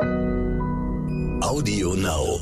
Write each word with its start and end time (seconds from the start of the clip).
Audio 0.00 1.94
Now. 1.94 2.38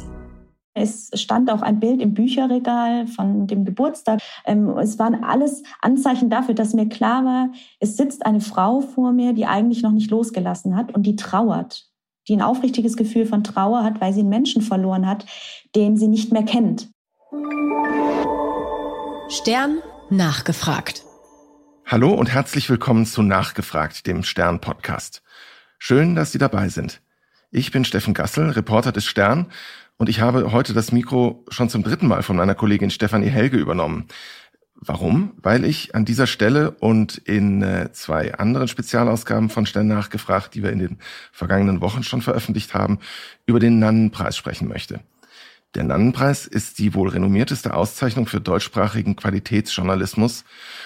Es 0.74 1.10
stand 1.14 1.50
auch 1.50 1.62
ein 1.62 1.80
Bild 1.80 2.02
im 2.02 2.12
Bücherregal 2.12 3.06
von 3.06 3.46
dem 3.46 3.64
Geburtstag. 3.64 4.20
Ähm, 4.44 4.76
es 4.76 4.98
waren 4.98 5.24
alles 5.24 5.62
Anzeichen 5.80 6.28
dafür, 6.28 6.54
dass 6.54 6.74
mir 6.74 6.88
klar 6.88 7.24
war, 7.24 7.48
es 7.80 7.96
sitzt 7.96 8.26
eine 8.26 8.40
Frau 8.40 8.82
vor 8.82 9.12
mir, 9.12 9.32
die 9.32 9.46
eigentlich 9.46 9.82
noch 9.82 9.92
nicht 9.92 10.10
losgelassen 10.10 10.76
hat 10.76 10.94
und 10.94 11.04
die 11.04 11.16
trauert, 11.16 11.88
die 12.28 12.34
ein 12.34 12.42
aufrichtiges 12.42 12.96
Gefühl 12.98 13.24
von 13.24 13.42
Trauer 13.42 13.84
hat, 13.84 14.00
weil 14.02 14.12
sie 14.12 14.20
einen 14.20 14.28
Menschen 14.28 14.60
verloren 14.60 15.06
hat, 15.06 15.24
den 15.74 15.96
sie 15.96 16.08
nicht 16.08 16.32
mehr 16.32 16.44
kennt. 16.44 16.90
Stern 19.30 19.78
nachgefragt. 20.10 21.04
Hallo 21.86 22.12
und 22.12 22.32
herzlich 22.32 22.68
willkommen 22.68 23.06
zu 23.06 23.22
Nachgefragt, 23.22 24.06
dem 24.06 24.24
Stern-Podcast. 24.24 25.22
Schön, 25.78 26.14
dass 26.14 26.32
Sie 26.32 26.38
dabei 26.38 26.68
sind. 26.68 27.00
Ich 27.50 27.70
bin 27.70 27.84
Steffen 27.84 28.12
Gassel, 28.12 28.50
Reporter 28.50 28.92
des 28.92 29.04
Stern 29.04 29.46
und 29.96 30.08
ich 30.08 30.20
habe 30.20 30.52
heute 30.52 30.74
das 30.74 30.90
Mikro 30.90 31.44
schon 31.48 31.68
zum 31.68 31.84
dritten 31.84 32.08
Mal 32.08 32.22
von 32.22 32.36
meiner 32.36 32.54
Kollegin 32.56 32.90
Stefanie 32.90 33.28
Helge 33.28 33.56
übernommen. 33.56 34.06
Warum? 34.74 35.32
Weil 35.40 35.64
ich 35.64 35.94
an 35.94 36.04
dieser 36.04 36.26
Stelle 36.26 36.72
und 36.72 37.16
in 37.18 37.62
äh, 37.62 37.92
zwei 37.92 38.34
anderen 38.34 38.68
Spezialausgaben 38.68 39.48
von 39.48 39.64
Stern 39.64 39.86
nachgefragt, 39.86 40.54
die 40.54 40.62
wir 40.62 40.70
in 40.70 40.80
den 40.80 40.98
vergangenen 41.32 41.80
Wochen 41.80 42.02
schon 42.02 42.20
veröffentlicht 42.20 42.74
haben, 42.74 42.98
über 43.46 43.58
den 43.58 43.78
Nannenpreis 43.78 44.36
sprechen 44.36 44.68
möchte. 44.68 45.00
Der 45.76 45.84
Nannenpreis 45.84 46.46
ist 46.46 46.78
die 46.78 46.94
wohl 46.94 47.08
renommierteste 47.08 47.74
Auszeichnung 47.74 48.26
für 48.26 48.40
deutschsprachigen 48.40 49.16
Qualitätsjournalismus 49.16 50.44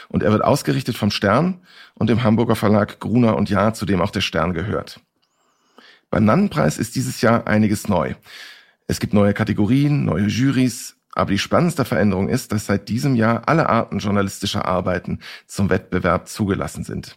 und 0.09 0.23
er 0.23 0.31
wird 0.31 0.45
ausgerichtet 0.45 0.97
vom 0.97 1.11
Stern 1.11 1.61
und 1.95 2.11
dem 2.11 2.23
Hamburger 2.23 2.57
Verlag 2.57 3.01
Gruner 3.01 3.37
und 3.37 3.51
Jahr, 3.51 3.73
zu 3.73 3.87
dem 3.87 4.01
auch 4.01 4.11
der 4.11 4.21
Stern 4.21 4.53
gehört. 4.53 5.01
Beim 6.11 6.25
Nannenpreis 6.25 6.79
ist 6.79 6.97
dieses 6.97 7.21
Jahr 7.21 7.47
einiges 7.47 7.89
neu. 7.89 8.15
Es 8.87 8.99
gibt 8.99 9.15
neue 9.15 9.33
Kategorien, 9.33 10.05
neue 10.05 10.27
Jurys, 10.27 10.97
aber 11.13 11.31
die 11.31 11.39
spannendste 11.39 11.85
Veränderung 11.85 12.29
ist, 12.29 12.53
dass 12.53 12.67
seit 12.67 12.89
diesem 12.89 13.15
Jahr 13.15 13.49
alle 13.49 13.69
Arten 13.69 14.01
journalistischer 14.01 14.65
Arbeiten 14.65 15.21
zum 15.47 15.71
Wettbewerb 15.71 16.29
zugelassen 16.29 16.85
sind. 16.85 17.17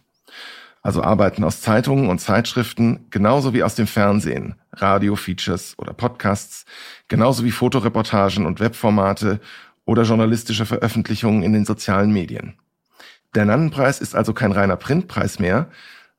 Also 0.82 1.02
Arbeiten 1.02 1.44
aus 1.44 1.62
Zeitungen 1.62 2.08
und 2.10 2.20
Zeitschriften, 2.20 3.06
genauso 3.10 3.54
wie 3.54 3.62
aus 3.62 3.74
dem 3.74 3.86
Fernsehen, 3.86 4.56
Radio-Features 4.72 5.74
oder 5.78 5.94
Podcasts, 5.94 6.66
genauso 7.08 7.44
wie 7.44 7.50
Fotoreportagen 7.50 8.44
und 8.44 8.60
Webformate 8.60 9.40
oder 9.86 10.02
journalistische 10.02 10.66
Veröffentlichungen 10.66 11.42
in 11.42 11.54
den 11.54 11.64
sozialen 11.64 12.12
Medien. 12.12 12.58
Der 13.34 13.46
Nannenpreis 13.46 14.00
ist 14.00 14.14
also 14.14 14.34
kein 14.34 14.52
reiner 14.52 14.76
Printpreis 14.76 15.38
mehr, 15.38 15.70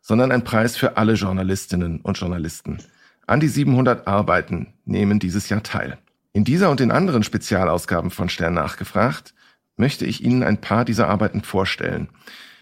sondern 0.08 0.32
ein 0.32 0.44
Preis 0.44 0.78
für 0.78 0.98
alle 0.98 1.14
Journalistinnen 1.14 2.00
und 2.02 2.20
Journalisten. 2.20 2.78
An 3.26 3.40
die 3.40 3.48
700 3.48 4.06
Arbeiten 4.06 4.68
nehmen 4.86 5.18
dieses 5.18 5.50
Jahr 5.50 5.64
teil. 5.64 5.98
In 6.32 6.44
dieser 6.44 6.70
und 6.70 6.80
den 6.80 6.92
anderen 6.92 7.24
Spezialausgaben 7.24 8.12
von 8.12 8.30
Stern 8.30 8.54
nachgefragt 8.54 9.34
möchte 9.78 10.06
ich 10.06 10.24
Ihnen 10.24 10.44
ein 10.44 10.62
paar 10.62 10.86
dieser 10.86 11.08
Arbeiten 11.08 11.42
vorstellen. 11.42 12.10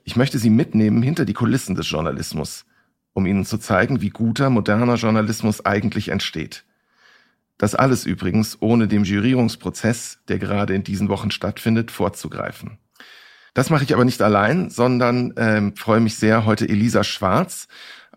Ich 0.05 0.15
möchte 0.15 0.39
Sie 0.39 0.49
mitnehmen 0.49 1.03
hinter 1.03 1.25
die 1.25 1.33
Kulissen 1.33 1.75
des 1.75 1.89
Journalismus, 1.89 2.63
um 3.11 3.25
Ihnen 3.25 3.43
zu 3.43 3.57
zeigen, 3.57 3.99
wie 3.99 4.09
guter, 4.09 4.49
moderner 4.49 4.95
Journalismus 4.95 5.65
eigentlich 5.65 6.07
entsteht. 6.07 6.63
Das 7.57 7.75
alles 7.75 8.05
übrigens 8.05 8.55
ohne 8.61 8.87
dem 8.87 9.03
Jurierungsprozess, 9.03 10.19
der 10.29 10.39
gerade 10.39 10.75
in 10.75 10.85
diesen 10.85 11.09
Wochen 11.09 11.29
stattfindet, 11.29 11.91
vorzugreifen. 11.91 12.77
Das 13.53 13.69
mache 13.69 13.83
ich 13.83 13.93
aber 13.93 14.03
nicht 14.03 14.21
allein, 14.21 14.69
sondern 14.69 15.33
ähm, 15.37 15.75
freue 15.75 15.99
mich 15.99 16.15
sehr, 16.15 16.45
heute 16.45 16.67
Elisa 16.67 17.03
Schwarz, 17.03 17.67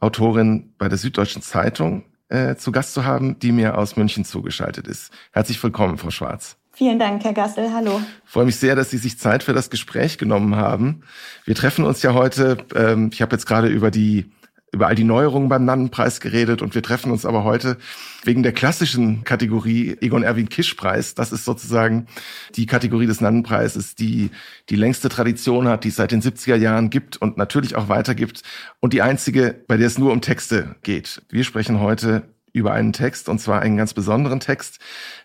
Autorin 0.01 0.73
bei 0.79 0.89
der 0.89 0.97
Süddeutschen 0.97 1.43
Zeitung, 1.43 2.05
äh, 2.29 2.57
zu 2.57 2.73
Gast 2.73 2.95
zu 2.95 3.05
haben, 3.05 3.39
die 3.39 3.53
mir 3.53 3.77
aus 3.77 3.97
München 3.97 4.25
zugeschaltet 4.25 4.89
ist. 4.89 5.13
Herzlich 5.33 5.63
willkommen, 5.63 5.99
Frau 5.99 6.11
Schwarz. 6.11 6.57
Vielen 6.73 6.99
Dank, 6.99 7.23
Herr 7.25 7.33
Gassel. 7.33 7.71
Hallo. 7.73 8.01
Ich 8.25 8.31
freue 8.31 8.47
mich 8.47 8.57
sehr, 8.57 8.77
dass 8.77 8.91
Sie 8.91 8.99
sich 8.99 9.19
Zeit 9.19 9.43
für 9.43 9.53
das 9.53 9.71
Gespräch 9.71 10.19
genommen 10.19 10.57
haben. 10.57 11.03
Wir 11.45 11.55
treffen 11.55 11.85
uns 11.85 12.03
ja 12.03 12.15
heute, 12.15 12.59
ähm, 12.75 13.11
ich 13.13 13.23
habe 13.23 13.35
jetzt 13.35 13.47
gerade 13.47 13.69
über 13.69 13.91
die 13.91 14.31
über 14.77 14.89
all 14.89 14.95
die 14.95 15.05
Neuerungen 15.05 15.49
beim 15.49 15.65
Nannenpreis 15.65 16.21
geredet 16.21 16.61
und 16.61 16.75
wir 16.75 16.83
treffen 16.83 17.11
uns 17.11 17.25
aber 17.25 17.45
heute 17.45 17.79
wegen 18.25 18.43
der 18.43 18.53
klassischen 18.53 19.25
Kategorie 19.25 19.97
Egon 20.03 20.23
Erwin 20.23 20.51
Kisch 20.51 20.75
Preis. 20.75 21.15
Das 21.15 21.33
ist 21.33 21.47
sozusagen 21.47 22.07
die 22.55 22.67
Kategorie 22.67 23.07
des 23.07 23.23
Nannenpreises, 23.23 23.95
die 23.95 24.31
die 24.69 24.77
längste 24.77 25.09
Tradition 25.09 25.67
hat, 25.67 25.85
die 25.85 25.89
es 25.89 25.97
seit 25.97 26.13
den 26.13 26.21
70er 26.21 26.57
Jahren 26.57 26.91
gibt 26.91 27.17
und 27.17 27.39
natürlich 27.39 27.75
auch 27.75 27.89
weitergibt 27.89 28.43
und 28.81 28.93
die 28.93 29.01
einzige, 29.01 29.55
bei 29.67 29.79
der 29.79 29.87
es 29.87 29.97
nur 29.97 30.13
um 30.13 30.21
Texte 30.21 30.77
geht. 30.83 31.23
Wir 31.31 31.45
sprechen 31.45 31.81
heute 31.81 32.25
über 32.53 32.73
einen 32.73 32.93
Text 32.93 33.31
und 33.31 33.41
zwar 33.41 33.63
einen 33.63 33.79
ganz 33.79 33.95
besonderen 33.95 34.41
Text. 34.41 34.79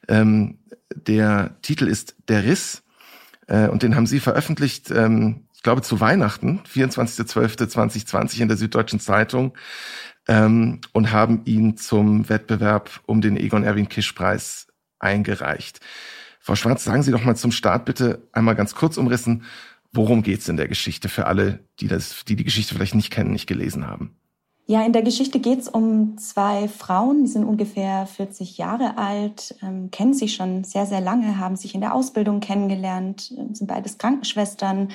Ähm, 0.07 0.59
der 0.95 1.57
Titel 1.61 1.88
ist 1.88 2.16
Der 2.29 2.45
Riss 2.45 2.84
äh, 3.47 3.67
und 3.67 3.84
den 3.84 3.97
haben 3.97 4.07
Sie 4.07 4.22
veröffentlicht 4.22 4.91
ähm, 4.91 5.41
ich 5.61 5.63
glaube, 5.63 5.83
zu 5.83 5.99
Weihnachten, 5.99 6.61
24.12.2020 6.67 8.41
in 8.41 8.47
der 8.47 8.57
Süddeutschen 8.57 8.99
Zeitung 8.99 9.53
ähm, 10.27 10.81
und 10.91 11.11
haben 11.11 11.44
ihn 11.45 11.77
zum 11.77 12.29
Wettbewerb 12.29 12.89
um 13.05 13.22
den 13.22 13.38
Egon 13.38 13.63
Erwin 13.63 13.88
Kisch 13.88 14.11
Preis 14.13 14.66
eingereicht. 14.97 15.79
Frau 16.39 16.55
Schwarz, 16.55 16.83
sagen 16.83 17.03
Sie 17.03 17.11
doch 17.11 17.23
mal 17.23 17.35
zum 17.35 17.51
Start 17.51 17.85
bitte 17.85 18.27
einmal 18.31 18.55
ganz 18.55 18.73
kurz 18.73 18.97
umrissen, 18.97 19.44
worum 19.91 20.23
geht's 20.23 20.49
in 20.49 20.57
der 20.57 20.67
Geschichte 20.67 21.09
für 21.09 21.27
alle, 21.27 21.59
die 21.79 21.88
das, 21.88 22.25
die 22.25 22.35
die 22.35 22.43
Geschichte 22.43 22.73
vielleicht 22.73 22.95
nicht 22.95 23.11
kennen, 23.11 23.29
nicht 23.29 23.45
gelesen 23.45 23.85
haben? 23.85 24.16
Ja, 24.66 24.83
in 24.83 24.93
der 24.93 25.03
Geschichte 25.03 25.39
geht's 25.39 25.67
um 25.67 26.17
zwei 26.17 26.69
Frauen, 26.69 27.25
die 27.25 27.29
sind 27.29 27.43
ungefähr 27.43 28.07
40 28.07 28.57
Jahre 28.57 28.97
alt, 28.97 29.53
ähm, 29.61 29.91
kennen 29.91 30.16
sich 30.16 30.33
schon 30.33 30.63
sehr, 30.63 30.88
sehr 30.88 31.01
lange, 31.01 31.38
haben 31.38 31.55
sich 31.55 31.75
in 31.75 31.81
der 31.81 31.93
Ausbildung 31.93 32.39
kennengelernt, 32.39 33.31
äh, 33.38 33.53
sind 33.53 33.67
beides 33.67 33.99
Krankenschwestern 33.99 34.89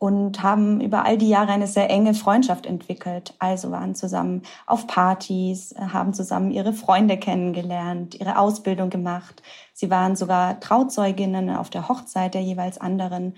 und 0.00 0.42
haben 0.42 0.80
über 0.80 1.04
all 1.04 1.18
die 1.18 1.28
Jahre 1.28 1.52
eine 1.52 1.66
sehr 1.66 1.90
enge 1.90 2.14
Freundschaft 2.14 2.64
entwickelt. 2.64 3.34
Also 3.38 3.70
waren 3.70 3.94
zusammen 3.94 4.42
auf 4.66 4.86
Partys, 4.86 5.72
äh, 5.72 5.80
haben 5.92 6.14
zusammen 6.14 6.50
ihre 6.50 6.72
Freunde 6.72 7.18
kennengelernt, 7.18 8.14
ihre 8.18 8.38
Ausbildung 8.38 8.88
gemacht. 8.88 9.42
Sie 9.74 9.90
waren 9.90 10.16
sogar 10.16 10.58
Trauzeuginnen 10.58 11.50
auf 11.50 11.68
der 11.68 11.88
Hochzeit 11.90 12.32
der 12.32 12.40
jeweils 12.40 12.80
anderen 12.80 13.34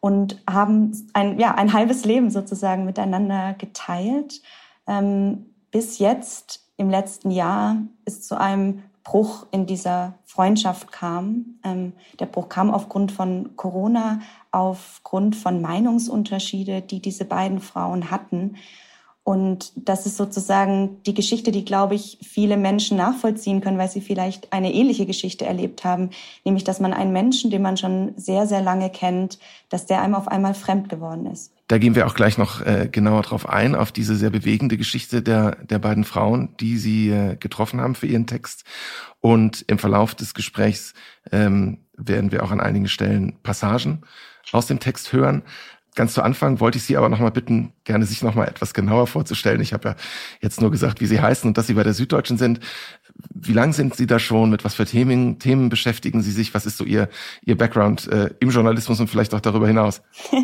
und 0.00 0.42
haben 0.48 1.10
ein, 1.12 1.38
ja, 1.38 1.54
ein 1.54 1.74
halbes 1.74 2.06
Leben 2.06 2.30
sozusagen 2.30 2.86
miteinander 2.86 3.52
geteilt. 3.58 4.40
Ähm, 4.86 5.50
bis 5.70 5.98
jetzt 5.98 6.64
im 6.78 6.88
letzten 6.88 7.30
Jahr 7.30 7.76
ist 8.06 8.26
zu 8.26 8.40
einem 8.40 8.84
Bruch 9.04 9.46
in 9.50 9.66
dieser 9.66 10.14
Freundschaft 10.24 10.92
kam. 10.92 11.58
Ähm, 11.64 11.92
der 12.18 12.26
Bruch 12.26 12.48
kam 12.48 12.70
aufgrund 12.70 13.12
von 13.12 13.56
Corona, 13.56 14.20
aufgrund 14.52 15.36
von 15.36 15.60
Meinungsunterschiede, 15.60 16.82
die 16.82 17.00
diese 17.00 17.24
beiden 17.24 17.60
Frauen 17.60 18.10
hatten. 18.10 18.56
Und 19.22 19.72
das 19.76 20.06
ist 20.06 20.16
sozusagen 20.16 21.02
die 21.04 21.14
Geschichte, 21.14 21.52
die, 21.52 21.64
glaube 21.64 21.94
ich, 21.94 22.18
viele 22.22 22.56
Menschen 22.56 22.96
nachvollziehen 22.96 23.60
können, 23.60 23.78
weil 23.78 23.90
sie 23.90 24.00
vielleicht 24.00 24.52
eine 24.52 24.72
ähnliche 24.72 25.06
Geschichte 25.06 25.44
erlebt 25.44 25.84
haben, 25.84 26.10
nämlich 26.44 26.64
dass 26.64 26.80
man 26.80 26.92
einen 26.92 27.12
Menschen, 27.12 27.50
den 27.50 27.62
man 27.62 27.76
schon 27.76 28.12
sehr, 28.16 28.46
sehr 28.46 28.62
lange 28.62 28.90
kennt, 28.90 29.38
dass 29.68 29.86
der 29.86 30.00
einem 30.00 30.14
auf 30.14 30.26
einmal 30.26 30.54
fremd 30.54 30.88
geworden 30.88 31.26
ist. 31.26 31.52
Da 31.68 31.78
gehen 31.78 31.94
wir 31.94 32.06
auch 32.06 32.14
gleich 32.14 32.38
noch 32.38 32.62
äh, 32.62 32.88
genauer 32.90 33.22
drauf 33.22 33.48
ein, 33.48 33.76
auf 33.76 33.92
diese 33.92 34.16
sehr 34.16 34.30
bewegende 34.30 34.76
Geschichte 34.76 35.22
der, 35.22 35.56
der 35.64 35.78
beiden 35.78 36.04
Frauen, 36.04 36.56
die 36.58 36.78
Sie 36.78 37.10
äh, 37.10 37.36
getroffen 37.36 37.80
haben 37.80 37.94
für 37.94 38.06
Ihren 38.06 38.26
Text. 38.26 38.64
Und 39.20 39.64
im 39.68 39.78
Verlauf 39.78 40.14
des 40.14 40.34
Gesprächs 40.34 40.94
ähm, 41.30 41.78
werden 41.96 42.32
wir 42.32 42.42
auch 42.42 42.50
an 42.50 42.60
einigen 42.60 42.88
Stellen 42.88 43.36
Passagen 43.42 44.02
aus 44.52 44.66
dem 44.66 44.80
Text 44.80 45.12
hören. 45.12 45.42
Ganz 45.96 46.14
zu 46.14 46.22
Anfang 46.22 46.60
wollte 46.60 46.78
ich 46.78 46.84
Sie 46.84 46.96
aber 46.96 47.08
noch 47.08 47.18
mal 47.18 47.30
bitten, 47.30 47.72
gerne 47.82 48.06
sich 48.06 48.22
noch 48.22 48.36
mal 48.36 48.46
etwas 48.46 48.74
genauer 48.74 49.08
vorzustellen. 49.08 49.60
Ich 49.60 49.72
habe 49.72 49.90
ja 49.90 49.96
jetzt 50.40 50.60
nur 50.60 50.70
gesagt, 50.70 51.00
wie 51.00 51.06
Sie 51.06 51.20
heißen 51.20 51.48
und 51.48 51.58
dass 51.58 51.66
Sie 51.66 51.74
bei 51.74 51.82
der 51.82 51.94
Süddeutschen 51.94 52.38
sind. 52.38 52.60
Wie 53.34 53.52
lang 53.52 53.72
sind 53.72 53.96
Sie 53.96 54.06
da 54.06 54.20
schon? 54.20 54.50
Mit 54.50 54.64
was 54.64 54.74
für 54.74 54.84
Themen, 54.84 55.40
Themen 55.40 55.68
beschäftigen 55.68 56.22
Sie 56.22 56.30
sich? 56.30 56.54
Was 56.54 56.64
ist 56.64 56.76
so 56.76 56.84
Ihr, 56.84 57.08
Ihr 57.42 57.58
Background 57.58 58.06
äh, 58.06 58.30
im 58.38 58.50
Journalismus 58.50 59.00
und 59.00 59.08
vielleicht 59.08 59.34
auch 59.34 59.40
darüber 59.40 59.66
hinaus? 59.66 60.02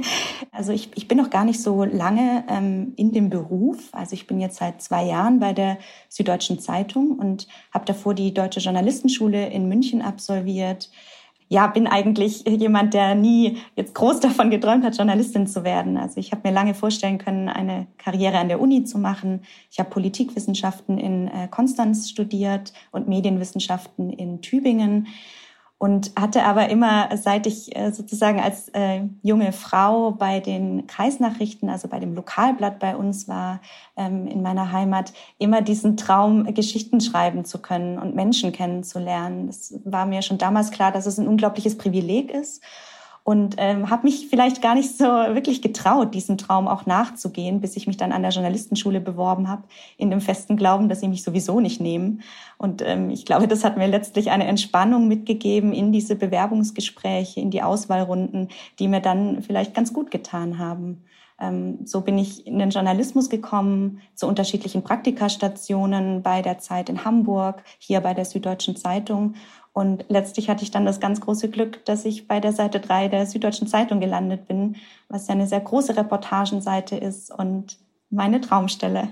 Also 0.52 0.72
ich, 0.72 0.88
ich 0.94 1.06
bin 1.06 1.18
noch 1.18 1.28
gar 1.28 1.44
nicht 1.44 1.60
so 1.62 1.84
lange 1.84 2.42
ähm, 2.48 2.94
in 2.96 3.12
dem 3.12 3.28
Beruf. 3.28 3.76
Also 3.92 4.14
ich 4.14 4.26
bin 4.26 4.40
jetzt 4.40 4.56
seit 4.56 4.80
zwei 4.80 5.04
Jahren 5.04 5.38
bei 5.38 5.52
der 5.52 5.76
Süddeutschen 6.08 6.60
Zeitung 6.60 7.10
und 7.10 7.46
habe 7.74 7.84
davor 7.84 8.14
die 8.14 8.32
Deutsche 8.32 8.60
Journalistenschule 8.60 9.50
in 9.50 9.68
München 9.68 10.00
absolviert 10.00 10.88
ja, 11.48 11.66
bin 11.68 11.86
eigentlich 11.86 12.44
jemand, 12.46 12.94
der 12.94 13.14
nie 13.14 13.58
jetzt 13.76 13.94
groß 13.94 14.20
davon 14.20 14.50
geträumt 14.50 14.84
hat, 14.84 14.96
Journalistin 14.96 15.46
zu 15.46 15.64
werden. 15.64 15.96
Also 15.96 16.18
ich 16.18 16.32
habe 16.32 16.48
mir 16.48 16.54
lange 16.54 16.74
vorstellen 16.74 17.18
können, 17.18 17.48
eine 17.48 17.86
Karriere 17.98 18.38
an 18.38 18.48
der 18.48 18.60
Uni 18.60 18.84
zu 18.84 18.98
machen. 18.98 19.42
Ich 19.70 19.78
habe 19.78 19.90
Politikwissenschaften 19.90 20.98
in 20.98 21.28
äh, 21.28 21.48
Konstanz 21.48 22.08
studiert 22.08 22.72
und 22.90 23.08
Medienwissenschaften 23.08 24.10
in 24.10 24.40
Tübingen 24.40 25.06
und 25.78 26.12
hatte 26.18 26.44
aber 26.44 26.70
immer, 26.70 27.10
seit 27.16 27.46
ich 27.46 27.76
äh, 27.76 27.92
sozusagen 27.92 28.40
als 28.40 28.68
äh, 28.70 29.02
junge 29.22 29.52
Frau 29.52 30.12
bei 30.12 30.40
den 30.40 30.86
Kreisnachrichten, 30.86 31.68
also 31.68 31.88
bei 31.88 32.00
dem 32.00 32.14
Lokalblatt 32.14 32.78
bei 32.78 32.96
uns 32.96 33.28
war 33.28 33.60
ähm, 33.96 34.26
in 34.26 34.40
meiner 34.40 34.72
Heimat, 34.72 35.12
immer 35.38 35.60
diesen 35.60 35.98
Traum, 35.98 36.54
Geschichten 36.54 37.00
schreiben 37.02 37.44
zu 37.44 37.60
können 37.60 37.98
und 37.98 38.14
Menschen 38.14 38.52
kennenzulernen. 38.52 39.48
Es 39.48 39.78
war 39.84 40.06
mir 40.06 40.22
schon 40.22 40.38
damals 40.38 40.70
klar, 40.70 40.92
dass 40.92 41.04
es 41.04 41.18
ein 41.18 41.28
unglaubliches 41.28 41.76
Privileg 41.76 42.30
ist 42.30 42.62
und 43.26 43.56
ähm, 43.58 43.90
habe 43.90 44.04
mich 44.04 44.28
vielleicht 44.28 44.62
gar 44.62 44.76
nicht 44.76 44.96
so 44.96 45.04
wirklich 45.04 45.60
getraut, 45.60 46.14
diesem 46.14 46.38
Traum 46.38 46.68
auch 46.68 46.86
nachzugehen, 46.86 47.60
bis 47.60 47.76
ich 47.76 47.88
mich 47.88 47.96
dann 47.96 48.12
an 48.12 48.22
der 48.22 48.30
Journalistenschule 48.30 49.00
beworben 49.00 49.48
habe, 49.48 49.64
in 49.96 50.10
dem 50.10 50.20
festen 50.20 50.56
Glauben, 50.56 50.88
dass 50.88 51.00
sie 51.00 51.08
mich 51.08 51.24
sowieso 51.24 51.58
nicht 51.58 51.80
nehmen. 51.80 52.22
Und 52.56 52.82
ähm, 52.82 53.10
ich 53.10 53.24
glaube, 53.26 53.48
das 53.48 53.64
hat 53.64 53.78
mir 53.78 53.88
letztlich 53.88 54.30
eine 54.30 54.46
Entspannung 54.46 55.08
mitgegeben 55.08 55.72
in 55.72 55.90
diese 55.90 56.14
Bewerbungsgespräche, 56.14 57.40
in 57.40 57.50
die 57.50 57.64
Auswahlrunden, 57.64 58.46
die 58.78 58.86
mir 58.86 59.00
dann 59.00 59.42
vielleicht 59.42 59.74
ganz 59.74 59.92
gut 59.92 60.12
getan 60.12 60.60
haben. 60.60 61.02
Ähm, 61.40 61.84
so 61.84 62.02
bin 62.02 62.18
ich 62.18 62.46
in 62.46 62.60
den 62.60 62.70
Journalismus 62.70 63.28
gekommen, 63.28 64.02
zu 64.14 64.28
unterschiedlichen 64.28 64.84
Praktikastationen 64.84 66.22
bei 66.22 66.42
der 66.42 66.58
Zeit 66.58 66.88
in 66.88 67.04
Hamburg, 67.04 67.64
hier 67.78 68.00
bei 68.00 68.14
der 68.14 68.24
Süddeutschen 68.24 68.76
Zeitung 68.76 69.34
und 69.76 70.06
letztlich 70.08 70.48
hatte 70.48 70.62
ich 70.62 70.70
dann 70.70 70.86
das 70.86 71.00
ganz 71.00 71.20
große 71.20 71.50
Glück, 71.50 71.84
dass 71.84 72.06
ich 72.06 72.26
bei 72.26 72.40
der 72.40 72.54
Seite 72.54 72.80
3 72.80 73.08
der 73.08 73.26
Süddeutschen 73.26 73.68
Zeitung 73.68 74.00
gelandet 74.00 74.48
bin, 74.48 74.76
was 75.10 75.28
ja 75.28 75.34
eine 75.34 75.46
sehr 75.46 75.60
große 75.60 75.94
Reportagenseite 75.94 76.96
ist 76.96 77.30
und 77.30 77.76
meine 78.08 78.40
Traumstelle. 78.40 79.10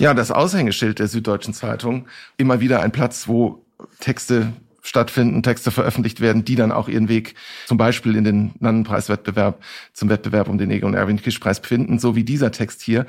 Ja, 0.00 0.12
das 0.12 0.32
Aushängeschild 0.32 0.98
der 0.98 1.06
Süddeutschen 1.06 1.54
Zeitung, 1.54 2.08
immer 2.38 2.58
wieder 2.58 2.82
ein 2.82 2.90
Platz, 2.90 3.28
wo 3.28 3.64
Texte 4.00 4.52
stattfinden, 4.82 5.44
Texte 5.44 5.70
veröffentlicht 5.70 6.20
werden, 6.20 6.44
die 6.44 6.56
dann 6.56 6.72
auch 6.72 6.88
ihren 6.88 7.08
Weg 7.08 7.36
zum 7.68 7.78
Beispiel 7.78 8.16
in 8.16 8.24
den 8.24 8.50
Nannenpreiswettbewerb, 8.58 9.62
zum 9.92 10.08
Wettbewerb 10.08 10.48
um 10.48 10.58
den 10.58 10.72
Egon 10.72 10.94
Erwin 10.94 11.22
Kisch-Preis 11.22 11.60
finden, 11.60 12.00
so 12.00 12.16
wie 12.16 12.24
dieser 12.24 12.50
Text 12.50 12.82
hier. 12.82 13.06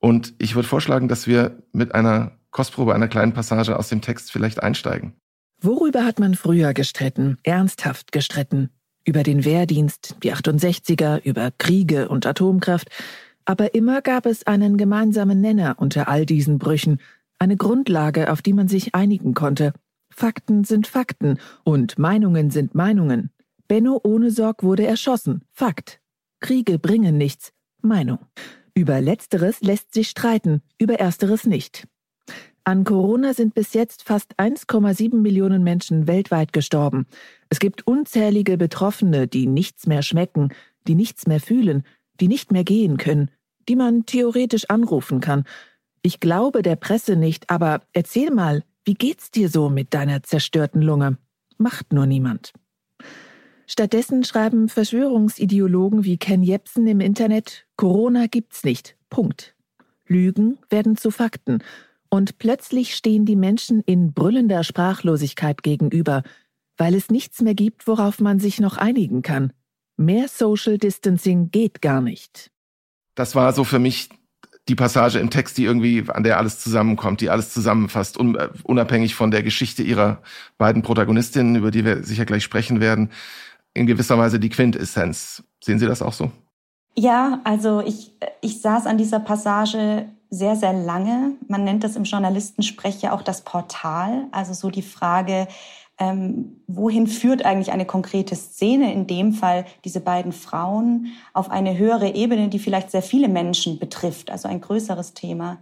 Und 0.00 0.34
ich 0.36 0.54
würde 0.54 0.68
vorschlagen, 0.68 1.08
dass 1.08 1.26
wir 1.26 1.62
mit 1.72 1.94
einer 1.94 2.32
Kostprobe, 2.50 2.94
einer 2.94 3.08
kleinen 3.08 3.32
Passage 3.32 3.78
aus 3.78 3.88
dem 3.88 4.02
Text 4.02 4.30
vielleicht 4.30 4.62
einsteigen. 4.62 5.14
Worüber 5.64 6.04
hat 6.04 6.18
man 6.18 6.34
früher 6.34 6.74
gestritten, 6.74 7.38
ernsthaft 7.44 8.10
gestritten? 8.10 8.70
Über 9.04 9.22
den 9.22 9.44
Wehrdienst, 9.44 10.16
die 10.24 10.34
68er, 10.34 11.22
über 11.22 11.52
Kriege 11.56 12.08
und 12.08 12.26
Atomkraft. 12.26 12.88
Aber 13.44 13.72
immer 13.72 14.02
gab 14.02 14.26
es 14.26 14.44
einen 14.44 14.76
gemeinsamen 14.76 15.40
Nenner 15.40 15.76
unter 15.78 16.08
all 16.08 16.26
diesen 16.26 16.58
Brüchen, 16.58 16.98
eine 17.38 17.56
Grundlage, 17.56 18.32
auf 18.32 18.42
die 18.42 18.54
man 18.54 18.66
sich 18.66 18.96
einigen 18.96 19.34
konnte. 19.34 19.72
Fakten 20.10 20.64
sind 20.64 20.88
Fakten 20.88 21.38
und 21.62 21.96
Meinungen 21.96 22.50
sind 22.50 22.74
Meinungen. 22.74 23.30
Benno 23.68 24.00
Ohnesorg 24.02 24.64
wurde 24.64 24.84
erschossen. 24.84 25.42
Fakt. 25.52 26.00
Kriege 26.40 26.80
bringen 26.80 27.16
nichts. 27.16 27.52
Meinung. 27.80 28.18
Über 28.74 29.00
Letzteres 29.00 29.60
lässt 29.60 29.94
sich 29.94 30.08
streiten, 30.08 30.60
über 30.76 30.94
Ersteres 30.94 31.46
nicht. 31.46 31.86
An 32.64 32.84
Corona 32.84 33.34
sind 33.34 33.54
bis 33.54 33.74
jetzt 33.74 34.04
fast 34.04 34.38
1,7 34.38 35.16
Millionen 35.16 35.64
Menschen 35.64 36.06
weltweit 36.06 36.52
gestorben. 36.52 37.06
Es 37.48 37.58
gibt 37.58 37.88
unzählige 37.88 38.56
Betroffene, 38.56 39.26
die 39.26 39.48
nichts 39.48 39.88
mehr 39.88 40.02
schmecken, 40.02 40.50
die 40.86 40.94
nichts 40.94 41.26
mehr 41.26 41.40
fühlen, 41.40 41.82
die 42.20 42.28
nicht 42.28 42.52
mehr 42.52 42.62
gehen 42.62 42.98
können, 42.98 43.32
die 43.68 43.74
man 43.74 44.06
theoretisch 44.06 44.70
anrufen 44.70 45.18
kann. 45.18 45.42
Ich 46.02 46.20
glaube 46.20 46.62
der 46.62 46.76
Presse 46.76 47.16
nicht, 47.16 47.50
aber 47.50 47.82
erzähl 47.92 48.30
mal, 48.30 48.62
wie 48.84 48.94
geht's 48.94 49.32
dir 49.32 49.48
so 49.48 49.68
mit 49.68 49.92
deiner 49.92 50.22
zerstörten 50.22 50.82
Lunge? 50.82 51.18
Macht 51.58 51.92
nur 51.92 52.06
niemand. 52.06 52.52
Stattdessen 53.66 54.22
schreiben 54.22 54.68
Verschwörungsideologen 54.68 56.04
wie 56.04 56.16
Ken 56.16 56.44
Jebsen 56.44 56.86
im 56.86 57.00
Internet, 57.00 57.66
Corona 57.76 58.26
gibt's 58.26 58.62
nicht. 58.62 58.96
Punkt. 59.10 59.56
Lügen 60.06 60.58
werden 60.70 60.96
zu 60.96 61.10
Fakten 61.10 61.58
und 62.12 62.36
plötzlich 62.36 62.94
stehen 62.94 63.24
die 63.24 63.36
Menschen 63.36 63.80
in 63.80 64.12
brüllender 64.12 64.64
Sprachlosigkeit 64.64 65.62
gegenüber, 65.62 66.22
weil 66.76 66.94
es 66.94 67.08
nichts 67.08 67.40
mehr 67.40 67.54
gibt, 67.54 67.86
worauf 67.86 68.20
man 68.20 68.38
sich 68.38 68.60
noch 68.60 68.76
einigen 68.76 69.22
kann. 69.22 69.54
Mehr 69.96 70.28
Social 70.28 70.76
Distancing 70.76 71.50
geht 71.50 71.80
gar 71.80 72.02
nicht. 72.02 72.50
Das 73.14 73.34
war 73.34 73.54
so 73.54 73.64
für 73.64 73.78
mich 73.78 74.10
die 74.68 74.74
Passage 74.74 75.20
im 75.20 75.30
Text, 75.30 75.56
die 75.56 75.64
irgendwie, 75.64 76.04
an 76.06 76.22
der 76.22 76.36
alles 76.36 76.60
zusammenkommt, 76.60 77.22
die 77.22 77.30
alles 77.30 77.50
zusammenfasst, 77.50 78.18
äh, 78.20 78.48
unabhängig 78.62 79.14
von 79.14 79.30
der 79.30 79.42
Geschichte 79.42 79.82
ihrer 79.82 80.20
beiden 80.58 80.82
Protagonistinnen, 80.82 81.56
über 81.56 81.70
die 81.70 81.86
wir 81.86 82.04
sicher 82.04 82.26
gleich 82.26 82.44
sprechen 82.44 82.80
werden, 82.82 83.10
in 83.72 83.86
gewisser 83.86 84.18
Weise 84.18 84.38
die 84.38 84.50
Quintessenz. 84.50 85.44
Sehen 85.64 85.78
Sie 85.78 85.86
das 85.86 86.02
auch 86.02 86.12
so? 86.12 86.30
Ja, 86.94 87.40
also 87.44 87.80
ich, 87.80 88.12
ich 88.42 88.60
saß 88.60 88.84
an 88.84 88.98
dieser 88.98 89.20
Passage 89.20 90.10
sehr, 90.32 90.56
sehr 90.56 90.72
lange. 90.72 91.36
Man 91.46 91.62
nennt 91.62 91.84
das 91.84 91.94
im 91.94 92.04
Journalistensprech 92.04 93.02
ja 93.02 93.12
auch 93.12 93.20
das 93.20 93.42
Portal. 93.42 94.28
Also 94.32 94.54
so 94.54 94.70
die 94.70 94.80
Frage, 94.80 95.46
ähm, 95.98 96.62
wohin 96.66 97.06
führt 97.06 97.44
eigentlich 97.44 97.70
eine 97.70 97.84
konkrete 97.84 98.34
Szene, 98.34 98.94
in 98.94 99.06
dem 99.06 99.34
Fall 99.34 99.66
diese 99.84 100.00
beiden 100.00 100.32
Frauen, 100.32 101.08
auf 101.34 101.50
eine 101.50 101.76
höhere 101.76 102.14
Ebene, 102.14 102.48
die 102.48 102.58
vielleicht 102.58 102.90
sehr 102.90 103.02
viele 103.02 103.28
Menschen 103.28 103.78
betrifft, 103.78 104.30
also 104.30 104.48
ein 104.48 104.62
größeres 104.62 105.12
Thema. 105.12 105.58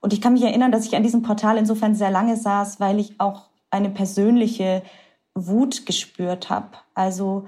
Und 0.00 0.14
ich 0.14 0.22
kann 0.22 0.32
mich 0.32 0.42
erinnern, 0.42 0.72
dass 0.72 0.86
ich 0.86 0.96
an 0.96 1.02
diesem 1.02 1.22
Portal 1.22 1.58
insofern 1.58 1.94
sehr 1.94 2.10
lange 2.10 2.38
saß, 2.38 2.80
weil 2.80 2.98
ich 2.98 3.20
auch 3.20 3.50
eine 3.70 3.90
persönliche 3.90 4.82
Wut 5.34 5.84
gespürt 5.84 6.48
habe. 6.48 6.70
Also 6.94 7.44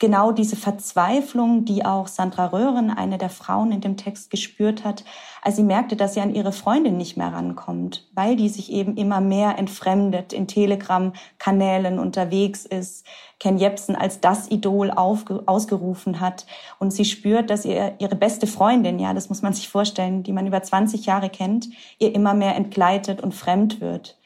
genau 0.00 0.32
diese 0.32 0.56
Verzweiflung, 0.56 1.64
die 1.64 1.84
auch 1.84 2.08
Sandra 2.08 2.46
Röhren, 2.46 2.90
eine 2.90 3.18
der 3.18 3.28
Frauen 3.28 3.70
in 3.70 3.80
dem 3.80 3.96
Text, 3.96 4.30
gespürt 4.30 4.82
hat, 4.82 5.04
als 5.42 5.56
sie 5.56 5.62
merkte, 5.62 5.94
dass 5.94 6.14
sie 6.14 6.20
an 6.20 6.34
ihre 6.34 6.52
Freundin 6.52 6.96
nicht 6.96 7.16
mehr 7.16 7.32
rankommt, 7.32 8.08
weil 8.14 8.34
die 8.34 8.48
sich 8.48 8.72
eben 8.72 8.96
immer 8.96 9.20
mehr 9.20 9.58
entfremdet, 9.58 10.32
in 10.32 10.48
Telegram-Kanälen 10.48 11.98
unterwegs 11.98 12.64
ist, 12.64 13.06
Ken 13.38 13.58
Jebsen 13.58 13.96
als 13.96 14.20
das 14.20 14.50
Idol 14.50 14.90
ausgerufen 14.90 16.20
hat 16.20 16.46
und 16.78 16.92
sie 16.92 17.04
spürt, 17.04 17.50
dass 17.50 17.64
ihr 17.64 17.94
ihre 17.98 18.16
beste 18.16 18.46
Freundin, 18.46 18.98
ja, 18.98 19.14
das 19.14 19.28
muss 19.28 19.42
man 19.42 19.54
sich 19.54 19.68
vorstellen, 19.68 20.22
die 20.22 20.32
man 20.32 20.46
über 20.46 20.62
20 20.62 21.06
Jahre 21.06 21.30
kennt, 21.30 21.68
ihr 21.98 22.14
immer 22.14 22.34
mehr 22.34 22.54
entgleitet 22.56 23.22
und 23.22 23.34
fremd 23.34 23.80
wird. 23.80 24.19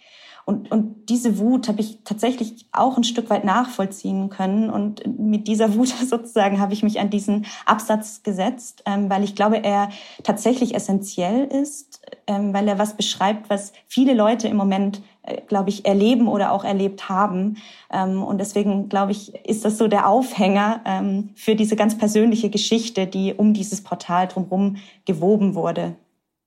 Und, 0.47 0.71
und 0.71 1.09
diese 1.09 1.39
Wut 1.39 1.69
habe 1.69 1.81
ich 1.81 2.01
tatsächlich 2.05 2.67
auch 2.71 2.99
ein 2.99 3.05
Stück 3.05 3.31
weit 3.31 3.45
nachvollziehen 3.45 4.29
können. 4.29 4.69
Und 4.69 5.03
mit 5.19 5.49
dieser 5.49 5.75
Wut 5.75 5.89
sozusagen 6.09 6.61
habe 6.61 6.75
ich 6.75 6.83
mich 6.83 7.01
an 7.01 7.09
diesen 7.09 7.47
Absatz 7.65 8.23
gesetzt, 8.23 8.83
ähm, 8.85 9.09
weil 9.09 9.25
ich 9.25 9.35
glaube, 9.35 9.65
er 9.65 9.89
tatsächlich 10.23 10.75
essentiell 10.75 11.47
ist, 11.47 12.03
ähm, 12.27 12.53
weil 12.53 12.69
er 12.69 12.79
was 12.79 12.95
beschreibt, 12.95 13.49
was 13.49 13.73
viele 13.87 14.13
Leute 14.13 14.49
im 14.49 14.57
Moment, 14.57 15.01
äh, 15.23 15.41
glaube 15.47 15.71
ich, 15.71 15.87
erleben 15.87 16.29
oder 16.29 16.53
auch 16.53 16.65
erlebt 16.65 17.09
haben. 17.09 17.57
Ähm, 17.91 18.23
und 18.23 18.39
deswegen, 18.39 18.91
glaube 18.91 19.13
ich, 19.13 19.35
ist 19.47 19.65
das 19.65 19.79
so 19.79 19.89
der 19.89 20.09
Aufhänger 20.09 20.83
ähm, 20.85 21.31
für 21.37 21.55
diese 21.55 21.77
ganz 21.77 21.97
persönliche 21.97 22.51
Geschichte, 22.51 23.07
die 23.07 23.33
um 23.33 23.55
dieses 23.55 23.83
Portal 23.83 24.29
drumherum 24.29 24.77
gewoben 25.07 25.55
wurde 25.55 25.97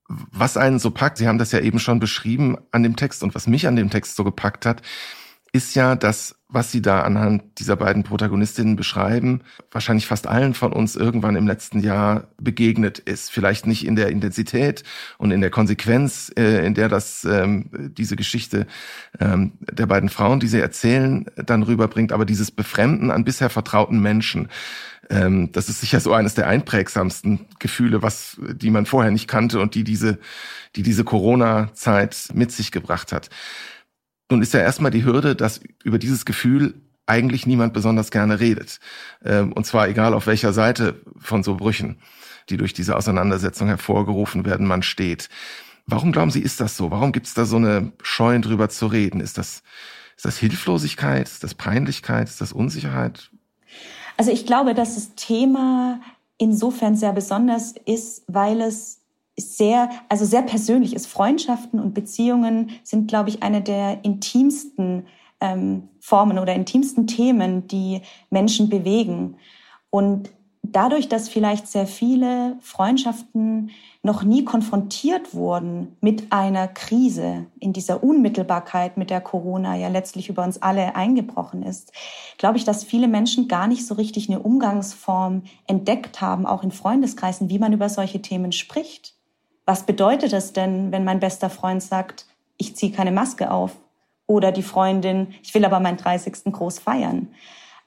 was 0.07 0.57
einen 0.57 0.79
so 0.79 0.91
packt, 0.91 1.17
Sie 1.17 1.27
haben 1.27 1.37
das 1.37 1.51
ja 1.51 1.59
eben 1.59 1.79
schon 1.79 1.99
beschrieben 1.99 2.57
an 2.71 2.83
dem 2.83 2.95
Text 2.95 3.23
und 3.23 3.35
was 3.35 3.47
mich 3.47 3.67
an 3.67 3.75
dem 3.75 3.89
Text 3.89 4.15
so 4.15 4.23
gepackt 4.23 4.65
hat, 4.65 4.81
ist 5.53 5.75
ja, 5.75 5.95
dass 5.95 6.35
was 6.49 6.71
Sie 6.71 6.81
da 6.81 7.01
anhand 7.01 7.59
dieser 7.59 7.75
beiden 7.75 8.03
Protagonistinnen 8.03 8.77
beschreiben, 8.77 9.41
wahrscheinlich 9.69 10.07
fast 10.07 10.27
allen 10.27 10.53
von 10.53 10.71
uns 10.71 10.95
irgendwann 10.95 11.35
im 11.35 11.45
letzten 11.45 11.79
Jahr 11.79 12.27
begegnet 12.39 12.99
ist. 12.99 13.31
Vielleicht 13.31 13.67
nicht 13.67 13.85
in 13.85 13.97
der 13.97 14.09
Intensität 14.09 14.83
und 15.17 15.31
in 15.31 15.41
der 15.41 15.49
Konsequenz, 15.49 16.31
äh, 16.37 16.65
in 16.65 16.73
der 16.73 16.87
das 16.87 17.25
ähm, 17.25 17.69
diese 17.97 18.15
Geschichte 18.15 18.65
ähm, 19.19 19.53
der 19.59 19.87
beiden 19.87 20.07
Frauen, 20.07 20.39
die 20.39 20.47
sie 20.47 20.61
erzählen, 20.61 21.25
dann 21.35 21.63
rüberbringt, 21.63 22.13
aber 22.13 22.25
dieses 22.25 22.51
Befremden 22.51 23.11
an 23.11 23.25
bisher 23.25 23.49
vertrauten 23.49 23.99
Menschen. 23.99 24.47
Ähm, 25.09 25.51
das 25.51 25.69
ist 25.69 25.81
sicher 25.81 25.99
so 25.99 26.13
eines 26.13 26.35
der 26.35 26.47
einprägsamsten 26.47 27.47
Gefühle, 27.59 28.01
was 28.01 28.37
die 28.39 28.71
man 28.71 28.85
vorher 28.85 29.11
nicht 29.11 29.27
kannte 29.27 29.59
und 29.59 29.75
die 29.75 29.83
diese, 29.83 30.19
die 30.75 30.83
diese 30.83 31.03
Corona-Zeit 31.03 32.29
mit 32.33 32.51
sich 32.51 32.71
gebracht 32.71 33.11
hat. 33.11 33.29
Nun 34.29 34.41
ist 34.41 34.53
ja 34.53 34.59
erstmal 34.59 34.91
die 34.91 35.05
Hürde, 35.05 35.35
dass 35.35 35.61
über 35.83 35.99
dieses 35.99 36.25
Gefühl 36.25 36.73
eigentlich 37.05 37.47
niemand 37.47 37.73
besonders 37.73 38.11
gerne 38.11 38.39
redet. 38.39 38.79
Ähm, 39.23 39.53
und 39.53 39.65
zwar 39.65 39.87
egal 39.87 40.13
auf 40.13 40.27
welcher 40.27 40.53
Seite 40.53 41.01
von 41.17 41.43
so 41.43 41.55
Brüchen, 41.55 41.99
die 42.49 42.57
durch 42.57 42.73
diese 42.73 42.95
Auseinandersetzung 42.95 43.67
hervorgerufen 43.67 44.45
werden, 44.45 44.67
man 44.67 44.83
steht. 44.83 45.29
Warum 45.85 46.11
glauben 46.11 46.31
Sie, 46.31 46.41
ist 46.41 46.59
das 46.59 46.75
so? 46.75 46.91
Warum 46.91 47.13
gibt 47.13 47.27
es 47.27 47.33
da 47.33 47.45
so 47.45 47.55
eine 47.55 47.93
Scheuen 48.03 48.41
drüber 48.41 48.67
zu 48.67 48.87
reden? 48.87 49.21
Ist 49.21 49.37
das, 49.37 49.63
ist 50.17 50.25
das 50.25 50.37
Hilflosigkeit? 50.37 51.27
Ist 51.27 51.45
das 51.45 51.55
Peinlichkeit? 51.55 52.27
Ist 52.27 52.41
das 52.41 52.51
Unsicherheit? 52.51 53.31
Also 54.17 54.31
ich 54.31 54.45
glaube, 54.45 54.73
dass 54.73 54.95
das 54.95 55.15
Thema 55.15 56.01
insofern 56.37 56.95
sehr 56.95 57.13
besonders 57.13 57.75
ist, 57.85 58.23
weil 58.27 58.61
es 58.61 59.01
sehr, 59.39 59.89
also 60.09 60.25
sehr 60.25 60.41
persönlich 60.41 60.95
ist. 60.95 61.05
Freundschaften 61.05 61.79
und 61.79 61.93
Beziehungen 61.93 62.71
sind, 62.83 63.07
glaube 63.07 63.29
ich, 63.29 63.43
eine 63.43 63.61
der 63.61 64.03
intimsten 64.03 65.05
ähm, 65.39 65.89
Formen 65.99 66.39
oder 66.39 66.55
intimsten 66.55 67.05
Themen, 67.05 67.67
die 67.67 68.01
Menschen 68.31 68.69
bewegen. 68.69 69.37
Und 69.91 70.31
dadurch, 70.71 71.09
dass 71.09 71.29
vielleicht 71.29 71.67
sehr 71.67 71.87
viele 71.87 72.57
Freundschaften 72.61 73.71
noch 74.03 74.23
nie 74.23 74.45
konfrontiert 74.45 75.33
wurden 75.33 75.97
mit 76.01 76.31
einer 76.31 76.67
Krise 76.67 77.45
in 77.59 77.73
dieser 77.73 78.03
Unmittelbarkeit, 78.03 78.97
mit 78.97 79.09
der 79.09 79.21
Corona 79.21 79.75
ja 79.75 79.89
letztlich 79.89 80.29
über 80.29 80.43
uns 80.43 80.61
alle 80.61 80.95
eingebrochen 80.95 81.63
ist, 81.63 81.91
glaube 82.37 82.57
ich, 82.57 82.63
dass 82.63 82.83
viele 82.83 83.07
Menschen 83.07 83.47
gar 83.47 83.67
nicht 83.67 83.85
so 83.85 83.95
richtig 83.95 84.29
eine 84.29 84.39
Umgangsform 84.39 85.43
entdeckt 85.67 86.21
haben, 86.21 86.45
auch 86.45 86.63
in 86.63 86.71
Freundeskreisen, 86.71 87.49
wie 87.49 87.59
man 87.59 87.73
über 87.73 87.89
solche 87.89 88.21
Themen 88.21 88.51
spricht. 88.51 89.15
Was 89.65 89.85
bedeutet 89.85 90.33
es 90.33 90.53
denn, 90.53 90.91
wenn 90.91 91.03
mein 91.03 91.19
bester 91.19 91.49
Freund 91.49 91.83
sagt, 91.83 92.25
ich 92.57 92.75
ziehe 92.75 92.91
keine 92.91 93.11
Maske 93.11 93.51
auf? 93.51 93.75
Oder 94.25 94.51
die 94.51 94.63
Freundin, 94.63 95.33
ich 95.41 95.53
will 95.53 95.65
aber 95.65 95.79
meinen 95.79 95.97
30. 95.97 96.51
groß 96.51 96.79
feiern. 96.79 97.29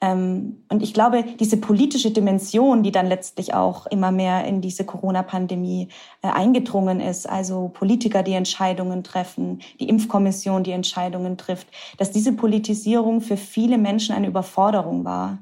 Ähm, 0.00 0.62
und 0.68 0.82
ich 0.82 0.94
glaube, 0.94 1.24
diese 1.38 1.58
politische 1.58 2.10
Dimension, 2.10 2.82
die 2.82 2.92
dann 2.92 3.06
letztlich 3.06 3.52
auch 3.54 3.86
immer 3.86 4.10
mehr 4.12 4.44
in 4.44 4.60
diese 4.60 4.84
Corona-Pandemie 4.84 5.88
äh, 6.22 6.28
eingedrungen 6.28 7.00
ist, 7.00 7.28
also 7.28 7.68
Politiker, 7.68 8.22
die 8.22 8.32
Entscheidungen 8.32 9.04
treffen, 9.04 9.60
die 9.78 9.88
Impfkommission, 9.88 10.64
die 10.64 10.72
Entscheidungen 10.72 11.36
trifft, 11.36 11.68
dass 11.98 12.10
diese 12.10 12.32
Politisierung 12.32 13.20
für 13.20 13.36
viele 13.36 13.76
Menschen 13.76 14.14
eine 14.14 14.28
Überforderung 14.28 15.04
war. 15.04 15.38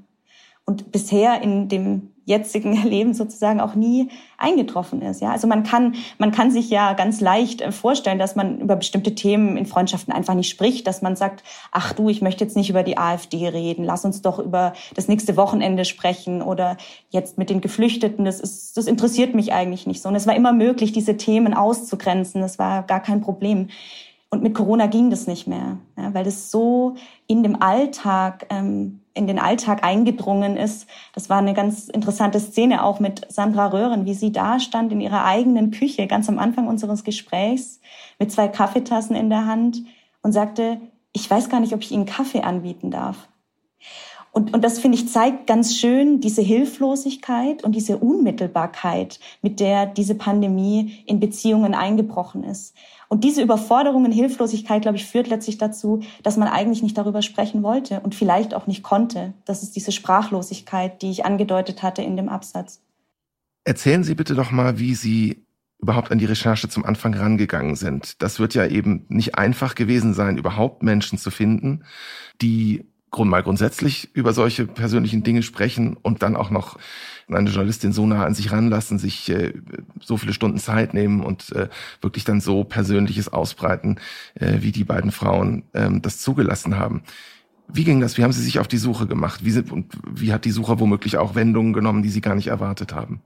Und 0.65 0.91
bisher 0.93 1.41
in 1.41 1.69
dem 1.69 2.11
jetzigen 2.29 2.75
Leben 2.85 3.15
sozusagen 3.15 3.61
auch 3.61 3.75
nie 3.75 4.09
eingetroffen 4.37 5.03
ist. 5.03 5.21
Ja, 5.21 5.33
also 5.33 5.49
man 5.49 5.65
kann, 5.65 5.97
man 6.19 6.31
kann 6.31 6.51
sich 6.51 6.71
ja 6.71 6.93
ganz 6.93 7.21
leicht 7.21 7.61
äh, 7.61 7.73
vorstellen, 7.73 8.19
dass 8.19 8.37
man 8.37 8.59
über 8.61 8.77
bestimmte 8.77 9.15
Themen 9.15 9.57
in 9.57 9.67
Freundschaften 9.67 10.13
einfach 10.13 10.35
nicht 10.35 10.51
spricht, 10.51 10.87
dass 10.87 11.03
man 11.03 11.17
sagt, 11.17 11.43
ach 11.73 11.93
du, 11.93 12.09
ich 12.09 12.23
möchte 12.23 12.45
jetzt 12.45 12.57
nicht 12.57 12.71
über 12.71 12.83
die 12.83 12.99
AfD 12.99 13.49
reden, 13.49 13.85
lass 13.85 14.05
uns 14.05 14.23
doch 14.23 14.39
über 14.39 14.75
das 14.95 15.09
nächste 15.09 15.37
Wochenende 15.37 15.85
sprechen 15.85 16.43
oder 16.43 16.77
jetzt 17.11 17.39
mit 17.39 17.51
den 17.51 17.61
Geflüchteten, 17.61 18.25
das 18.25 18.39
ist, 18.39 18.77
das 18.77 18.87
interessiert 18.87 19.35
mich 19.35 19.53
eigentlich 19.53 19.87
nicht 19.87 20.03
so. 20.03 20.09
Und 20.09 20.15
es 20.15 20.27
war 20.27 20.37
immer 20.37 20.53
möglich, 20.53 20.93
diese 20.93 21.17
Themen 21.17 21.55
auszugrenzen. 21.55 22.41
Das 22.43 22.59
war 22.59 22.83
gar 22.83 23.01
kein 23.01 23.23
Problem. 23.23 23.69
Und 24.31 24.43
mit 24.43 24.55
Corona 24.55 24.87
ging 24.87 25.09
das 25.09 25.27
nicht 25.27 25.47
mehr, 25.47 25.79
ja, 25.97 26.13
weil 26.13 26.25
das 26.25 26.51
so 26.51 26.97
in 27.27 27.43
dem 27.43 27.63
Alltag, 27.63 28.47
ähm, 28.51 29.01
in 29.19 29.27
den 29.27 29.39
Alltag 29.39 29.85
eingedrungen 29.85 30.57
ist. 30.57 30.87
Das 31.13 31.29
war 31.29 31.39
eine 31.39 31.53
ganz 31.53 31.89
interessante 31.89 32.41
Szene 32.41 32.83
auch 32.85 33.01
mit 33.01 33.31
Sandra 33.31 33.67
Röhren, 33.67 34.07
wie 34.07 34.15
sie 34.15 34.33
da 34.33 34.61
stand 34.61 34.93
in 34.93 35.01
ihrer 35.01 35.25
eigenen 35.25 35.73
Küche, 35.73 36.07
ganz 36.07 36.29
am 36.29 36.39
Anfang 36.39 36.69
unseres 36.69 37.05
Gesprächs, 37.05 37.81
mit 38.19 38.33
zwei 38.33 38.49
Kaffeetassen 38.49 39.17
in 39.17 39.29
der 39.29 39.45
Hand 39.45 39.83
und 40.23 40.33
sagte, 40.33 40.81
ich 41.13 41.29
weiß 41.29 41.51
gar 41.51 41.61
nicht, 41.61 41.75
ob 41.75 41.83
ich 41.83 41.91
Ihnen 41.91 42.07
Kaffee 42.07 42.43
anbieten 42.43 42.91
darf. 42.91 43.29
Und, 44.31 44.55
und 44.55 44.63
das, 44.63 44.79
finde 44.79 44.97
ich, 44.97 45.09
zeigt 45.09 45.47
ganz 45.47 45.75
schön 45.75 46.21
diese 46.21 46.43
Hilflosigkeit 46.43 47.65
und 47.65 47.73
diese 47.73 47.99
Unmittelbarkeit, 47.99 49.19
mit 49.43 49.59
der 49.59 49.87
diese 49.87 50.15
Pandemie 50.15 51.03
in 51.07 51.19
Beziehungen 51.19 51.75
eingebrochen 51.75 52.45
ist. 52.45 52.77
Und 53.09 53.25
diese 53.25 53.43
Überforderung 53.43 54.05
und 54.05 54.13
Hilflosigkeit, 54.13 54.83
glaube 54.83 54.99
ich, 54.99 55.07
führt 55.07 55.29
letztlich 55.29 55.57
dazu, 55.57 56.01
dass 56.23 56.37
man 56.37 56.49
eigentlich 56.49 56.83
nicht 56.83 56.97
darüber 56.99 57.23
sprechen 57.23 57.63
wollte 57.63 58.01
und 58.01 58.15
vielleicht 58.15 58.53
auch 58.55 58.67
nicht 58.67 58.83
konnte. 58.83 59.33
Das 59.47 59.63
ist 59.63 59.75
diese 59.77 59.93
Sprachlosigkeit, 59.93 61.01
die 61.01 61.11
ich 61.11 61.25
angedeutet 61.25 61.83
hatte 61.83 62.03
in 62.03 62.17
dem 62.17 62.29
Absatz. 62.29 62.83
Erzählen 63.65 64.05
Sie 64.05 64.15
bitte 64.15 64.35
doch 64.35 64.51
mal, 64.51 64.79
wie 64.79 64.95
Sie 64.95 65.47
überhaupt 65.81 66.11
an 66.11 66.19
die 66.19 66.25
Recherche 66.25 66.69
zum 66.69 66.85
Anfang 66.85 67.15
rangegangen 67.15 67.77
sind. 67.77 68.21
Das 68.21 68.41
wird 68.41 68.55
ja 68.55 68.67
eben 68.67 69.07
nicht 69.09 69.37
einfach 69.37 69.75
gewesen 69.75 70.13
sein, 70.13 70.37
überhaupt 70.37 70.83
Menschen 70.83 71.19
zu 71.19 71.31
finden, 71.31 71.85
die 72.43 72.88
mal 73.17 73.43
grundsätzlich 73.43 74.11
über 74.15 74.33
solche 74.33 74.67
persönlichen 74.67 75.23
Dinge 75.23 75.43
sprechen 75.43 75.97
und 76.01 76.23
dann 76.23 76.37
auch 76.37 76.51
noch 76.51 76.79
eine 77.29 77.51
Journalistin 77.51 77.93
so 77.93 78.07
nah 78.07 78.25
an 78.25 78.35
sich 78.35 78.53
ranlassen, 78.53 78.99
sich 78.99 79.29
äh, 79.31 79.53
so 80.01 80.17
viele 80.17 80.33
Stunden 80.33 80.59
Zeit 80.59 80.95
nehmen 80.95 81.23
und 81.23 81.53
äh, 81.53 81.69
wirklich 82.01 82.25
dann 82.25 82.41
so 82.41 82.65
Persönliches 82.65 83.29
ausbreiten, 83.29 83.99
äh, 84.35 84.59
wie 84.61 84.73
die 84.73 84.85
beiden 84.85 85.11
Frauen 85.11 85.65
ähm, 85.75 86.01
das 86.01 86.21
zugelassen 86.21 86.79
haben. 86.79 87.03
Wie 87.71 87.85
ging 87.85 88.01
das? 88.01 88.17
Wie 88.17 88.25
haben 88.25 88.33
Sie 88.33 88.43
sich 88.43 88.59
auf 88.59 88.69
die 88.69 88.79
Suche 88.79 89.07
gemacht? 89.07 89.45
Wie, 89.45 89.51
sind, 89.51 89.71
und 89.71 89.93
wie 90.11 90.33
hat 90.33 90.47
die 90.47 90.51
Suche 90.51 90.81
womöglich 90.81 91.19
auch 91.19 91.35
Wendungen 91.35 91.75
genommen, 91.75 92.03
die 92.03 92.09
Sie 92.09 92.23
gar 92.23 92.35
nicht 92.35 92.47
erwartet 92.47 92.95
haben? 92.95 93.21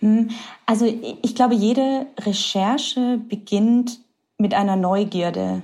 Hm, 0.00 0.30
also 0.64 0.86
ich 1.22 1.34
glaube, 1.34 1.54
jede 1.54 2.06
Recherche 2.18 3.20
beginnt 3.28 4.00
mit 4.38 4.54
einer 4.54 4.76
Neugierde 4.76 5.62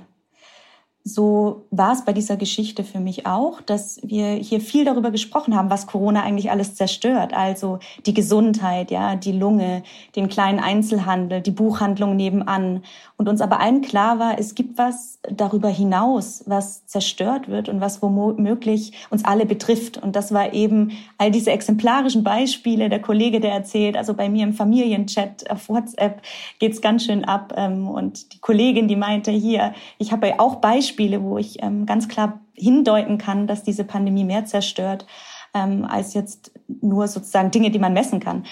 so 1.07 1.65
war 1.71 1.93
es 1.93 2.03
bei 2.03 2.13
dieser 2.13 2.37
Geschichte 2.37 2.83
für 2.83 2.99
mich 2.99 3.25
auch, 3.25 3.61
dass 3.61 3.99
wir 4.03 4.27
hier 4.33 4.59
viel 4.59 4.85
darüber 4.85 5.11
gesprochen 5.11 5.55
haben, 5.55 5.69
was 5.69 5.87
Corona 5.87 6.23
eigentlich 6.23 6.51
alles 6.51 6.75
zerstört. 6.75 7.33
Also 7.33 7.79
die 8.05 8.13
Gesundheit, 8.13 8.91
ja, 8.91 9.15
die 9.15 9.31
Lunge, 9.31 9.83
den 10.15 10.27
kleinen 10.27 10.59
Einzelhandel, 10.59 11.41
die 11.41 11.51
Buchhandlung 11.51 12.15
nebenan. 12.15 12.83
Und 13.19 13.27
uns 13.27 13.41
aber 13.41 13.59
allen 13.59 13.81
klar 13.81 14.19
war, 14.19 14.37
es 14.37 14.53
gibt 14.53 14.77
was 14.77 15.19
darüber 15.23 15.69
hinaus, 15.69 16.43
was 16.45 16.85
zerstört 16.85 17.47
wird 17.47 17.67
und 17.67 17.81
was 17.81 18.03
womöglich 18.03 18.93
uns 19.09 19.25
alle 19.25 19.47
betrifft. 19.47 19.97
Und 19.97 20.15
das 20.15 20.31
war 20.31 20.53
eben 20.53 20.91
all 21.17 21.31
diese 21.31 21.51
exemplarischen 21.51 22.23
Beispiele. 22.23 22.89
Der 22.89 23.01
Kollege, 23.01 23.39
der 23.39 23.53
erzählt, 23.53 23.97
also 23.97 24.13
bei 24.13 24.29
mir 24.29 24.43
im 24.43 24.53
Familienchat 24.53 25.49
auf 25.49 25.67
WhatsApp 25.67 26.21
geht's 26.59 26.79
ganz 26.79 27.05
schön 27.05 27.25
ab. 27.25 27.55
Ähm, 27.57 27.87
und 27.87 28.33
die 28.33 28.39
Kollegin, 28.39 28.87
die 28.87 28.95
meinte 28.95 29.31
hier, 29.31 29.73
ich 29.97 30.11
habe 30.11 30.39
auch 30.39 30.57
Beispiele 30.57 31.23
wo 31.23 31.39
ich 31.39 31.63
ähm, 31.63 31.87
ganz 31.87 32.07
klar 32.07 32.39
hindeuten 32.53 33.17
kann, 33.17 33.47
dass 33.47 33.63
diese 33.63 33.83
Pandemie 33.83 34.25
mehr 34.25 34.45
zerstört 34.45 35.07
ähm, 35.55 35.85
als 35.89 36.13
jetzt 36.13 36.51
nur 36.67 37.07
sozusagen 37.07 37.49
Dinge, 37.49 37.71
die 37.71 37.79
man 37.79 37.93
messen 37.93 38.19
kann. 38.19 38.45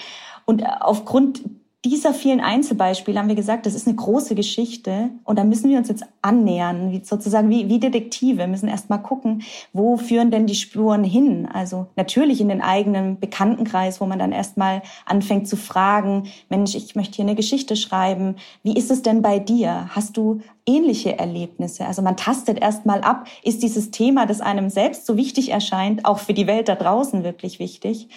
Und 0.44 0.62
äh, 0.62 0.66
aufgrund 0.80 1.42
dieser 1.88 2.14
vielen 2.14 2.40
Einzelbeispiele 2.40 3.18
haben 3.18 3.28
wir 3.28 3.34
gesagt, 3.34 3.66
das 3.66 3.74
ist 3.74 3.86
eine 3.86 3.96
große 3.96 4.34
Geschichte 4.34 5.10
und 5.24 5.38
da 5.38 5.44
müssen 5.44 5.70
wir 5.70 5.78
uns 5.78 5.88
jetzt 5.88 6.04
annähern, 6.22 6.90
wie, 6.90 7.04
sozusagen 7.04 7.50
wie, 7.50 7.68
wie 7.68 7.78
Detektive, 7.78 8.38
wir 8.38 8.46
müssen 8.46 8.68
erst 8.68 8.90
mal 8.90 8.98
gucken, 8.98 9.42
wo 9.72 9.96
führen 9.96 10.30
denn 10.30 10.46
die 10.46 10.54
Spuren 10.54 11.04
hin? 11.04 11.46
Also 11.52 11.86
natürlich 11.96 12.40
in 12.40 12.48
den 12.48 12.62
eigenen 12.62 13.20
Bekanntenkreis, 13.20 14.00
wo 14.00 14.06
man 14.06 14.18
dann 14.18 14.32
erst 14.32 14.56
mal 14.56 14.82
anfängt 15.04 15.48
zu 15.48 15.56
fragen, 15.56 16.24
Mensch, 16.48 16.74
ich 16.74 16.96
möchte 16.96 17.16
hier 17.16 17.24
eine 17.24 17.34
Geschichte 17.34 17.76
schreiben, 17.76 18.36
wie 18.62 18.76
ist 18.76 18.90
es 18.90 19.02
denn 19.02 19.22
bei 19.22 19.38
dir? 19.38 19.90
Hast 19.90 20.16
du 20.16 20.40
ähnliche 20.66 21.18
Erlebnisse? 21.18 21.86
Also 21.86 22.02
man 22.02 22.16
tastet 22.16 22.58
erst 22.60 22.86
mal 22.86 23.02
ab, 23.02 23.26
ist 23.42 23.62
dieses 23.62 23.90
Thema, 23.90 24.26
das 24.26 24.40
einem 24.40 24.70
selbst 24.70 25.06
so 25.06 25.16
wichtig 25.16 25.50
erscheint, 25.50 26.04
auch 26.04 26.18
für 26.18 26.34
die 26.34 26.46
Welt 26.46 26.68
da 26.68 26.74
draußen 26.74 27.22
wirklich 27.22 27.58
wichtig? 27.58 28.08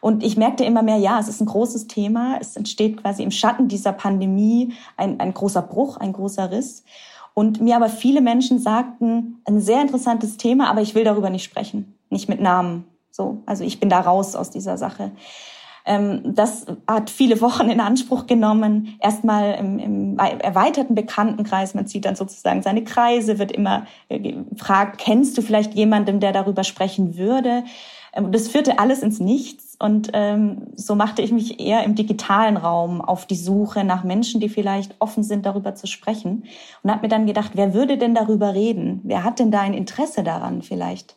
Und 0.00 0.22
ich 0.22 0.36
merkte 0.36 0.64
immer 0.64 0.82
mehr, 0.82 0.96
ja, 0.96 1.18
es 1.18 1.28
ist 1.28 1.40
ein 1.40 1.46
großes 1.46 1.86
Thema. 1.86 2.38
Es 2.40 2.56
entsteht 2.56 3.02
quasi 3.02 3.22
im 3.22 3.30
Schatten 3.30 3.68
dieser 3.68 3.92
Pandemie 3.92 4.74
ein, 4.96 5.20
ein 5.20 5.34
großer 5.34 5.62
Bruch, 5.62 5.96
ein 5.96 6.12
großer 6.12 6.50
Riss. 6.50 6.84
Und 7.34 7.60
mir 7.60 7.76
aber 7.76 7.88
viele 7.88 8.20
Menschen 8.20 8.58
sagten, 8.58 9.40
ein 9.44 9.60
sehr 9.60 9.80
interessantes 9.80 10.36
Thema, 10.36 10.68
aber 10.70 10.82
ich 10.82 10.94
will 10.94 11.04
darüber 11.04 11.30
nicht 11.30 11.44
sprechen. 11.44 11.94
Nicht 12.10 12.28
mit 12.28 12.40
Namen. 12.40 12.84
So. 13.10 13.42
Also 13.46 13.64
ich 13.64 13.80
bin 13.80 13.88
da 13.88 14.00
raus 14.00 14.34
aus 14.34 14.50
dieser 14.50 14.76
Sache. 14.78 15.12
Ähm, 15.84 16.34
das 16.34 16.66
hat 16.86 17.10
viele 17.10 17.40
Wochen 17.40 17.68
in 17.70 17.80
Anspruch 17.80 18.26
genommen. 18.26 18.96
Erstmal 19.00 19.54
im, 19.54 19.78
im 19.78 20.18
erweiterten 20.18 20.94
Bekanntenkreis. 20.94 21.74
Man 21.74 21.86
zieht 21.86 22.04
dann 22.04 22.14
sozusagen 22.14 22.62
seine 22.62 22.84
Kreise, 22.84 23.38
wird 23.38 23.52
immer 23.52 23.86
äh, 24.08 24.20
gefragt, 24.20 24.98
kennst 24.98 25.38
du 25.38 25.42
vielleicht 25.42 25.74
jemanden, 25.74 26.20
der 26.20 26.32
darüber 26.32 26.62
sprechen 26.62 27.16
würde? 27.16 27.64
Ähm, 28.12 28.32
das 28.32 28.48
führte 28.48 28.78
alles 28.78 29.02
ins 29.02 29.18
Nichts. 29.18 29.67
Und 29.78 30.10
ähm, 30.12 30.72
so 30.74 30.96
machte 30.96 31.22
ich 31.22 31.30
mich 31.30 31.60
eher 31.60 31.84
im 31.84 31.94
digitalen 31.94 32.56
Raum 32.56 33.00
auf 33.00 33.26
die 33.26 33.36
Suche 33.36 33.84
nach 33.84 34.02
Menschen, 34.02 34.40
die 34.40 34.48
vielleicht 34.48 34.96
offen 34.98 35.22
sind, 35.22 35.46
darüber 35.46 35.76
zu 35.76 35.86
sprechen. 35.86 36.44
Und 36.82 36.90
habe 36.90 37.02
mir 37.02 37.08
dann 37.08 37.26
gedacht, 37.26 37.52
wer 37.54 37.74
würde 37.74 37.96
denn 37.96 38.14
darüber 38.14 38.54
reden? 38.54 39.00
Wer 39.04 39.22
hat 39.22 39.38
denn 39.38 39.52
da 39.52 39.60
ein 39.60 39.74
Interesse 39.74 40.24
daran 40.24 40.62
vielleicht? 40.62 41.16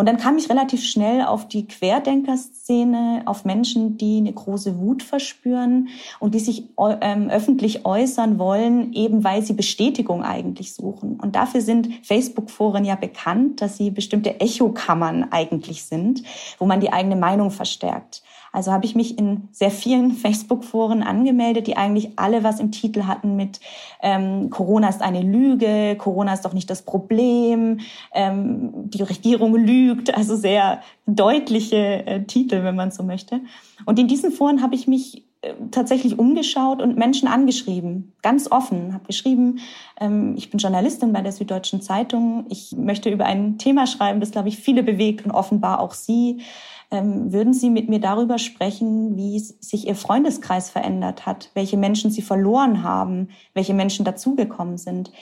Und 0.00 0.06
dann 0.06 0.16
kam 0.16 0.38
ich 0.38 0.48
relativ 0.48 0.82
schnell 0.82 1.26
auf 1.26 1.46
die 1.46 1.66
Querdenkerszene, 1.66 3.20
auf 3.26 3.44
Menschen, 3.44 3.98
die 3.98 4.16
eine 4.16 4.32
große 4.32 4.78
Wut 4.78 5.02
verspüren 5.02 5.88
und 6.20 6.34
die 6.34 6.38
sich 6.38 6.70
ähm, 7.02 7.28
öffentlich 7.28 7.84
äußern 7.84 8.38
wollen, 8.38 8.94
eben 8.94 9.24
weil 9.24 9.42
sie 9.42 9.52
Bestätigung 9.52 10.22
eigentlich 10.22 10.72
suchen. 10.72 11.20
Und 11.20 11.36
dafür 11.36 11.60
sind 11.60 11.90
Facebook-Foren 12.02 12.86
ja 12.86 12.94
bekannt, 12.94 13.60
dass 13.60 13.76
sie 13.76 13.90
bestimmte 13.90 14.40
Echokammern 14.40 15.32
eigentlich 15.32 15.84
sind, 15.84 16.22
wo 16.58 16.64
man 16.64 16.80
die 16.80 16.94
eigene 16.94 17.16
Meinung 17.16 17.50
verstärkt. 17.50 18.22
Also 18.52 18.72
habe 18.72 18.84
ich 18.84 18.94
mich 18.94 19.18
in 19.18 19.48
sehr 19.52 19.70
vielen 19.70 20.12
Facebook-Foren 20.12 21.02
angemeldet, 21.02 21.66
die 21.66 21.76
eigentlich 21.76 22.18
alle 22.18 22.42
was 22.42 22.60
im 22.60 22.72
Titel 22.72 23.04
hatten 23.04 23.36
mit 23.36 23.60
ähm, 24.02 24.50
Corona 24.50 24.88
ist 24.88 25.02
eine 25.02 25.22
Lüge, 25.22 25.96
Corona 25.96 26.34
ist 26.34 26.44
doch 26.44 26.52
nicht 26.52 26.70
das 26.70 26.82
Problem, 26.82 27.80
ähm, 28.12 28.70
die 28.90 29.02
Regierung 29.02 29.54
lügt, 29.54 30.14
also 30.14 30.36
sehr 30.36 30.80
deutliche 31.06 32.06
äh, 32.06 32.24
Titel, 32.24 32.64
wenn 32.64 32.76
man 32.76 32.90
so 32.90 33.02
möchte. 33.02 33.40
Und 33.86 33.98
in 33.98 34.08
diesen 34.08 34.30
Foren 34.30 34.62
habe 34.62 34.74
ich 34.74 34.86
mich 34.86 35.24
äh, 35.42 35.54
tatsächlich 35.70 36.18
umgeschaut 36.18 36.82
und 36.82 36.98
Menschen 36.98 37.26
angeschrieben, 37.26 38.12
ganz 38.20 38.52
offen, 38.52 38.92
habe 38.92 39.06
geschrieben, 39.06 39.60
ähm, 39.98 40.34
ich 40.36 40.50
bin 40.50 40.58
Journalistin 40.58 41.14
bei 41.14 41.22
der 41.22 41.32
Süddeutschen 41.32 41.80
Zeitung, 41.80 42.44
ich 42.50 42.72
möchte 42.76 43.08
über 43.08 43.24
ein 43.24 43.56
Thema 43.56 43.86
schreiben, 43.86 44.20
das, 44.20 44.32
glaube 44.32 44.48
ich, 44.48 44.58
viele 44.58 44.82
bewegt 44.82 45.24
und 45.24 45.30
offenbar 45.30 45.80
auch 45.80 45.94
Sie. 45.94 46.42
Ähm, 46.90 47.32
würden 47.32 47.52
Sie 47.52 47.70
mit 47.70 47.88
mir 47.88 48.00
darüber 48.00 48.38
sprechen, 48.38 49.16
wie 49.16 49.38
sich 49.38 49.86
Ihr 49.86 49.94
Freundeskreis 49.94 50.70
verändert 50.70 51.24
hat, 51.26 51.50
welche 51.54 51.76
Menschen 51.76 52.10
Sie 52.10 52.22
verloren 52.22 52.82
haben, 52.82 53.28
welche 53.54 53.74
Menschen 53.74 54.04
dazugekommen 54.04 54.76
sind? 54.76 55.12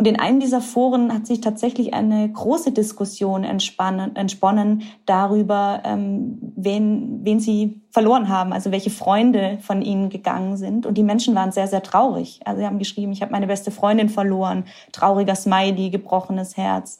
Und 0.00 0.08
in 0.08 0.18
einem 0.18 0.40
dieser 0.40 0.62
Foren 0.62 1.12
hat 1.12 1.26
sich 1.26 1.42
tatsächlich 1.42 1.92
eine 1.92 2.26
große 2.26 2.72
Diskussion 2.72 3.44
entsponnen 3.44 4.82
darüber, 5.04 5.82
ähm, 5.84 6.38
wen, 6.56 7.20
wen 7.22 7.38
sie 7.38 7.82
verloren 7.90 8.30
haben, 8.30 8.54
also 8.54 8.72
welche 8.72 8.88
Freunde 8.88 9.58
von 9.60 9.82
ihnen 9.82 10.08
gegangen 10.08 10.56
sind. 10.56 10.86
Und 10.86 10.94
die 10.96 11.02
Menschen 11.02 11.34
waren 11.34 11.52
sehr, 11.52 11.66
sehr 11.66 11.82
traurig. 11.82 12.40
Also 12.46 12.60
sie 12.60 12.66
haben 12.66 12.78
geschrieben, 12.78 13.12
ich 13.12 13.20
habe 13.20 13.32
meine 13.32 13.46
beste 13.46 13.70
Freundin 13.70 14.08
verloren, 14.08 14.64
trauriger 14.90 15.34
Smiley, 15.34 15.90
gebrochenes 15.90 16.56
Herz. 16.56 16.98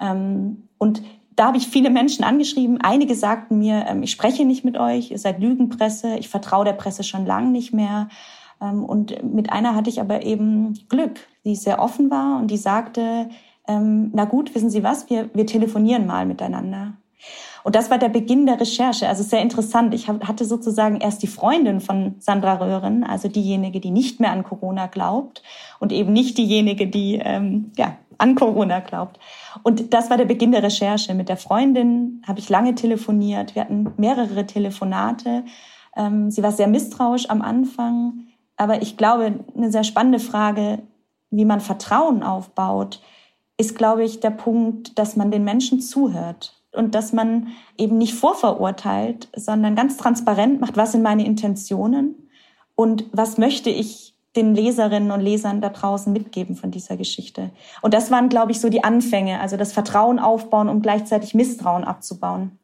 Ähm, 0.00 0.68
und 0.78 1.00
da 1.36 1.46
habe 1.46 1.56
ich 1.56 1.68
viele 1.68 1.90
Menschen 1.90 2.24
angeschrieben. 2.24 2.80
Einige 2.80 3.14
sagten 3.14 3.58
mir, 3.58 3.86
ähm, 3.88 4.02
ich 4.02 4.10
spreche 4.10 4.44
nicht 4.44 4.64
mit 4.64 4.78
euch, 4.78 5.10
ihr 5.10 5.18
seid 5.18 5.40
Lügenpresse, 5.40 6.16
ich 6.18 6.28
vertraue 6.28 6.64
der 6.64 6.72
Presse 6.72 7.04
schon 7.04 7.26
lange 7.26 7.50
nicht 7.50 7.72
mehr. 7.72 8.08
Ähm, 8.60 8.84
und 8.84 9.22
mit 9.22 9.50
einer 9.50 9.74
hatte 9.74 9.90
ich 9.90 10.00
aber 10.00 10.22
eben 10.22 10.74
Glück, 10.88 11.20
die 11.44 11.56
sehr 11.56 11.80
offen 11.80 12.10
war 12.10 12.38
und 12.38 12.50
die 12.50 12.56
sagte, 12.56 13.28
ähm, 13.68 14.10
na 14.14 14.24
gut, 14.24 14.54
wissen 14.54 14.70
Sie 14.70 14.82
was, 14.82 15.08
wir, 15.10 15.30
wir 15.34 15.46
telefonieren 15.46 16.06
mal 16.06 16.26
miteinander. 16.26 16.94
Und 17.64 17.76
das 17.76 17.90
war 17.90 17.98
der 17.98 18.08
Beginn 18.08 18.46
der 18.46 18.60
Recherche. 18.60 19.08
Also 19.08 19.22
sehr 19.22 19.40
interessant. 19.40 19.94
Ich 19.94 20.08
hatte 20.08 20.44
sozusagen 20.44 21.00
erst 21.00 21.22
die 21.22 21.28
Freundin 21.28 21.80
von 21.80 22.16
Sandra 22.18 22.54
Röhren, 22.54 23.04
also 23.04 23.28
diejenige, 23.28 23.80
die 23.80 23.90
nicht 23.90 24.20
mehr 24.20 24.32
an 24.32 24.42
Corona 24.42 24.86
glaubt 24.86 25.42
und 25.78 25.92
eben 25.92 26.12
nicht 26.12 26.38
diejenige, 26.38 26.86
die 26.86 27.20
ähm, 27.22 27.70
ja, 27.76 27.96
an 28.18 28.34
Corona 28.34 28.80
glaubt. 28.80 29.18
Und 29.62 29.94
das 29.94 30.10
war 30.10 30.16
der 30.16 30.24
Beginn 30.24 30.52
der 30.52 30.62
Recherche. 30.62 31.14
Mit 31.14 31.28
der 31.28 31.36
Freundin 31.36 32.22
habe 32.26 32.38
ich 32.40 32.48
lange 32.48 32.74
telefoniert. 32.74 33.54
Wir 33.54 33.62
hatten 33.62 33.92
mehrere 33.96 34.46
Telefonate. 34.46 35.44
Ähm, 35.96 36.30
sie 36.30 36.42
war 36.42 36.52
sehr 36.52 36.68
misstrauisch 36.68 37.30
am 37.30 37.42
Anfang. 37.42 38.26
Aber 38.56 38.82
ich 38.82 38.96
glaube, 38.96 39.40
eine 39.56 39.70
sehr 39.70 39.84
spannende 39.84 40.18
Frage, 40.18 40.80
wie 41.30 41.44
man 41.44 41.60
Vertrauen 41.60 42.22
aufbaut, 42.22 43.00
ist, 43.56 43.76
glaube 43.76 44.04
ich, 44.04 44.20
der 44.20 44.30
Punkt, 44.30 44.98
dass 44.98 45.16
man 45.16 45.30
den 45.30 45.44
Menschen 45.44 45.80
zuhört 45.80 46.61
und 46.72 46.94
dass 46.94 47.12
man 47.12 47.48
eben 47.76 47.98
nicht 47.98 48.14
vorverurteilt, 48.14 49.28
sondern 49.36 49.76
ganz 49.76 49.96
transparent 49.96 50.60
macht, 50.60 50.76
was 50.76 50.92
sind 50.92 51.02
meine 51.02 51.24
Intentionen 51.24 52.28
und 52.74 53.04
was 53.12 53.38
möchte 53.38 53.70
ich 53.70 54.14
den 54.34 54.54
Leserinnen 54.54 55.10
und 55.10 55.20
Lesern 55.20 55.60
da 55.60 55.68
draußen 55.68 56.12
mitgeben 56.12 56.56
von 56.56 56.70
dieser 56.70 56.96
Geschichte. 56.96 57.50
Und 57.82 57.92
das 57.92 58.10
waren, 58.10 58.30
glaube 58.30 58.52
ich, 58.52 58.60
so 58.60 58.70
die 58.70 58.82
Anfänge, 58.82 59.40
also 59.40 59.58
das 59.58 59.72
Vertrauen 59.72 60.18
aufbauen 60.18 60.68
und 60.68 60.82
gleichzeitig 60.82 61.34
Misstrauen 61.34 61.84
abzubauen. 61.84 62.58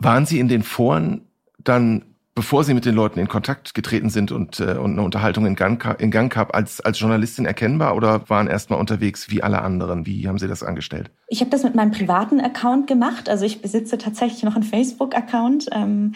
Waren 0.00 0.26
Sie 0.26 0.40
in 0.40 0.48
den 0.48 0.64
Foren 0.64 1.28
dann 1.58 2.09
bevor 2.40 2.64
Sie 2.64 2.72
mit 2.72 2.86
den 2.86 2.94
Leuten 2.94 3.18
in 3.18 3.28
Kontakt 3.28 3.74
getreten 3.74 4.08
sind 4.08 4.32
und, 4.32 4.60
äh, 4.60 4.78
und 4.78 4.92
eine 4.92 5.02
Unterhaltung 5.02 5.44
in 5.44 5.56
Gang, 5.56 6.00
in 6.00 6.10
Gang 6.10 6.32
gab, 6.32 6.54
als, 6.54 6.80
als 6.80 6.98
Journalistin 6.98 7.44
erkennbar 7.44 7.94
oder 7.94 8.30
waren 8.30 8.46
erstmal 8.46 8.80
unterwegs 8.80 9.28
wie 9.28 9.42
alle 9.42 9.60
anderen? 9.60 10.06
Wie 10.06 10.26
haben 10.26 10.38
Sie 10.38 10.48
das 10.48 10.62
angestellt? 10.62 11.10
Ich 11.28 11.40
habe 11.40 11.50
das 11.50 11.64
mit 11.64 11.74
meinem 11.74 11.90
privaten 11.90 12.40
Account 12.40 12.86
gemacht. 12.86 13.28
Also 13.28 13.44
ich 13.44 13.60
besitze 13.60 13.98
tatsächlich 13.98 14.42
noch 14.42 14.54
einen 14.54 14.64
Facebook-Account. 14.64 15.66
Ähm, 15.72 16.14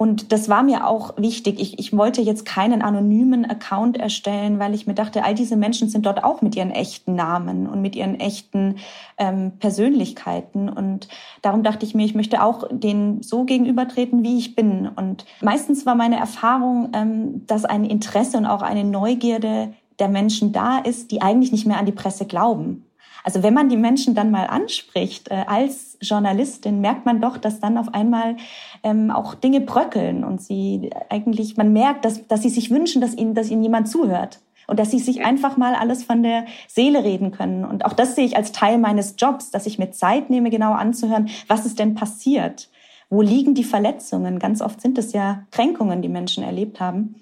und 0.00 0.32
das 0.32 0.48
war 0.48 0.62
mir 0.62 0.86
auch 0.86 1.18
wichtig. 1.18 1.60
Ich, 1.60 1.78
ich 1.78 1.94
wollte 1.94 2.22
jetzt 2.22 2.46
keinen 2.46 2.80
anonymen 2.80 3.44
Account 3.44 3.98
erstellen, 3.98 4.58
weil 4.58 4.74
ich 4.74 4.86
mir 4.86 4.94
dachte, 4.94 5.24
all 5.24 5.34
diese 5.34 5.58
Menschen 5.58 5.90
sind 5.90 6.06
dort 6.06 6.24
auch 6.24 6.40
mit 6.40 6.56
ihren 6.56 6.70
echten 6.70 7.14
Namen 7.14 7.66
und 7.66 7.82
mit 7.82 7.94
ihren 7.94 8.18
echten 8.18 8.76
ähm, 9.18 9.58
Persönlichkeiten. 9.58 10.70
Und 10.70 11.08
darum 11.42 11.62
dachte 11.62 11.84
ich 11.84 11.94
mir, 11.94 12.06
ich 12.06 12.14
möchte 12.14 12.42
auch 12.42 12.66
denen 12.70 13.22
so 13.22 13.44
gegenübertreten, 13.44 14.22
wie 14.22 14.38
ich 14.38 14.54
bin. 14.56 14.88
Und 14.88 15.26
meistens 15.42 15.84
war 15.84 15.96
meine 15.96 16.16
Erfahrung, 16.16 16.88
ähm, 16.94 17.46
dass 17.46 17.66
ein 17.66 17.84
Interesse 17.84 18.38
und 18.38 18.46
auch 18.46 18.62
eine 18.62 18.84
Neugierde 18.84 19.74
der 19.98 20.08
Menschen 20.08 20.50
da 20.52 20.78
ist, 20.78 21.10
die 21.10 21.20
eigentlich 21.20 21.52
nicht 21.52 21.66
mehr 21.66 21.76
an 21.76 21.84
die 21.84 21.92
Presse 21.92 22.24
glauben. 22.24 22.89
Also 23.24 23.42
wenn 23.42 23.54
man 23.54 23.68
die 23.68 23.76
Menschen 23.76 24.14
dann 24.14 24.30
mal 24.30 24.46
anspricht 24.46 25.30
äh, 25.30 25.44
als 25.46 25.98
Journalistin, 26.00 26.80
merkt 26.80 27.06
man 27.06 27.20
doch, 27.20 27.36
dass 27.36 27.60
dann 27.60 27.76
auf 27.76 27.92
einmal 27.94 28.36
ähm, 28.82 29.10
auch 29.10 29.34
Dinge 29.34 29.60
bröckeln 29.60 30.24
und 30.24 30.40
sie 30.40 30.90
eigentlich, 31.08 31.56
man 31.56 31.72
merkt, 31.72 32.04
dass, 32.04 32.26
dass 32.26 32.42
sie 32.42 32.48
sich 32.48 32.70
wünschen, 32.70 33.00
dass 33.00 33.14
ihnen, 33.14 33.34
dass 33.34 33.50
ihnen 33.50 33.62
jemand 33.62 33.88
zuhört 33.88 34.40
und 34.66 34.78
dass 34.78 34.90
sie 34.90 35.00
sich 35.00 35.24
einfach 35.24 35.56
mal 35.56 35.74
alles 35.74 36.04
von 36.04 36.22
der 36.22 36.46
Seele 36.68 37.02
reden 37.02 37.32
können. 37.32 37.64
Und 37.64 37.84
auch 37.84 37.92
das 37.92 38.14
sehe 38.14 38.24
ich 38.24 38.36
als 38.36 38.52
Teil 38.52 38.78
meines 38.78 39.16
Jobs, 39.18 39.50
dass 39.50 39.66
ich 39.66 39.78
mir 39.78 39.90
Zeit 39.90 40.30
nehme, 40.30 40.48
genau 40.48 40.72
anzuhören, 40.72 41.28
was 41.48 41.66
ist 41.66 41.78
denn 41.78 41.94
passiert? 41.94 42.70
Wo 43.08 43.20
liegen 43.22 43.54
die 43.54 43.64
Verletzungen? 43.64 44.38
Ganz 44.38 44.62
oft 44.62 44.80
sind 44.80 44.96
es 44.96 45.12
ja 45.12 45.44
Kränkungen, 45.50 46.02
die 46.02 46.08
Menschen 46.08 46.44
erlebt 46.44 46.78
haben. 46.78 47.16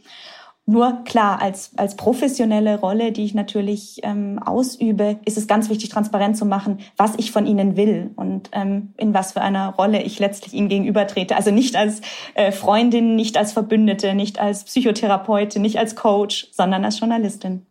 Nur 0.70 1.02
klar, 1.04 1.40
als, 1.40 1.70
als 1.78 1.96
professionelle 1.96 2.78
Rolle, 2.78 3.11
die 3.11 3.24
ich 3.24 3.33
natürlich 3.33 4.00
ähm, 4.02 4.38
ausübe, 4.38 5.18
ist 5.24 5.38
es 5.38 5.46
ganz 5.46 5.70
wichtig, 5.70 5.88
transparent 5.88 6.37
zu 6.37 6.44
machen, 6.44 6.81
was 6.98 7.14
ich 7.16 7.33
von 7.33 7.46
ihnen 7.46 7.78
will 7.78 8.11
und 8.16 8.50
ähm, 8.52 8.92
in 8.98 9.14
was 9.14 9.33
für 9.33 9.40
einer 9.40 9.70
Rolle 9.70 10.02
ich 10.02 10.18
letztlich 10.18 10.52
ihnen 10.52 10.68
gegenübertrete. 10.68 11.37
Also 11.37 11.52
nicht 11.52 11.74
als 11.74 12.02
äh, 12.35 12.52
Freundin, 12.52 13.16
nicht 13.16 13.38
als 13.38 13.52
Verbündete, 13.52 14.12
nicht 14.12 14.40
als 14.40 14.64
Psychotherapeutin, 14.64 15.62
nicht 15.62 15.78
als 15.78 15.96
Coach, 15.96 16.48
sondern 16.52 16.85
als 16.85 17.00
Journalistin. 17.00 17.64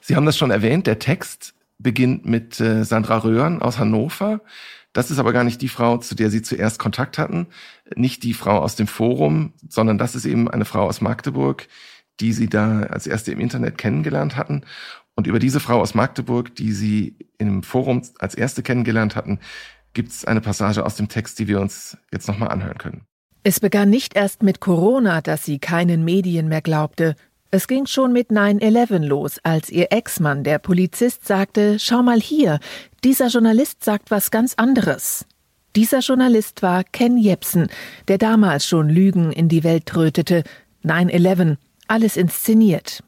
Sie 0.00 0.16
haben 0.16 0.24
das 0.24 0.38
schon 0.38 0.50
erwähnt, 0.50 0.86
der 0.86 0.98
Text 0.98 1.52
beginnt 1.78 2.24
mit 2.24 2.58
äh, 2.60 2.82
Sandra 2.84 3.18
Röhren 3.18 3.60
aus 3.60 3.78
Hannover. 3.78 4.40
Das 4.94 5.10
ist 5.10 5.18
aber 5.18 5.34
gar 5.34 5.44
nicht 5.44 5.60
die 5.60 5.68
Frau, 5.68 5.98
zu 5.98 6.14
der 6.14 6.30
Sie 6.30 6.40
zuerst 6.40 6.78
Kontakt 6.78 7.18
hatten, 7.18 7.48
nicht 7.94 8.22
die 8.22 8.32
Frau 8.32 8.60
aus 8.60 8.74
dem 8.74 8.86
Forum, 8.86 9.52
sondern 9.68 9.98
das 9.98 10.14
ist 10.14 10.24
eben 10.24 10.50
eine 10.50 10.64
Frau 10.64 10.86
aus 10.86 11.02
Magdeburg, 11.02 11.68
die 12.20 12.32
Sie 12.32 12.48
da 12.48 12.82
als 12.82 13.06
erste 13.06 13.32
im 13.32 13.40
Internet 13.40 13.78
kennengelernt 13.78 14.36
hatten. 14.36 14.62
Und 15.14 15.26
über 15.26 15.38
diese 15.38 15.60
Frau 15.60 15.80
aus 15.80 15.94
Magdeburg, 15.94 16.54
die 16.54 16.72
Sie 16.72 17.16
im 17.38 17.62
Forum 17.62 18.02
als 18.18 18.34
erste 18.34 18.62
kennengelernt 18.62 19.16
hatten, 19.16 19.40
gibt 19.94 20.10
es 20.10 20.24
eine 20.24 20.42
Passage 20.42 20.84
aus 20.84 20.96
dem 20.96 21.08
Text, 21.08 21.38
die 21.38 21.48
wir 21.48 21.60
uns 21.60 21.96
jetzt 22.12 22.28
nochmal 22.28 22.50
anhören 22.50 22.78
können. 22.78 23.06
Es 23.42 23.60
begann 23.60 23.90
nicht 23.90 24.16
erst 24.16 24.42
mit 24.42 24.60
Corona, 24.60 25.20
dass 25.20 25.44
sie 25.44 25.58
keinen 25.58 26.04
Medien 26.04 26.48
mehr 26.48 26.60
glaubte. 26.60 27.14
Es 27.50 27.68
ging 27.68 27.86
schon 27.86 28.12
mit 28.12 28.30
9-11 28.30 29.06
los, 29.06 29.38
als 29.42 29.70
ihr 29.70 29.92
Ex-Mann, 29.92 30.42
der 30.42 30.58
Polizist, 30.58 31.26
sagte, 31.26 31.78
schau 31.78 32.02
mal 32.02 32.20
hier, 32.20 32.58
dieser 33.04 33.28
Journalist 33.28 33.84
sagt 33.84 34.10
was 34.10 34.30
ganz 34.30 34.54
anderes. 34.56 35.26
Dieser 35.76 36.00
Journalist 36.00 36.62
war 36.62 36.82
Ken 36.84 37.16
Jepsen, 37.16 37.68
der 38.08 38.18
damals 38.18 38.66
schon 38.66 38.88
Lügen 38.88 39.30
in 39.30 39.48
die 39.48 39.62
Welt 39.62 39.86
trötete. 39.86 40.42
9-11, 40.84 41.56
alles 41.88 42.16
inszeniert. 42.16 43.02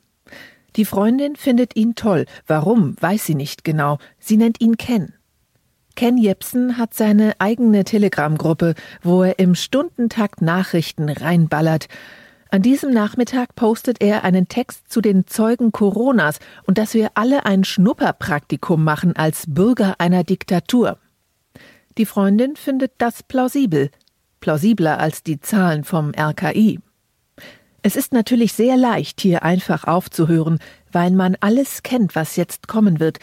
Die 0.76 0.84
Freundin 0.84 1.36
findet 1.36 1.76
ihn 1.76 1.94
toll. 1.94 2.26
Warum, 2.46 2.94
weiß 3.00 3.26
sie 3.26 3.34
nicht 3.34 3.64
genau. 3.64 3.98
Sie 4.18 4.36
nennt 4.36 4.60
ihn 4.60 4.76
Ken. 4.76 5.14
Ken 5.96 6.16
Jepsen 6.16 6.78
hat 6.78 6.94
seine 6.94 7.34
eigene 7.40 7.82
Telegram-Gruppe, 7.82 8.74
wo 9.02 9.24
er 9.24 9.40
im 9.40 9.56
Stundentakt 9.56 10.40
Nachrichten 10.40 11.08
reinballert. 11.08 11.88
An 12.50 12.62
diesem 12.62 12.92
Nachmittag 12.92 13.56
postet 13.56 14.00
er 14.00 14.22
einen 14.22 14.46
Text 14.46 14.90
zu 14.90 15.00
den 15.00 15.26
Zeugen 15.26 15.72
Coronas 15.72 16.38
und 16.64 16.78
dass 16.78 16.94
wir 16.94 17.10
alle 17.14 17.44
ein 17.44 17.64
Schnupperpraktikum 17.64 18.84
machen 18.84 19.16
als 19.16 19.44
Bürger 19.48 19.96
einer 19.98 20.22
Diktatur. 20.22 20.98
Die 21.98 22.06
Freundin 22.06 22.54
findet 22.54 22.92
das 22.98 23.24
plausibel, 23.24 23.90
plausibler 24.38 25.00
als 25.00 25.24
die 25.24 25.40
Zahlen 25.40 25.82
vom 25.82 26.12
RKI. 26.16 26.78
Es 27.82 27.94
ist 27.94 28.12
natürlich 28.12 28.52
sehr 28.52 28.76
leicht, 28.76 29.20
hier 29.20 29.44
einfach 29.44 29.84
aufzuhören, 29.84 30.58
weil 30.90 31.12
man 31.12 31.36
alles 31.40 31.82
kennt, 31.82 32.16
was 32.16 32.36
jetzt 32.36 32.66
kommen 32.66 32.98
wird, 32.98 33.18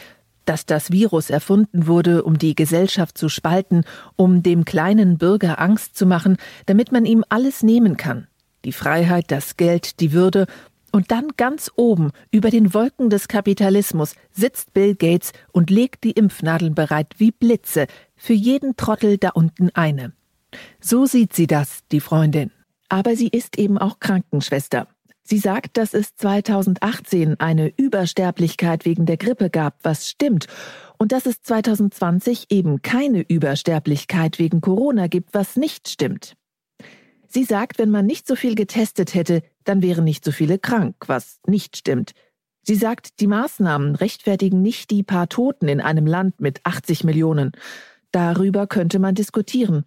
dass 0.45 0.65
das 0.65 0.91
Virus 0.91 1.29
erfunden 1.29 1.87
wurde, 1.87 2.23
um 2.23 2.37
die 2.37 2.55
Gesellschaft 2.55 3.17
zu 3.17 3.29
spalten, 3.29 3.83
um 4.15 4.43
dem 4.43 4.63
kleinen 4.63 5.17
Bürger 5.17 5.59
Angst 5.59 5.97
zu 5.97 6.05
machen, 6.05 6.37
damit 6.67 6.91
man 6.91 7.05
ihm 7.05 7.25
alles 7.29 7.63
nehmen 7.63 7.97
kann. 7.97 8.27
Die 8.63 8.71
Freiheit, 8.71 9.25
das 9.29 9.57
Geld, 9.57 9.99
die 9.99 10.13
Würde, 10.13 10.47
und 10.91 11.11
dann 11.11 11.27
ganz 11.35 11.69
oben, 11.75 12.11
über 12.31 12.49
den 12.49 12.73
Wolken 12.73 13.09
des 13.09 13.27
Kapitalismus, 13.27 14.15
sitzt 14.31 14.73
Bill 14.73 14.95
Gates 14.95 15.33
und 15.51 15.69
legt 15.69 16.05
die 16.05 16.11
Impfnadeln 16.11 16.73
bereit 16.73 17.15
wie 17.17 17.31
Blitze, 17.31 17.87
für 18.15 18.33
jeden 18.33 18.77
Trottel 18.77 19.17
da 19.17 19.31
unten 19.31 19.71
eine. 19.73 20.13
So 20.79 21.05
sieht 21.05 21.33
sie 21.33 21.47
das, 21.47 21.79
die 21.91 21.99
Freundin. 21.99 22.51
Aber 22.89 23.15
sie 23.15 23.27
ist 23.27 23.57
eben 23.57 23.77
auch 23.77 23.99
Krankenschwester. 23.99 24.87
Sie 25.27 25.39
sagt, 25.39 25.77
dass 25.77 25.95
es 25.95 26.15
2018 26.17 27.39
eine 27.39 27.73
Übersterblichkeit 27.75 28.85
wegen 28.85 29.07
der 29.07 29.17
Grippe 29.17 29.49
gab, 29.49 29.79
was 29.81 30.07
stimmt, 30.07 30.45
und 30.99 31.11
dass 31.11 31.25
es 31.25 31.41
2020 31.41 32.45
eben 32.51 32.83
keine 32.83 33.21
Übersterblichkeit 33.21 34.37
wegen 34.37 34.61
Corona 34.61 35.07
gibt, 35.07 35.33
was 35.33 35.55
nicht 35.55 35.89
stimmt. 35.89 36.35
Sie 37.27 37.43
sagt, 37.43 37.79
wenn 37.79 37.89
man 37.89 38.05
nicht 38.05 38.27
so 38.27 38.35
viel 38.35 38.53
getestet 38.53 39.15
hätte, 39.15 39.41
dann 39.63 39.81
wären 39.81 40.03
nicht 40.03 40.23
so 40.23 40.31
viele 40.31 40.59
krank, 40.59 40.95
was 41.07 41.39
nicht 41.47 41.75
stimmt. 41.75 42.13
Sie 42.61 42.75
sagt, 42.75 43.19
die 43.19 43.27
Maßnahmen 43.27 43.95
rechtfertigen 43.95 44.61
nicht 44.61 44.89
die 44.89 45.03
paar 45.03 45.27
Toten 45.27 45.67
in 45.67 45.81
einem 45.81 46.05
Land 46.05 46.39
mit 46.39 46.61
80 46.63 47.03
Millionen. 47.03 47.51
Darüber 48.11 48.67
könnte 48.67 48.99
man 48.99 49.15
diskutieren. 49.15 49.85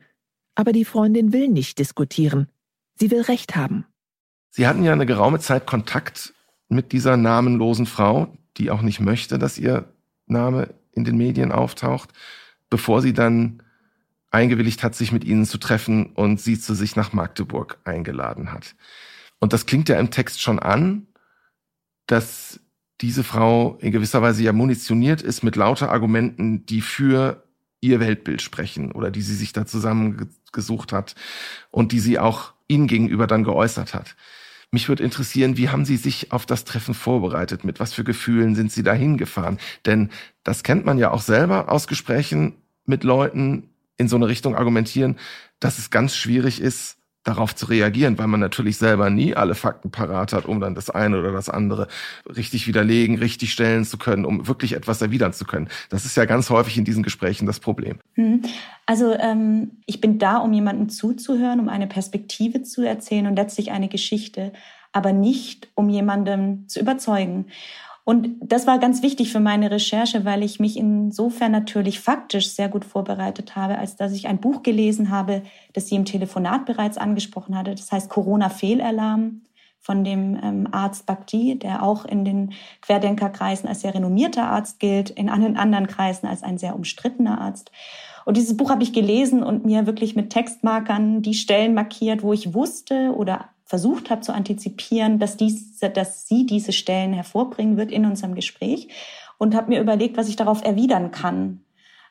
Aber 0.54 0.72
die 0.72 0.84
Freundin 0.84 1.32
will 1.32 1.48
nicht 1.48 1.78
diskutieren. 1.78 2.48
Sie 2.98 3.10
will 3.10 3.22
Recht 3.22 3.56
haben. 3.56 3.86
Sie 4.50 4.66
hatten 4.66 4.82
ja 4.82 4.92
eine 4.92 5.06
geraume 5.06 5.38
Zeit 5.38 5.66
Kontakt 5.66 6.34
mit 6.68 6.92
dieser 6.92 7.16
namenlosen 7.16 7.86
Frau, 7.86 8.36
die 8.56 8.70
auch 8.70 8.82
nicht 8.82 9.00
möchte, 9.00 9.38
dass 9.38 9.58
ihr 9.58 9.92
Name 10.26 10.74
in 10.92 11.04
den 11.04 11.16
Medien 11.16 11.52
auftaucht, 11.52 12.10
bevor 12.70 13.02
sie 13.02 13.12
dann 13.12 13.62
eingewilligt 14.30 14.82
hat, 14.82 14.94
sich 14.94 15.12
mit 15.12 15.24
ihnen 15.24 15.46
zu 15.46 15.58
treffen 15.58 16.12
und 16.14 16.40
sie 16.40 16.58
zu 16.58 16.74
sich 16.74 16.96
nach 16.96 17.12
Magdeburg 17.12 17.78
eingeladen 17.84 18.52
hat. 18.52 18.74
Und 19.38 19.52
das 19.52 19.66
klingt 19.66 19.88
ja 19.88 19.98
im 19.98 20.10
Text 20.10 20.42
schon 20.42 20.58
an, 20.58 21.06
dass 22.06 22.60
diese 23.00 23.22
Frau 23.22 23.78
in 23.80 23.92
gewisser 23.92 24.22
Weise 24.22 24.42
ja 24.42 24.52
munitioniert 24.52 25.22
ist 25.22 25.42
mit 25.42 25.56
lauter 25.56 25.90
Argumenten, 25.90 26.66
die 26.66 26.80
für 26.80 27.44
ihr 27.80 28.00
Weltbild 28.00 28.42
sprechen 28.42 28.90
oder 28.90 29.10
die 29.10 29.22
sie 29.22 29.36
sich 29.36 29.52
da 29.52 29.64
zusammengesucht 29.64 30.92
hat 30.92 31.14
und 31.70 31.92
die 31.92 32.00
sie 32.00 32.18
auch 32.18 32.54
ihnen 32.68 32.86
gegenüber 32.86 33.26
dann 33.26 33.44
geäußert 33.44 33.94
hat. 33.94 34.14
Mich 34.70 34.88
würde 34.88 35.02
interessieren, 35.02 35.56
wie 35.56 35.70
haben 35.70 35.86
Sie 35.86 35.96
sich 35.96 36.30
auf 36.30 36.44
das 36.44 36.64
Treffen 36.64 36.92
vorbereitet? 36.92 37.64
Mit 37.64 37.80
was 37.80 37.94
für 37.94 38.04
Gefühlen 38.04 38.54
sind 38.54 38.70
Sie 38.70 38.82
dahin 38.82 39.16
gefahren? 39.16 39.58
Denn 39.86 40.10
das 40.44 40.62
kennt 40.62 40.84
man 40.84 40.98
ja 40.98 41.10
auch 41.10 41.22
selber 41.22 41.72
aus 41.72 41.86
Gesprächen 41.86 42.54
mit 42.84 43.02
Leuten 43.02 43.70
in 43.96 44.08
so 44.08 44.16
eine 44.16 44.28
Richtung 44.28 44.54
argumentieren, 44.54 45.18
dass 45.58 45.78
es 45.78 45.90
ganz 45.90 46.14
schwierig 46.14 46.60
ist, 46.60 46.97
darauf 47.28 47.54
zu 47.54 47.66
reagieren, 47.66 48.18
weil 48.18 48.26
man 48.26 48.40
natürlich 48.40 48.78
selber 48.78 49.10
nie 49.10 49.34
alle 49.34 49.54
Fakten 49.54 49.90
parat 49.90 50.32
hat, 50.32 50.46
um 50.46 50.60
dann 50.60 50.74
das 50.74 50.88
eine 50.88 51.18
oder 51.18 51.30
das 51.30 51.48
andere 51.50 51.86
richtig 52.24 52.66
widerlegen, 52.66 53.18
richtig 53.18 53.52
stellen 53.52 53.84
zu 53.84 53.98
können, 53.98 54.24
um 54.24 54.48
wirklich 54.48 54.72
etwas 54.72 55.02
erwidern 55.02 55.32
zu 55.32 55.44
können. 55.44 55.68
Das 55.90 56.04
ist 56.04 56.16
ja 56.16 56.24
ganz 56.24 56.48
häufig 56.48 56.78
in 56.78 56.84
diesen 56.84 57.02
Gesprächen 57.02 57.46
das 57.46 57.60
Problem. 57.60 57.98
Hm. 58.14 58.42
Also 58.86 59.12
ähm, 59.12 59.72
ich 59.84 60.00
bin 60.00 60.18
da, 60.18 60.38
um 60.38 60.52
jemandem 60.52 60.88
zuzuhören, 60.88 61.60
um 61.60 61.68
eine 61.68 61.86
Perspektive 61.86 62.62
zu 62.62 62.82
erzählen 62.82 63.26
und 63.26 63.36
letztlich 63.36 63.70
eine 63.70 63.88
Geschichte, 63.88 64.52
aber 64.92 65.12
nicht, 65.12 65.68
um 65.74 65.90
jemandem 65.90 66.66
zu 66.66 66.80
überzeugen. 66.80 67.46
Und 68.08 68.36
das 68.40 68.66
war 68.66 68.78
ganz 68.78 69.02
wichtig 69.02 69.30
für 69.30 69.38
meine 69.38 69.70
Recherche, 69.70 70.24
weil 70.24 70.42
ich 70.42 70.58
mich 70.58 70.78
insofern 70.78 71.52
natürlich 71.52 72.00
faktisch 72.00 72.48
sehr 72.48 72.70
gut 72.70 72.86
vorbereitet 72.86 73.54
habe, 73.54 73.76
als 73.76 73.96
dass 73.96 74.14
ich 74.14 74.28
ein 74.28 74.40
Buch 74.40 74.62
gelesen 74.62 75.10
habe, 75.10 75.42
das 75.74 75.88
sie 75.88 75.96
im 75.96 76.06
Telefonat 76.06 76.64
bereits 76.64 76.96
angesprochen 76.96 77.54
hatte. 77.54 77.74
Das 77.74 77.92
heißt 77.92 78.08
Corona-Fehlalarm 78.08 79.42
von 79.78 80.04
dem 80.04 80.40
ähm, 80.42 80.68
Arzt 80.72 81.04
Bakti, 81.04 81.58
der 81.58 81.82
auch 81.82 82.06
in 82.06 82.24
den 82.24 82.54
Querdenkerkreisen 82.80 83.68
als 83.68 83.82
sehr 83.82 83.92
renommierter 83.92 84.44
Arzt 84.44 84.80
gilt, 84.80 85.10
in 85.10 85.28
allen 85.28 85.58
anderen 85.58 85.86
Kreisen 85.86 86.28
als 86.28 86.42
ein 86.42 86.56
sehr 86.56 86.76
umstrittener 86.76 87.38
Arzt. 87.42 87.70
Und 88.24 88.38
dieses 88.38 88.56
Buch 88.56 88.70
habe 88.70 88.84
ich 88.84 88.94
gelesen 88.94 89.42
und 89.42 89.66
mir 89.66 89.84
wirklich 89.84 90.16
mit 90.16 90.30
Textmarkern 90.30 91.20
die 91.20 91.34
Stellen 91.34 91.74
markiert, 91.74 92.22
wo 92.22 92.32
ich 92.32 92.54
wusste 92.54 93.12
oder 93.14 93.50
versucht 93.68 94.08
habe 94.08 94.22
zu 94.22 94.32
antizipieren, 94.32 95.18
dass, 95.18 95.36
dies, 95.36 95.78
dass 95.78 96.26
sie 96.26 96.46
diese 96.46 96.72
Stellen 96.72 97.12
hervorbringen 97.12 97.76
wird 97.76 97.92
in 97.92 98.06
unserem 98.06 98.34
Gespräch 98.34 98.88
und 99.36 99.54
habe 99.54 99.68
mir 99.68 99.80
überlegt, 99.80 100.16
was 100.16 100.28
ich 100.28 100.36
darauf 100.36 100.64
erwidern 100.64 101.10
kann. 101.10 101.60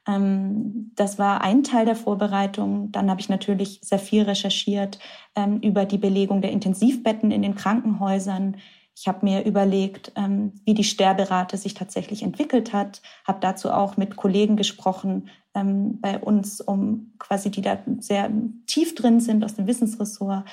Ähm, 0.07 0.91
das 0.95 1.17
war 1.17 1.41
ein 1.41 1.63
Teil 1.63 1.85
der 1.85 1.95
Vorbereitung. 1.95 2.91
Dann 2.91 3.09
habe 3.09 3.21
ich 3.21 3.27
natürlich 3.27 3.79
sehr 3.81 3.97
viel 3.97 4.21
recherchiert 4.21 4.99
ähm, 5.35 5.59
über 5.61 5.85
die 5.85 5.97
Belegung 5.97 6.41
der 6.41 6.51
Intensivbetten 6.51 7.31
in 7.31 7.41
den 7.41 7.55
Krankenhäusern. 7.55 8.57
Ich 8.95 9.07
habe 9.07 9.25
mir 9.25 9.43
überlegt, 9.43 10.11
ähm, 10.15 10.53
wie 10.63 10.75
die 10.75 10.83
Sterberate 10.83 11.57
sich 11.57 11.73
tatsächlich 11.73 12.21
entwickelt 12.21 12.71
hat, 12.71 13.01
habe 13.25 13.39
dazu 13.41 13.71
auch 13.71 13.97
mit 13.97 14.15
Kollegen 14.15 14.55
gesprochen 14.55 15.29
bei 15.59 16.19
uns, 16.19 16.61
um 16.61 17.13
quasi 17.17 17.49
die 17.49 17.63
da 17.63 17.79
sehr 17.97 18.29
tief 18.67 18.93
drin 18.93 19.19
sind 19.19 19.43
aus 19.43 19.55
dem 19.55 19.65
Wissensressort 19.65 20.43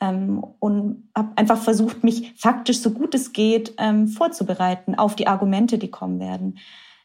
ähm, 0.00 0.44
und 0.58 1.10
habe 1.14 1.32
einfach 1.36 1.58
versucht, 1.58 2.02
mich 2.04 2.34
faktisch 2.36 2.80
so 2.80 2.90
gut 2.90 3.14
es 3.14 3.32
geht 3.32 3.74
ähm, 3.78 4.08
vorzubereiten 4.08 4.94
auf 4.94 5.14
die 5.14 5.26
Argumente, 5.26 5.78
die 5.78 5.90
kommen 5.90 6.20
werden. 6.20 6.58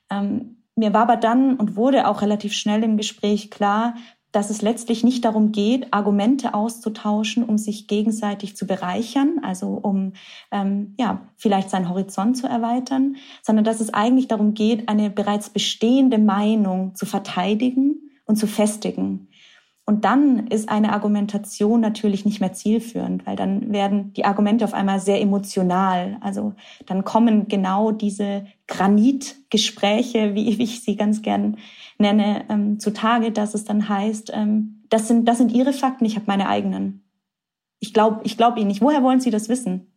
Ähm, 0.10 0.58
mir 0.76 0.94
war 0.94 1.04
aber 1.04 1.18
dann 1.18 1.56
und 1.56 1.76
wurde 1.76 2.08
auch 2.08 2.22
relativ 2.22 2.54
schnell 2.54 2.84
im 2.84 2.98
Gespräch 2.98 3.50
klar, 3.50 3.96
dass 4.36 4.50
es 4.50 4.62
letztlich 4.62 5.06
nicht 5.06 5.24
darum 5.24 5.54
geht, 5.54 5.94
Argumente 5.94 6.54
auszutauschen, 6.54 7.46
um 7.46 7.58
sich 7.58 7.88
gegenseitig 7.88 8.58
zu 8.58 8.68
bereichern, 8.68 9.40
also 9.44 9.70
um 9.70 10.12
ähm, 10.52 10.94
ja 11.00 11.22
vielleicht 11.38 11.70
seinen 11.70 11.88
Horizont 11.88 12.36
zu 12.36 12.46
erweitern, 12.46 13.16
sondern 13.42 13.64
dass 13.64 13.80
es 13.80 13.94
eigentlich 13.94 14.28
darum 14.28 14.54
geht, 14.54 14.90
eine 14.90 15.10
bereits 15.10 15.50
bestehende 15.50 16.18
Meinung 16.18 16.96
zu 16.96 17.06
verteidigen 17.06 18.12
und 18.26 18.36
zu 18.36 18.46
festigen. 18.46 19.30
Und 19.88 20.04
dann 20.04 20.48
ist 20.48 20.68
eine 20.68 20.94
Argumentation 20.94 21.80
natürlich 21.80 22.26
nicht 22.26 22.40
mehr 22.40 22.54
zielführend, 22.54 23.28
weil 23.28 23.36
dann 23.36 23.72
werden 23.72 24.14
die 24.14 24.26
Argumente 24.26 24.66
auf 24.66 24.74
einmal 24.74 25.00
sehr 25.00 25.22
emotional. 25.22 26.18
Also 26.22 26.54
dann 26.88 27.04
kommen 27.04 27.48
genau 27.48 27.92
diese 27.92 28.48
Granitgespräche, 28.68 30.34
wie 30.34 30.50
ich 30.50 30.82
sie 30.82 30.96
ganz 30.96 31.22
gern 31.22 31.58
nenne, 32.00 32.46
ähm, 32.50 32.80
zutage, 32.80 33.32
dass 33.32 33.54
es 33.54 33.64
dann 33.64 33.88
heißt, 33.88 34.32
ähm, 34.34 34.84
das 34.90 35.08
sind, 35.08 35.28
das 35.28 35.38
sind 35.38 35.52
Ihre 35.52 35.74
Fakten, 35.74 36.06
ich 36.06 36.16
habe 36.16 36.26
meine 36.28 36.50
eigenen. 36.50 37.04
Ich 37.80 37.94
glaube 37.94 38.22
ich 38.24 38.38
glaub 38.38 38.58
Ihnen 38.58 38.68
nicht. 38.68 38.82
Woher 38.82 39.04
wollen 39.04 39.20
Sie 39.20 39.30
das 39.30 39.50
wissen? 39.50 39.95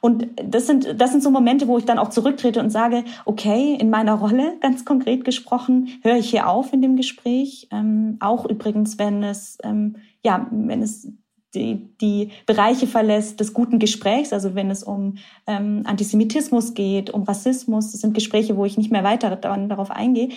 Und 0.00 0.28
das 0.42 0.66
sind, 0.66 1.00
das 1.00 1.12
sind 1.12 1.22
so 1.22 1.30
Momente, 1.30 1.68
wo 1.68 1.78
ich 1.78 1.84
dann 1.84 1.98
auch 1.98 2.10
zurücktrete 2.10 2.60
und 2.60 2.70
sage, 2.70 3.04
okay, 3.24 3.76
in 3.78 3.90
meiner 3.90 4.14
Rolle, 4.14 4.56
ganz 4.60 4.84
konkret 4.84 5.24
gesprochen, 5.24 5.88
höre 6.02 6.16
ich 6.16 6.30
hier 6.30 6.48
auf 6.48 6.72
in 6.72 6.82
dem 6.82 6.96
Gespräch. 6.96 7.68
Ähm, 7.70 8.16
auch 8.20 8.46
übrigens, 8.46 8.98
wenn 8.98 9.22
es, 9.22 9.58
ähm, 9.62 9.96
ja, 10.22 10.46
wenn 10.50 10.82
es 10.82 11.08
die, 11.54 11.96
die 12.00 12.30
Bereiche 12.46 12.86
verlässt 12.86 13.40
des 13.40 13.52
guten 13.52 13.80
Gesprächs, 13.80 14.32
also 14.32 14.54
wenn 14.54 14.70
es 14.70 14.84
um 14.84 15.16
ähm, 15.46 15.82
Antisemitismus 15.84 16.74
geht, 16.74 17.10
um 17.10 17.24
Rassismus, 17.24 17.90
das 17.90 18.00
sind 18.00 18.14
Gespräche, 18.14 18.56
wo 18.56 18.64
ich 18.64 18.78
nicht 18.78 18.92
mehr 18.92 19.02
weiter 19.02 19.34
darauf 19.34 19.90
eingehe. 19.90 20.28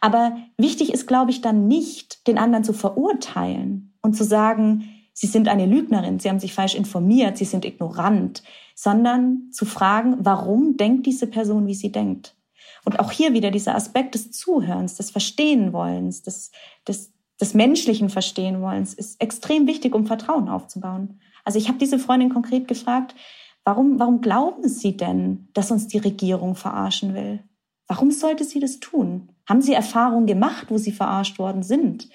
Aber 0.00 0.36
wichtig 0.58 0.92
ist, 0.92 1.06
glaube 1.06 1.30
ich, 1.30 1.40
dann 1.40 1.68
nicht, 1.68 2.26
den 2.26 2.36
anderen 2.36 2.64
zu 2.64 2.74
verurteilen 2.74 3.94
und 4.02 4.14
zu 4.14 4.24
sagen, 4.24 4.84
Sie 5.20 5.26
sind 5.26 5.48
eine 5.48 5.66
Lügnerin, 5.66 6.20
Sie 6.20 6.28
haben 6.28 6.38
sich 6.38 6.54
falsch 6.54 6.76
informiert, 6.76 7.36
Sie 7.36 7.44
sind 7.44 7.64
ignorant, 7.64 8.44
sondern 8.76 9.50
zu 9.50 9.66
fragen, 9.66 10.14
warum 10.20 10.76
denkt 10.76 11.06
diese 11.06 11.26
Person, 11.26 11.66
wie 11.66 11.74
sie 11.74 11.90
denkt? 11.90 12.36
Und 12.84 13.00
auch 13.00 13.10
hier 13.10 13.32
wieder 13.32 13.50
dieser 13.50 13.74
Aspekt 13.74 14.14
des 14.14 14.30
Zuhörens, 14.30 14.94
des 14.94 15.10
Verstehenwollens, 15.10 16.22
des, 16.22 16.52
des, 16.86 17.12
des 17.40 17.54
menschlichen 17.54 18.10
Verstehenwollens 18.10 18.94
ist 18.94 19.20
extrem 19.20 19.66
wichtig, 19.66 19.92
um 19.92 20.06
Vertrauen 20.06 20.48
aufzubauen. 20.48 21.18
Also 21.44 21.58
ich 21.58 21.66
habe 21.66 21.78
diese 21.78 21.98
Freundin 21.98 22.28
konkret 22.28 22.68
gefragt, 22.68 23.16
warum, 23.64 23.98
warum 23.98 24.20
glauben 24.20 24.68
Sie 24.68 24.96
denn, 24.96 25.48
dass 25.52 25.72
uns 25.72 25.88
die 25.88 25.98
Regierung 25.98 26.54
verarschen 26.54 27.14
will? 27.14 27.42
Warum 27.88 28.12
sollte 28.12 28.44
sie 28.44 28.60
das 28.60 28.78
tun? 28.78 29.30
Haben 29.48 29.62
Sie 29.62 29.72
Erfahrungen 29.72 30.26
gemacht, 30.26 30.66
wo 30.68 30.78
Sie 30.78 30.92
verarscht 30.92 31.40
worden 31.40 31.64
sind? 31.64 32.08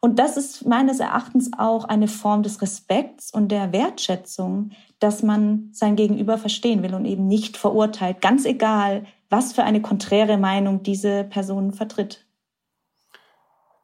Und 0.00 0.18
das 0.18 0.36
ist 0.36 0.66
meines 0.66 1.00
Erachtens 1.00 1.50
auch 1.56 1.84
eine 1.84 2.08
Form 2.08 2.42
des 2.42 2.60
Respekts 2.62 3.32
und 3.32 3.48
der 3.48 3.72
Wertschätzung, 3.72 4.70
dass 4.98 5.22
man 5.22 5.70
sein 5.72 5.96
Gegenüber 5.96 6.38
verstehen 6.38 6.82
will 6.82 6.94
und 6.94 7.04
eben 7.04 7.26
nicht 7.26 7.56
verurteilt, 7.56 8.20
ganz 8.20 8.44
egal, 8.44 9.06
was 9.30 9.52
für 9.52 9.64
eine 9.64 9.82
konträre 9.82 10.38
Meinung 10.38 10.82
diese 10.82 11.24
Person 11.24 11.72
vertritt. 11.72 12.26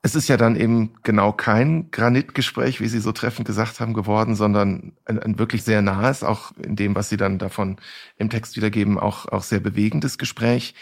Es 0.04 0.16
ist 0.16 0.26
ja 0.26 0.36
dann 0.36 0.56
eben 0.56 0.94
genau 1.04 1.32
kein 1.32 1.92
Granitgespräch, 1.92 2.80
wie 2.80 2.88
Sie 2.88 2.98
so 2.98 3.12
treffend 3.12 3.46
gesagt 3.46 3.78
haben, 3.78 3.94
geworden, 3.94 4.34
sondern 4.34 4.94
ein, 5.04 5.20
ein, 5.20 5.38
wirklich 5.38 5.62
sehr 5.62 5.80
nahes, 5.80 6.24
auch 6.24 6.50
in 6.56 6.74
dem, 6.74 6.96
was 6.96 7.08
Sie 7.08 7.16
dann 7.16 7.38
davon 7.38 7.76
im 8.16 8.28
Text 8.28 8.56
wiedergeben, 8.56 8.98
auch, 8.98 9.26
auch 9.26 9.44
sehr 9.44 9.60
bewegendes 9.60 10.18
Gespräch. 10.18 10.74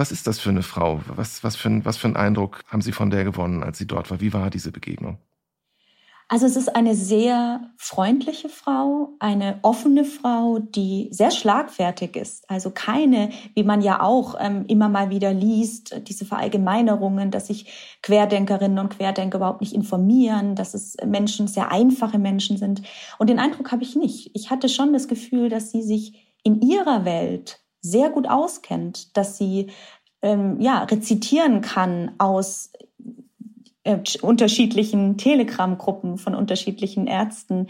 Was 0.00 0.12
ist 0.12 0.26
das 0.26 0.40
für 0.40 0.48
eine 0.48 0.62
Frau? 0.62 1.02
Was, 1.14 1.44
was, 1.44 1.56
für 1.56 1.84
was 1.84 1.98
für 1.98 2.06
einen 2.06 2.16
Eindruck 2.16 2.62
haben 2.68 2.80
Sie 2.80 2.92
von 2.92 3.10
der 3.10 3.22
gewonnen, 3.22 3.62
als 3.62 3.76
sie 3.76 3.86
dort 3.86 4.10
war? 4.10 4.18
Wie 4.22 4.32
war 4.32 4.48
diese 4.48 4.72
Begegnung? 4.72 5.18
Also 6.26 6.46
es 6.46 6.56
ist 6.56 6.74
eine 6.74 6.94
sehr 6.94 7.70
freundliche 7.76 8.48
Frau, 8.48 9.10
eine 9.18 9.58
offene 9.60 10.06
Frau, 10.06 10.58
die 10.58 11.08
sehr 11.10 11.30
schlagfertig 11.30 12.16
ist. 12.16 12.48
Also 12.48 12.70
keine, 12.70 13.28
wie 13.54 13.62
man 13.62 13.82
ja 13.82 14.00
auch 14.00 14.36
ähm, 14.40 14.64
immer 14.68 14.88
mal 14.88 15.10
wieder 15.10 15.34
liest, 15.34 15.94
diese 16.08 16.24
Verallgemeinerungen, 16.24 17.30
dass 17.30 17.48
sich 17.48 17.98
Querdenkerinnen 18.00 18.78
und 18.78 18.96
Querdenker 18.96 19.36
überhaupt 19.36 19.60
nicht 19.60 19.74
informieren, 19.74 20.54
dass 20.54 20.72
es 20.72 20.96
Menschen 21.04 21.46
sehr 21.46 21.70
einfache 21.70 22.18
Menschen 22.18 22.56
sind. 22.56 22.80
Und 23.18 23.28
den 23.28 23.38
Eindruck 23.38 23.70
habe 23.70 23.82
ich 23.82 23.96
nicht. 23.96 24.30
Ich 24.32 24.48
hatte 24.48 24.70
schon 24.70 24.94
das 24.94 25.08
Gefühl, 25.08 25.50
dass 25.50 25.70
sie 25.70 25.82
sich 25.82 26.34
in 26.42 26.62
ihrer 26.62 27.04
Welt 27.04 27.60
sehr 27.80 28.10
gut 28.10 28.28
auskennt, 28.28 29.16
dass 29.16 29.38
sie 29.38 29.70
ähm, 30.22 30.60
ja 30.60 30.82
rezitieren 30.84 31.60
kann 31.60 32.12
aus 32.18 32.70
äh, 33.82 33.98
unterschiedlichen 34.20 35.16
Telegram-Gruppen 35.16 36.18
von 36.18 36.34
unterschiedlichen 36.34 37.06
Ärzten. 37.06 37.68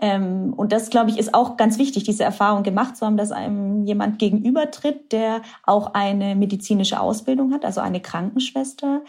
Ähm, 0.00 0.52
und 0.52 0.72
das, 0.72 0.90
glaube 0.90 1.10
ich, 1.10 1.18
ist 1.18 1.32
auch 1.32 1.56
ganz 1.56 1.78
wichtig, 1.78 2.02
diese 2.02 2.24
Erfahrung 2.24 2.64
gemacht 2.64 2.96
zu 2.96 3.06
haben, 3.06 3.16
dass 3.16 3.30
einem 3.30 3.84
jemand 3.84 4.18
gegenübertritt, 4.18 5.12
der 5.12 5.42
auch 5.62 5.94
eine 5.94 6.34
medizinische 6.34 6.98
Ausbildung 6.98 7.52
hat, 7.52 7.64
also 7.64 7.80
eine 7.80 8.00
Krankenschwester, 8.00 9.02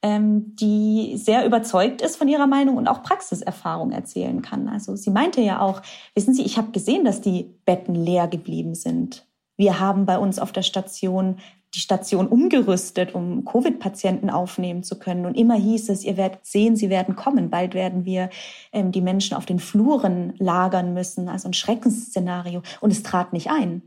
ähm, 0.00 0.54
die 0.54 1.16
sehr 1.16 1.44
überzeugt 1.44 2.00
ist 2.00 2.16
von 2.16 2.28
ihrer 2.28 2.46
Meinung 2.46 2.76
und 2.76 2.86
auch 2.86 3.02
Praxiserfahrung 3.02 3.90
erzählen 3.90 4.40
kann. 4.40 4.68
Also 4.68 4.94
sie 4.94 5.10
meinte 5.10 5.40
ja 5.40 5.60
auch, 5.60 5.82
wissen 6.14 6.32
Sie, 6.32 6.42
ich 6.42 6.56
habe 6.58 6.70
gesehen, 6.70 7.04
dass 7.04 7.20
die 7.20 7.54
Betten 7.64 7.96
leer 7.96 8.28
geblieben 8.28 8.76
sind. 8.76 9.27
Wir 9.58 9.78
haben 9.80 10.06
bei 10.06 10.18
uns 10.18 10.38
auf 10.38 10.52
der 10.52 10.62
Station 10.62 11.36
die 11.74 11.80
Station 11.80 12.28
umgerüstet, 12.28 13.14
um 13.14 13.44
Covid-Patienten 13.44 14.30
aufnehmen 14.30 14.82
zu 14.82 14.98
können. 14.98 15.26
Und 15.26 15.34
immer 15.34 15.54
hieß 15.54 15.90
es, 15.90 16.02
ihr 16.02 16.16
werdet 16.16 16.46
sehen, 16.46 16.76
sie 16.76 16.88
werden 16.88 17.14
kommen. 17.14 17.50
Bald 17.50 17.74
werden 17.74 18.06
wir 18.06 18.30
ähm, 18.72 18.90
die 18.90 19.02
Menschen 19.02 19.36
auf 19.36 19.44
den 19.44 19.58
Fluren 19.58 20.32
lagern 20.38 20.94
müssen. 20.94 21.28
Also 21.28 21.48
ein 21.48 21.52
Schreckensszenario. 21.52 22.62
Und 22.80 22.90
es 22.90 23.02
trat 23.02 23.34
nicht 23.34 23.50
ein. 23.50 23.82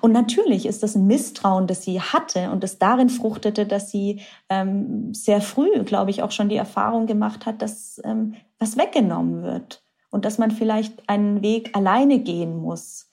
Und 0.00 0.12
natürlich 0.12 0.66
ist 0.66 0.82
das 0.82 0.94
ein 0.94 1.06
Misstrauen, 1.06 1.66
das 1.66 1.82
sie 1.82 2.00
hatte 2.00 2.50
und 2.50 2.62
das 2.62 2.78
darin 2.78 3.08
fruchtete, 3.08 3.66
dass 3.66 3.90
sie 3.90 4.20
ähm, 4.48 5.12
sehr 5.12 5.40
früh, 5.40 5.84
glaube 5.84 6.10
ich, 6.10 6.22
auch 6.22 6.30
schon 6.30 6.48
die 6.48 6.56
Erfahrung 6.56 7.06
gemacht 7.06 7.46
hat, 7.46 7.60
dass 7.62 8.00
ähm, 8.04 8.34
was 8.58 8.76
weggenommen 8.76 9.42
wird 9.42 9.82
und 10.10 10.24
dass 10.24 10.38
man 10.38 10.50
vielleicht 10.50 11.08
einen 11.08 11.42
Weg 11.42 11.76
alleine 11.76 12.18
gehen 12.18 12.56
muss. 12.56 13.07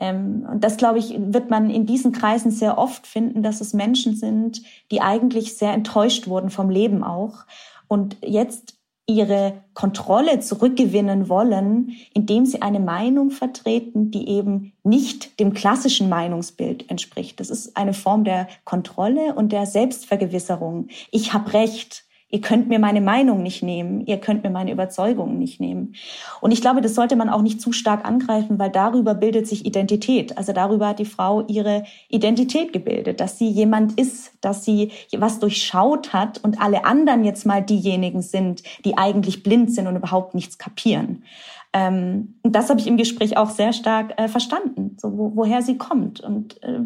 Ähm, 0.00 0.46
und 0.50 0.64
das, 0.64 0.76
glaube 0.76 0.98
ich, 0.98 1.14
wird 1.18 1.50
man 1.50 1.70
in 1.70 1.86
diesen 1.86 2.12
Kreisen 2.12 2.50
sehr 2.50 2.78
oft 2.78 3.06
finden, 3.06 3.42
dass 3.42 3.60
es 3.60 3.74
Menschen 3.74 4.16
sind, 4.16 4.62
die 4.90 5.00
eigentlich 5.00 5.56
sehr 5.56 5.72
enttäuscht 5.72 6.26
wurden 6.26 6.50
vom 6.50 6.70
Leben 6.70 7.04
auch 7.04 7.44
und 7.86 8.16
jetzt 8.22 8.80
ihre 9.06 9.64
Kontrolle 9.74 10.40
zurückgewinnen 10.40 11.28
wollen, 11.28 11.96
indem 12.14 12.46
sie 12.46 12.62
eine 12.62 12.80
Meinung 12.80 13.30
vertreten, 13.30 14.10
die 14.10 14.28
eben 14.28 14.72
nicht 14.84 15.40
dem 15.40 15.52
klassischen 15.52 16.08
Meinungsbild 16.08 16.88
entspricht. 16.90 17.40
Das 17.40 17.50
ist 17.50 17.76
eine 17.76 17.92
Form 17.92 18.24
der 18.24 18.48
Kontrolle 18.64 19.34
und 19.34 19.52
der 19.52 19.66
Selbstvergewisserung. 19.66 20.88
Ich 21.10 21.32
habe 21.32 21.52
Recht. 21.52 22.04
Ihr 22.32 22.40
könnt 22.40 22.68
mir 22.68 22.78
meine 22.78 23.00
Meinung 23.00 23.42
nicht 23.42 23.62
nehmen, 23.62 24.06
ihr 24.06 24.18
könnt 24.18 24.44
mir 24.44 24.50
meine 24.50 24.70
Überzeugungen 24.70 25.38
nicht 25.38 25.60
nehmen. 25.60 25.94
Und 26.40 26.52
ich 26.52 26.60
glaube, 26.60 26.80
das 26.80 26.94
sollte 26.94 27.16
man 27.16 27.28
auch 27.28 27.42
nicht 27.42 27.60
zu 27.60 27.72
stark 27.72 28.04
angreifen, 28.04 28.58
weil 28.58 28.70
darüber 28.70 29.14
bildet 29.14 29.48
sich 29.48 29.66
Identität. 29.66 30.38
Also 30.38 30.52
darüber 30.52 30.88
hat 30.88 31.00
die 31.00 31.04
Frau 31.04 31.44
ihre 31.48 31.84
Identität 32.08 32.72
gebildet, 32.72 33.18
dass 33.20 33.36
sie 33.36 33.48
jemand 33.48 33.98
ist, 33.98 34.32
dass 34.40 34.64
sie 34.64 34.92
was 35.16 35.40
durchschaut 35.40 36.12
hat 36.12 36.38
und 36.44 36.60
alle 36.60 36.84
anderen 36.84 37.24
jetzt 37.24 37.46
mal 37.46 37.62
diejenigen 37.62 38.22
sind, 38.22 38.62
die 38.84 38.96
eigentlich 38.96 39.42
blind 39.42 39.72
sind 39.72 39.88
und 39.88 39.96
überhaupt 39.96 40.34
nichts 40.34 40.56
kapieren. 40.56 41.24
Ähm, 41.72 42.34
und 42.42 42.54
das 42.54 42.68
habe 42.70 42.80
ich 42.80 42.86
im 42.86 42.96
Gespräch 42.96 43.36
auch 43.36 43.50
sehr 43.50 43.72
stark 43.72 44.14
äh, 44.18 44.28
verstanden, 44.28 44.96
so 45.00 45.16
wo, 45.16 45.32
woher 45.34 45.62
sie 45.62 45.78
kommt 45.78 46.20
und 46.20 46.62
äh, 46.62 46.80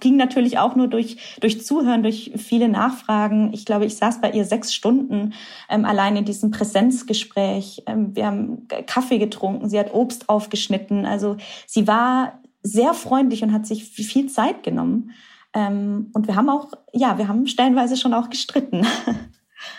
ging 0.00 0.16
natürlich 0.16 0.58
auch 0.58 0.76
nur 0.76 0.88
durch, 0.88 1.38
durch 1.40 1.64
Zuhören, 1.64 2.02
durch 2.02 2.32
viele 2.36 2.68
Nachfragen. 2.68 3.52
Ich 3.52 3.64
glaube, 3.64 3.84
ich 3.84 3.96
saß 3.96 4.20
bei 4.20 4.30
ihr 4.30 4.44
sechs 4.44 4.72
Stunden 4.72 5.34
ähm, 5.68 5.84
allein 5.84 6.16
in 6.16 6.24
diesem 6.24 6.50
Präsenzgespräch. 6.50 7.82
Ähm, 7.86 8.14
wir 8.14 8.26
haben 8.26 8.68
Kaffee 8.86 9.18
getrunken, 9.18 9.68
sie 9.68 9.78
hat 9.78 9.92
Obst 9.92 10.28
aufgeschnitten. 10.28 11.04
Also 11.04 11.36
sie 11.66 11.88
war 11.88 12.40
sehr 12.62 12.94
freundlich 12.94 13.42
und 13.42 13.52
hat 13.52 13.66
sich 13.66 13.84
viel 13.84 14.28
Zeit 14.28 14.62
genommen. 14.62 15.10
Ähm, 15.52 16.10
und 16.12 16.28
wir 16.28 16.36
haben 16.36 16.48
auch, 16.48 16.72
ja, 16.92 17.18
wir 17.18 17.28
haben 17.28 17.46
stellenweise 17.46 17.96
schon 17.96 18.14
auch 18.14 18.30
gestritten. 18.30 18.86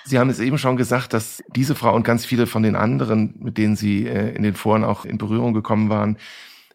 Sie 0.04 0.19
haben 0.19 0.30
es 0.30 0.39
eben 0.39 0.58
schon 0.58 0.76
gesagt, 0.76 1.13
dass 1.13 1.43
diese 1.56 1.76
Frau 1.76 1.95
und 1.95 2.04
ganz 2.04 2.26
viele 2.26 2.47
von 2.47 2.63
den 2.63 2.76
anderen, 2.76 3.36
mit 3.39 3.58
denen 3.58 3.76
Sie 3.76 4.06
äh, 4.06 4.36
in 4.36 4.43
den 4.43 4.56
Foren 4.56 4.84
auch 4.84 5.06
in 5.06 5.17
Berührung 5.17 5.54
gekommen 5.54 5.89
waren, 5.89 6.17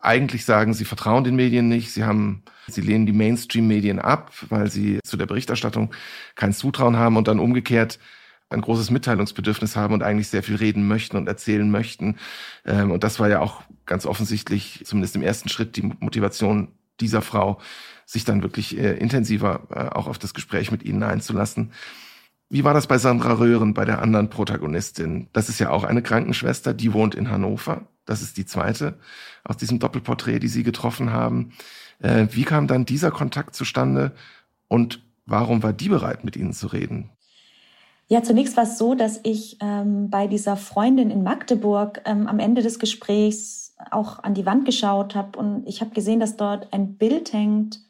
eigentlich 0.02 0.44
sagen, 0.44 0.74
sie 0.74 0.84
vertrauen 0.84 1.24
den 1.24 1.36
Medien 1.36 1.68
nicht, 1.68 1.92
sie 1.92 2.04
haben, 2.04 2.42
sie 2.66 2.80
lehnen 2.80 3.06
die 3.06 3.12
Mainstream-Medien 3.12 3.98
ab, 3.98 4.32
weil 4.48 4.70
sie 4.70 4.98
zu 5.04 5.16
der 5.16 5.26
Berichterstattung 5.26 5.94
kein 6.34 6.52
Zutrauen 6.52 6.96
haben 6.96 7.16
und 7.16 7.28
dann 7.28 7.38
umgekehrt 7.38 7.98
ein 8.50 8.60
großes 8.60 8.90
Mitteilungsbedürfnis 8.90 9.76
haben 9.76 9.94
und 9.94 10.02
eigentlich 10.02 10.28
sehr 10.28 10.42
viel 10.42 10.56
reden 10.56 10.86
möchten 10.86 11.16
und 11.16 11.26
erzählen 11.26 11.70
möchten. 11.70 12.16
Ähm, 12.66 12.90
und 12.90 13.02
das 13.02 13.18
war 13.18 13.28
ja 13.28 13.40
auch 13.40 13.62
ganz 13.86 14.04
offensichtlich, 14.04 14.82
zumindest 14.84 15.16
im 15.16 15.22
ersten 15.22 15.48
Schritt, 15.48 15.76
die 15.76 15.82
Motivation 15.82 16.68
dieser 17.00 17.22
Frau, 17.22 17.60
sich 18.04 18.24
dann 18.24 18.42
wirklich 18.42 18.76
äh, 18.76 18.94
intensiver 18.98 19.68
äh, 19.70 19.96
auch 19.96 20.06
auf 20.06 20.18
das 20.18 20.34
Gespräch 20.34 20.70
mit 20.70 20.82
ihnen 20.82 21.02
einzulassen. 21.02 21.72
Wie 22.52 22.64
war 22.64 22.74
das 22.74 22.86
bei 22.86 22.98
Sandra 22.98 23.32
Röhren, 23.38 23.72
bei 23.72 23.86
der 23.86 24.02
anderen 24.02 24.28
Protagonistin? 24.28 25.26
Das 25.32 25.48
ist 25.48 25.58
ja 25.58 25.70
auch 25.70 25.84
eine 25.84 26.02
Krankenschwester, 26.02 26.74
die 26.74 26.92
wohnt 26.92 27.14
in 27.14 27.30
Hannover. 27.30 27.86
Das 28.04 28.20
ist 28.20 28.36
die 28.36 28.44
zweite 28.44 28.98
aus 29.42 29.56
diesem 29.56 29.78
Doppelporträt, 29.78 30.38
die 30.38 30.48
Sie 30.48 30.62
getroffen 30.62 31.14
haben. 31.14 31.54
Äh, 32.00 32.26
wie 32.32 32.42
kam 32.42 32.66
dann 32.66 32.84
dieser 32.84 33.10
Kontakt 33.10 33.54
zustande 33.54 34.12
und 34.68 35.02
warum 35.24 35.62
war 35.62 35.72
die 35.72 35.88
bereit, 35.88 36.24
mit 36.24 36.36
Ihnen 36.36 36.52
zu 36.52 36.66
reden? 36.66 37.08
Ja, 38.08 38.22
zunächst 38.22 38.54
war 38.58 38.64
es 38.64 38.76
so, 38.76 38.94
dass 38.94 39.20
ich 39.22 39.56
ähm, 39.62 40.10
bei 40.10 40.26
dieser 40.26 40.58
Freundin 40.58 41.10
in 41.10 41.22
Magdeburg 41.22 42.02
ähm, 42.04 42.26
am 42.26 42.38
Ende 42.38 42.60
des 42.60 42.78
Gesprächs 42.78 43.74
auch 43.90 44.22
an 44.22 44.34
die 44.34 44.44
Wand 44.44 44.66
geschaut 44.66 45.14
habe 45.14 45.38
und 45.38 45.66
ich 45.66 45.80
habe 45.80 45.92
gesehen, 45.92 46.20
dass 46.20 46.36
dort 46.36 46.70
ein 46.74 46.96
Bild 46.96 47.32
hängt 47.32 47.80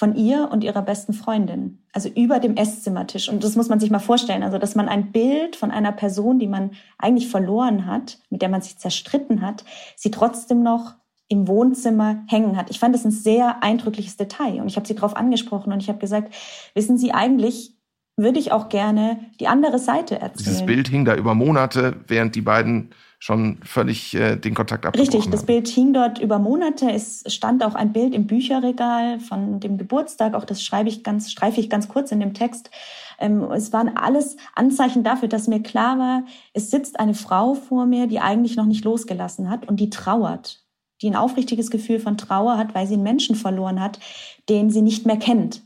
von 0.00 0.16
ihr 0.16 0.48
und 0.50 0.64
ihrer 0.64 0.80
besten 0.80 1.12
Freundin, 1.12 1.84
also 1.92 2.08
über 2.08 2.38
dem 2.38 2.56
Esszimmertisch. 2.56 3.28
Und 3.28 3.44
das 3.44 3.54
muss 3.54 3.68
man 3.68 3.80
sich 3.80 3.90
mal 3.90 3.98
vorstellen, 3.98 4.42
also 4.42 4.56
dass 4.56 4.74
man 4.74 4.88
ein 4.88 5.12
Bild 5.12 5.56
von 5.56 5.70
einer 5.70 5.92
Person, 5.92 6.38
die 6.38 6.46
man 6.46 6.70
eigentlich 6.96 7.28
verloren 7.28 7.84
hat, 7.84 8.18
mit 8.30 8.40
der 8.40 8.48
man 8.48 8.62
sich 8.62 8.78
zerstritten 8.78 9.42
hat, 9.42 9.62
sie 9.96 10.10
trotzdem 10.10 10.62
noch 10.62 10.94
im 11.28 11.46
Wohnzimmer 11.46 12.24
hängen 12.28 12.56
hat. 12.56 12.70
Ich 12.70 12.78
fand 12.78 12.94
das 12.94 13.04
ein 13.04 13.10
sehr 13.10 13.62
eindrückliches 13.62 14.16
Detail 14.16 14.62
und 14.62 14.68
ich 14.68 14.76
habe 14.76 14.86
sie 14.86 14.94
darauf 14.94 15.14
angesprochen 15.14 15.70
und 15.70 15.82
ich 15.82 15.90
habe 15.90 15.98
gesagt, 15.98 16.32
wissen 16.72 16.96
Sie 16.96 17.12
eigentlich, 17.12 17.74
würde 18.16 18.38
ich 18.38 18.52
auch 18.52 18.70
gerne 18.70 19.20
die 19.38 19.48
andere 19.48 19.78
Seite 19.78 20.14
erzählen. 20.14 20.46
Dieses 20.46 20.64
Bild 20.64 20.88
hing 20.88 21.04
da 21.04 21.14
über 21.14 21.34
Monate, 21.34 21.96
während 22.06 22.34
die 22.36 22.40
beiden 22.40 22.94
schon 23.20 23.58
völlig 23.62 24.14
äh, 24.14 24.36
den 24.36 24.54
Kontakt 24.54 24.86
abgebrochen 24.86 25.12
Richtig, 25.12 25.30
das 25.30 25.44
Bild 25.44 25.68
hing 25.68 25.92
dort 25.92 26.18
über 26.18 26.38
Monate. 26.38 26.90
Es 26.90 27.22
stand 27.26 27.62
auch 27.62 27.74
ein 27.74 27.92
Bild 27.92 28.14
im 28.14 28.26
Bücherregal 28.26 29.20
von 29.20 29.60
dem 29.60 29.76
Geburtstag. 29.76 30.32
Auch 30.34 30.44
das 30.44 30.62
schreibe 30.62 30.88
ich 30.88 31.04
ganz, 31.04 31.30
streife 31.30 31.60
ich 31.60 31.68
ganz 31.68 31.88
kurz 31.88 32.10
in 32.12 32.20
dem 32.20 32.32
Text. 32.32 32.70
Ähm, 33.18 33.42
es 33.52 33.74
waren 33.74 33.94
alles 33.94 34.38
Anzeichen 34.54 35.04
dafür, 35.04 35.28
dass 35.28 35.48
mir 35.48 35.62
klar 35.62 35.98
war, 35.98 36.24
es 36.54 36.70
sitzt 36.70 36.98
eine 36.98 37.12
Frau 37.12 37.52
vor 37.52 37.84
mir, 37.84 38.06
die 38.06 38.20
eigentlich 38.20 38.56
noch 38.56 38.64
nicht 38.64 38.86
losgelassen 38.86 39.50
hat 39.50 39.68
und 39.68 39.78
die 39.78 39.90
trauert, 39.90 40.64
die 41.02 41.08
ein 41.08 41.16
aufrichtiges 41.16 41.70
Gefühl 41.70 42.00
von 42.00 42.16
Trauer 42.16 42.56
hat, 42.56 42.74
weil 42.74 42.86
sie 42.86 42.94
einen 42.94 43.02
Menschen 43.02 43.36
verloren 43.36 43.80
hat, 43.80 44.00
den 44.48 44.70
sie 44.70 44.82
nicht 44.82 45.04
mehr 45.04 45.18
kennt. 45.18 45.62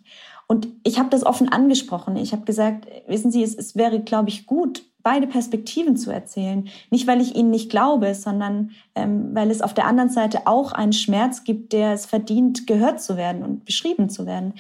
Und 0.49 0.67
ich 0.83 0.99
habe 0.99 1.09
das 1.09 1.25
offen 1.25 1.49
angesprochen. 1.49 2.17
Ich 2.17 2.33
habe 2.33 2.45
gesagt, 2.45 2.89
wissen 3.07 3.31
Sie, 3.31 3.43
es, 3.43 3.55
es 3.55 3.77
wäre, 3.77 4.01
glaube 4.01 4.29
ich, 4.29 4.45
gut, 4.45 4.85
beide 5.05 5.29
Perspektiven 5.29 5.97
zu 5.97 6.11
erzählen. 6.11 6.69
Nicht, 6.91 7.07
weil 7.07 7.21
ich 7.21 7.37
ihnen 7.37 7.51
nicht 7.51 7.71
glaube, 7.71 8.15
sondern 8.15 8.73
ähm, 8.97 9.31
weil 9.35 9.51
es 9.51 9.63
auf 9.63 9.75
der 9.75 9.87
anderen 9.87 10.11
Seite 10.11 10.47
auch 10.47 10.73
einen 10.73 10.93
Schmerz 10.93 11.45
gibt, 11.45 11.73
der 11.73 11.93
es 11.93 12.07
verdient, 12.07 12.67
gehört 12.67 13.01
zu 13.01 13.17
werden 13.17 13.45
und 13.45 13.65
beschrieben 13.65 14.09
zu 14.09 14.27
werden. 14.27 14.55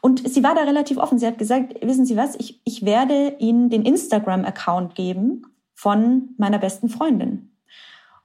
Und 0.00 0.28
sie 0.28 0.42
war 0.42 0.56
da 0.56 0.62
relativ 0.62 0.96
offen. 0.96 1.18
Sie 1.18 1.26
hat 1.26 1.38
gesagt, 1.38 1.74
wissen 1.80 2.04
Sie 2.04 2.16
was, 2.16 2.34
ich, 2.34 2.60
ich 2.64 2.84
werde 2.84 3.36
Ihnen 3.38 3.70
den 3.70 3.82
Instagram-Account 3.82 4.96
geben 4.96 5.46
von 5.74 6.30
meiner 6.38 6.58
besten 6.58 6.88
Freundin. 6.88 7.52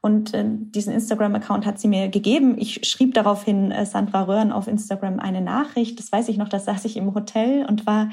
Und 0.02 0.34
äh, 0.34 0.46
diesen 0.48 0.94
Instagram-Account 0.94 1.66
hat 1.66 1.80
sie 1.80 1.88
mir 1.88 2.08
gegeben. 2.08 2.56
Ich 2.58 2.88
schrieb 2.88 3.14
daraufhin 3.14 3.72
äh, 3.72 3.86
Sandra 3.86 4.24
Röhren 4.24 4.52
auf 4.52 4.68
Instagram 4.68 5.20
eine 5.20 5.42
Nachricht. 5.42 6.00
Das 6.00 6.12
weiß 6.12 6.30
ich 6.30 6.38
noch, 6.38 6.50
da 6.50 6.60
saß 6.60 6.86
ich 6.86 6.98
im 6.98 7.14
Hotel 7.14 7.66
und 7.66 7.86
war 7.86 8.10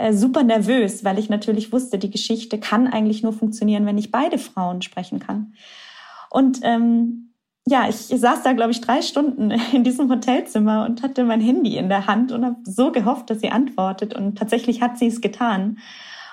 äh, 0.00 0.12
super 0.14 0.42
nervös, 0.42 1.04
weil 1.04 1.18
ich 1.18 1.28
natürlich 1.28 1.72
wusste, 1.72 1.98
die 1.98 2.10
Geschichte 2.10 2.58
kann 2.58 2.86
eigentlich 2.86 3.22
nur 3.22 3.32
funktionieren, 3.32 3.86
wenn 3.86 3.98
ich 3.98 4.10
beide 4.10 4.38
Frauen 4.38 4.82
sprechen 4.82 5.18
kann. 5.18 5.54
Und 6.30 6.60
ähm, 6.62 7.34
ja, 7.66 7.88
ich 7.88 7.96
saß 7.96 8.42
da, 8.42 8.52
glaube 8.52 8.70
ich, 8.70 8.80
drei 8.80 9.02
Stunden 9.02 9.50
in 9.72 9.84
diesem 9.84 10.10
Hotelzimmer 10.10 10.86
und 10.86 11.02
hatte 11.02 11.24
mein 11.24 11.40
Handy 11.40 11.76
in 11.76 11.88
der 11.88 12.06
Hand 12.06 12.32
und 12.32 12.44
habe 12.44 12.56
so 12.64 12.92
gehofft, 12.92 13.30
dass 13.30 13.40
sie 13.40 13.50
antwortet. 13.50 14.14
Und 14.14 14.38
tatsächlich 14.38 14.80
hat 14.80 14.98
sie 14.98 15.06
es 15.06 15.20
getan. 15.20 15.78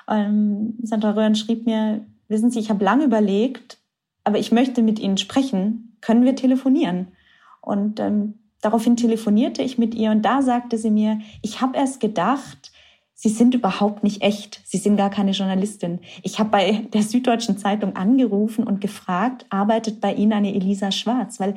Ähm, 0.10 0.78
Sandra 0.82 1.12
Röhren 1.12 1.36
schrieb 1.36 1.66
mir, 1.66 2.06
wissen 2.30 2.50
Sie, 2.50 2.60
ich 2.60 2.70
habe 2.70 2.84
lange 2.84 3.04
überlegt, 3.04 3.80
aber 4.24 4.40
ich 4.40 4.52
möchte 4.52 4.82
mit 4.82 5.00
Ihnen 5.00 5.18
sprechen. 5.18 5.98
Können 6.02 6.24
wir 6.24 6.36
telefonieren? 6.36 7.10
Und 7.62 8.00
ähm, 8.00 8.36
daraufhin 8.62 8.96
telefonierte 8.96 9.62
ich 9.62 9.78
mit 9.78 9.94
ihr 9.94 10.12
und 10.12 10.24
da 10.24 10.42
sagte 10.42 10.78
sie 10.78 10.92
mir, 10.92 11.20
ich 11.42 11.62
habe 11.62 11.78
erst 11.78 12.00
gedacht, 12.00 12.72
Sie 13.20 13.30
sind 13.30 13.56
überhaupt 13.56 14.04
nicht 14.04 14.22
echt. 14.22 14.62
Sie 14.64 14.78
sind 14.78 14.96
gar 14.96 15.10
keine 15.10 15.32
Journalistin. 15.32 16.02
Ich 16.22 16.38
habe 16.38 16.52
bei 16.52 16.88
der 16.94 17.02
Süddeutschen 17.02 17.58
Zeitung 17.58 17.96
angerufen 17.96 18.64
und 18.64 18.80
gefragt, 18.80 19.48
arbeitet 19.50 20.00
bei 20.00 20.14
Ihnen 20.14 20.34
eine 20.34 20.54
Elisa 20.54 20.92
Schwarz? 20.92 21.40
Weil 21.40 21.56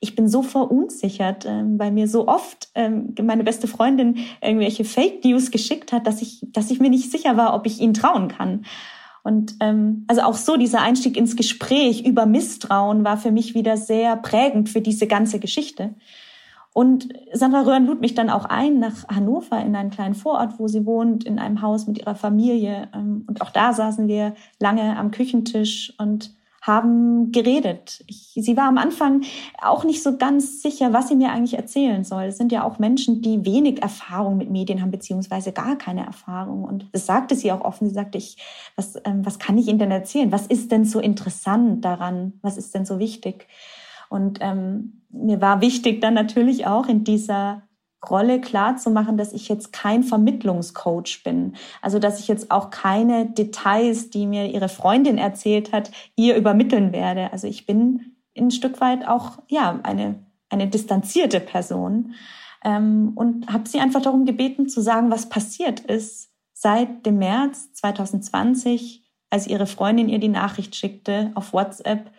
ich 0.00 0.14
bin 0.14 0.26
so 0.26 0.42
verunsichert, 0.42 1.44
ähm, 1.44 1.78
weil 1.78 1.92
mir 1.92 2.08
so 2.08 2.28
oft 2.28 2.70
ähm, 2.74 3.14
meine 3.22 3.44
beste 3.44 3.68
Freundin 3.68 4.20
irgendwelche 4.40 4.86
Fake 4.86 5.22
News 5.22 5.50
geschickt 5.50 5.92
hat, 5.92 6.06
dass 6.06 6.22
ich, 6.22 6.46
dass 6.50 6.70
ich 6.70 6.80
mir 6.80 6.88
nicht 6.88 7.10
sicher 7.10 7.36
war, 7.36 7.54
ob 7.54 7.66
ich 7.66 7.78
ihnen 7.78 7.92
trauen 7.92 8.28
kann. 8.28 8.64
Und 9.22 9.56
ähm, 9.60 10.06
also 10.08 10.22
auch 10.22 10.36
so 10.36 10.56
dieser 10.56 10.80
Einstieg 10.80 11.18
ins 11.18 11.36
Gespräch 11.36 12.06
über 12.06 12.24
Misstrauen 12.24 13.04
war 13.04 13.18
für 13.18 13.32
mich 13.32 13.54
wieder 13.54 13.76
sehr 13.76 14.16
prägend 14.16 14.70
für 14.70 14.80
diese 14.80 15.06
ganze 15.06 15.38
Geschichte. 15.40 15.94
Und 16.74 17.08
Sandra 17.32 17.62
Röhren 17.62 17.86
lud 17.86 18.00
mich 18.00 18.14
dann 18.14 18.30
auch 18.30 18.46
ein 18.46 18.78
nach 18.78 19.06
Hannover 19.08 19.60
in 19.60 19.76
einen 19.76 19.90
kleinen 19.90 20.14
Vorort, 20.14 20.58
wo 20.58 20.68
sie 20.68 20.86
wohnt, 20.86 21.24
in 21.24 21.38
einem 21.38 21.60
Haus 21.60 21.86
mit 21.86 21.98
ihrer 21.98 22.14
Familie. 22.14 22.88
Ähm, 22.94 23.24
und 23.28 23.42
auch 23.42 23.50
da 23.50 23.72
saßen 23.72 24.08
wir 24.08 24.34
lange 24.58 24.96
am 24.96 25.10
Küchentisch 25.10 25.92
und 25.98 26.34
haben 26.62 27.32
geredet. 27.32 28.04
Ich, 28.06 28.30
sie 28.36 28.56
war 28.56 28.68
am 28.68 28.78
Anfang 28.78 29.22
auch 29.60 29.82
nicht 29.82 30.00
so 30.00 30.16
ganz 30.16 30.62
sicher, 30.62 30.92
was 30.92 31.08
sie 31.08 31.16
mir 31.16 31.32
eigentlich 31.32 31.54
erzählen 31.54 32.04
soll. 32.04 32.24
Es 32.24 32.38
sind 32.38 32.52
ja 32.52 32.62
auch 32.62 32.78
Menschen, 32.78 33.20
die 33.20 33.44
wenig 33.44 33.82
Erfahrung 33.82 34.36
mit 34.36 34.48
Medien 34.48 34.80
haben, 34.80 34.92
beziehungsweise 34.92 35.50
gar 35.50 35.76
keine 35.76 36.06
Erfahrung. 36.06 36.62
Und 36.62 36.86
das 36.92 37.04
sagte 37.04 37.34
sie 37.34 37.50
auch 37.50 37.62
offen. 37.62 37.88
Sie 37.88 37.94
sagte, 37.94 38.16
ich, 38.16 38.36
was, 38.76 38.94
ähm, 39.04 39.26
was 39.26 39.40
kann 39.40 39.58
ich 39.58 39.66
Ihnen 39.66 39.80
denn 39.80 39.90
erzählen? 39.90 40.30
Was 40.30 40.46
ist 40.46 40.70
denn 40.70 40.84
so 40.84 41.00
interessant 41.00 41.84
daran? 41.84 42.34
Was 42.42 42.56
ist 42.56 42.72
denn 42.76 42.84
so 42.84 43.00
wichtig? 43.00 43.48
Und 44.12 44.40
ähm, 44.42 45.04
mir 45.08 45.40
war 45.40 45.62
wichtig 45.62 46.02
dann 46.02 46.12
natürlich 46.12 46.66
auch 46.66 46.86
in 46.86 47.02
dieser 47.02 47.62
Rolle 48.08 48.42
klar 48.42 48.76
zu 48.76 48.90
machen, 48.90 49.16
dass 49.16 49.32
ich 49.32 49.48
jetzt 49.48 49.72
kein 49.72 50.02
Vermittlungscoach 50.02 51.22
bin. 51.24 51.54
Also, 51.80 51.98
dass 51.98 52.20
ich 52.20 52.28
jetzt 52.28 52.50
auch 52.50 52.68
keine 52.68 53.26
Details, 53.30 54.10
die 54.10 54.26
mir 54.26 54.50
ihre 54.50 54.68
Freundin 54.68 55.16
erzählt 55.16 55.72
hat, 55.72 55.90
ihr 56.14 56.36
übermitteln 56.36 56.92
werde. 56.92 57.32
Also, 57.32 57.46
ich 57.46 57.64
bin 57.64 58.16
ein 58.36 58.50
Stück 58.50 58.82
weit 58.82 59.08
auch, 59.08 59.38
ja, 59.48 59.80
eine, 59.82 60.26
eine 60.50 60.68
distanzierte 60.68 61.40
Person. 61.40 62.12
Ähm, 62.62 63.12
und 63.14 63.50
habe 63.50 63.66
sie 63.66 63.80
einfach 63.80 64.02
darum 64.02 64.26
gebeten, 64.26 64.68
zu 64.68 64.82
sagen, 64.82 65.10
was 65.10 65.30
passiert 65.30 65.80
ist 65.80 66.30
seit 66.52 67.06
dem 67.06 67.18
März 67.18 67.72
2020, 67.72 69.02
als 69.30 69.46
ihre 69.46 69.66
Freundin 69.66 70.10
ihr 70.10 70.18
die 70.18 70.28
Nachricht 70.28 70.76
schickte 70.76 71.32
auf 71.34 71.54
WhatsApp, 71.54 72.10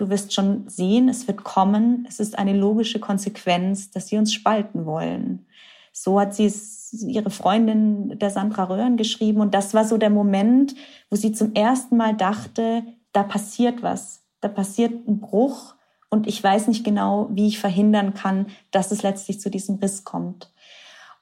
Du 0.00 0.08
wirst 0.08 0.32
schon 0.32 0.66
sehen, 0.66 1.10
es 1.10 1.28
wird 1.28 1.44
kommen. 1.44 2.06
Es 2.08 2.20
ist 2.20 2.38
eine 2.38 2.54
logische 2.54 3.00
Konsequenz, 3.00 3.90
dass 3.90 4.08
sie 4.08 4.16
uns 4.16 4.32
spalten 4.32 4.86
wollen. 4.86 5.44
So 5.92 6.18
hat 6.18 6.34
sie 6.34 6.46
es 6.46 7.04
ihre 7.06 7.28
Freundin 7.28 8.18
der 8.18 8.30
Sandra 8.30 8.64
Röhren 8.64 8.96
geschrieben. 8.96 9.42
Und 9.42 9.52
das 9.52 9.74
war 9.74 9.84
so 9.84 9.98
der 9.98 10.08
Moment, 10.08 10.74
wo 11.10 11.16
sie 11.16 11.32
zum 11.32 11.52
ersten 11.52 11.98
Mal 11.98 12.16
dachte, 12.16 12.82
da 13.12 13.22
passiert 13.22 13.82
was. 13.82 14.22
Da 14.40 14.48
passiert 14.48 15.06
ein 15.06 15.20
Bruch. 15.20 15.74
Und 16.08 16.26
ich 16.26 16.42
weiß 16.42 16.68
nicht 16.68 16.82
genau, 16.82 17.28
wie 17.32 17.48
ich 17.48 17.58
verhindern 17.58 18.14
kann, 18.14 18.46
dass 18.70 18.92
es 18.92 19.02
letztlich 19.02 19.38
zu 19.38 19.50
diesem 19.50 19.74
Riss 19.80 20.04
kommt. 20.04 20.50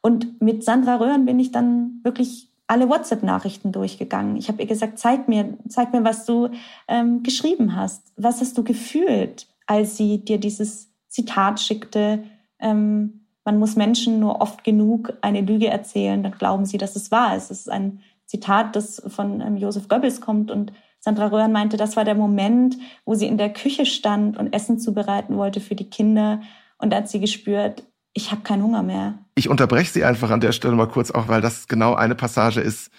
Und 0.02 0.40
mit 0.40 0.62
Sandra 0.62 0.94
Röhren 0.94 1.26
bin 1.26 1.40
ich 1.40 1.50
dann 1.50 1.98
wirklich 2.04 2.47
alle 2.68 2.88
WhatsApp-Nachrichten 2.88 3.72
durchgegangen. 3.72 4.36
Ich 4.36 4.48
habe 4.48 4.62
ihr 4.62 4.68
gesagt, 4.68 4.98
zeig 4.98 5.26
mir, 5.26 5.58
zeig 5.68 5.92
mir, 5.92 6.04
was 6.04 6.26
du 6.26 6.50
ähm, 6.86 7.22
geschrieben 7.22 7.74
hast. 7.74 8.12
Was 8.16 8.40
hast 8.40 8.56
du 8.56 8.62
gefühlt, 8.62 9.48
als 9.66 9.96
sie 9.96 10.24
dir 10.24 10.38
dieses 10.38 10.92
Zitat 11.08 11.60
schickte? 11.60 12.22
Ähm, 12.60 13.26
man 13.44 13.58
muss 13.58 13.76
Menschen 13.76 14.20
nur 14.20 14.42
oft 14.42 14.62
genug 14.62 15.14
eine 15.22 15.40
Lüge 15.40 15.68
erzählen, 15.68 16.22
dann 16.22 16.32
glauben 16.32 16.66
sie, 16.66 16.76
dass 16.76 16.94
es 16.94 17.10
wahr 17.10 17.34
ist. 17.34 17.50
Es 17.50 17.60
ist 17.60 17.70
ein 17.70 18.00
Zitat, 18.26 18.76
das 18.76 19.02
von 19.06 19.40
ähm, 19.40 19.56
Josef 19.56 19.88
Goebbels 19.88 20.20
kommt 20.20 20.50
und 20.50 20.72
Sandra 21.00 21.28
Röhren 21.28 21.52
meinte, 21.52 21.78
das 21.78 21.96
war 21.96 22.04
der 22.04 22.14
Moment, 22.14 22.76
wo 23.06 23.14
sie 23.14 23.26
in 23.26 23.38
der 23.38 23.52
Küche 23.52 23.86
stand 23.86 24.36
und 24.36 24.52
Essen 24.52 24.78
zubereiten 24.78 25.36
wollte 25.38 25.60
für 25.60 25.74
die 25.74 25.88
Kinder. 25.88 26.42
Und 26.80 26.94
hat 26.94 27.08
sie 27.08 27.18
gespürt, 27.18 27.84
ich 28.14 28.30
habe 28.30 28.42
keinen 28.42 28.62
Hunger 28.62 28.82
mehr. 28.82 29.18
Ich 29.34 29.48
unterbreche 29.48 29.92
Sie 29.92 30.04
einfach 30.04 30.30
an 30.30 30.40
der 30.40 30.52
Stelle 30.52 30.74
mal 30.74 30.88
kurz 30.88 31.10
auch, 31.10 31.28
weil 31.28 31.40
das 31.40 31.68
genau 31.68 31.94
eine 31.94 32.14
Passage 32.14 32.60
ist, 32.60 32.90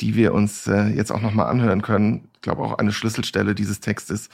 die 0.00 0.14
wir 0.14 0.34
uns 0.34 0.66
äh, 0.66 0.88
jetzt 0.88 1.10
auch 1.10 1.20
nochmal 1.20 1.46
anhören 1.46 1.82
können. 1.82 2.28
Ich 2.34 2.42
glaube 2.42 2.62
auch 2.62 2.78
eine 2.78 2.92
Schlüsselstelle 2.92 3.54
dieses 3.54 3.80
Textes, 3.80 4.28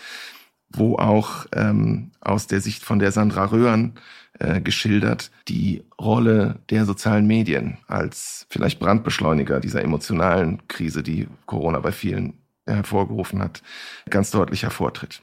wo 0.70 0.96
auch 0.96 1.46
ähm, 1.52 2.10
aus 2.20 2.46
der 2.46 2.60
Sicht 2.60 2.82
von 2.82 2.98
der 2.98 3.12
Sandra 3.12 3.46
Röhren 3.46 3.94
äh, 4.38 4.60
geschildert 4.60 5.30
die 5.48 5.84
Rolle 6.00 6.60
der 6.70 6.84
sozialen 6.84 7.26
Medien 7.26 7.78
als 7.86 8.46
vielleicht 8.50 8.80
Brandbeschleuniger 8.80 9.60
dieser 9.60 9.82
emotionalen 9.82 10.66
Krise, 10.68 11.02
die 11.02 11.28
Corona 11.46 11.80
bei 11.80 11.92
vielen 11.92 12.34
hervorgerufen 12.66 13.40
hat, 13.42 13.62
ganz 14.10 14.30
deutlich 14.30 14.62
hervortritt. 14.62 15.22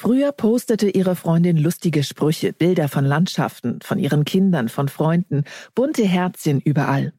Früher 0.00 0.30
postete 0.30 0.88
ihre 0.90 1.16
Freundin 1.16 1.56
lustige 1.56 2.04
Sprüche, 2.04 2.52
Bilder 2.52 2.86
von 2.86 3.04
Landschaften, 3.04 3.80
von 3.82 3.98
ihren 3.98 4.24
Kindern, 4.24 4.68
von 4.68 4.88
Freunden, 4.88 5.42
bunte 5.74 6.04
Herzchen 6.04 6.60
überall. 6.60 7.12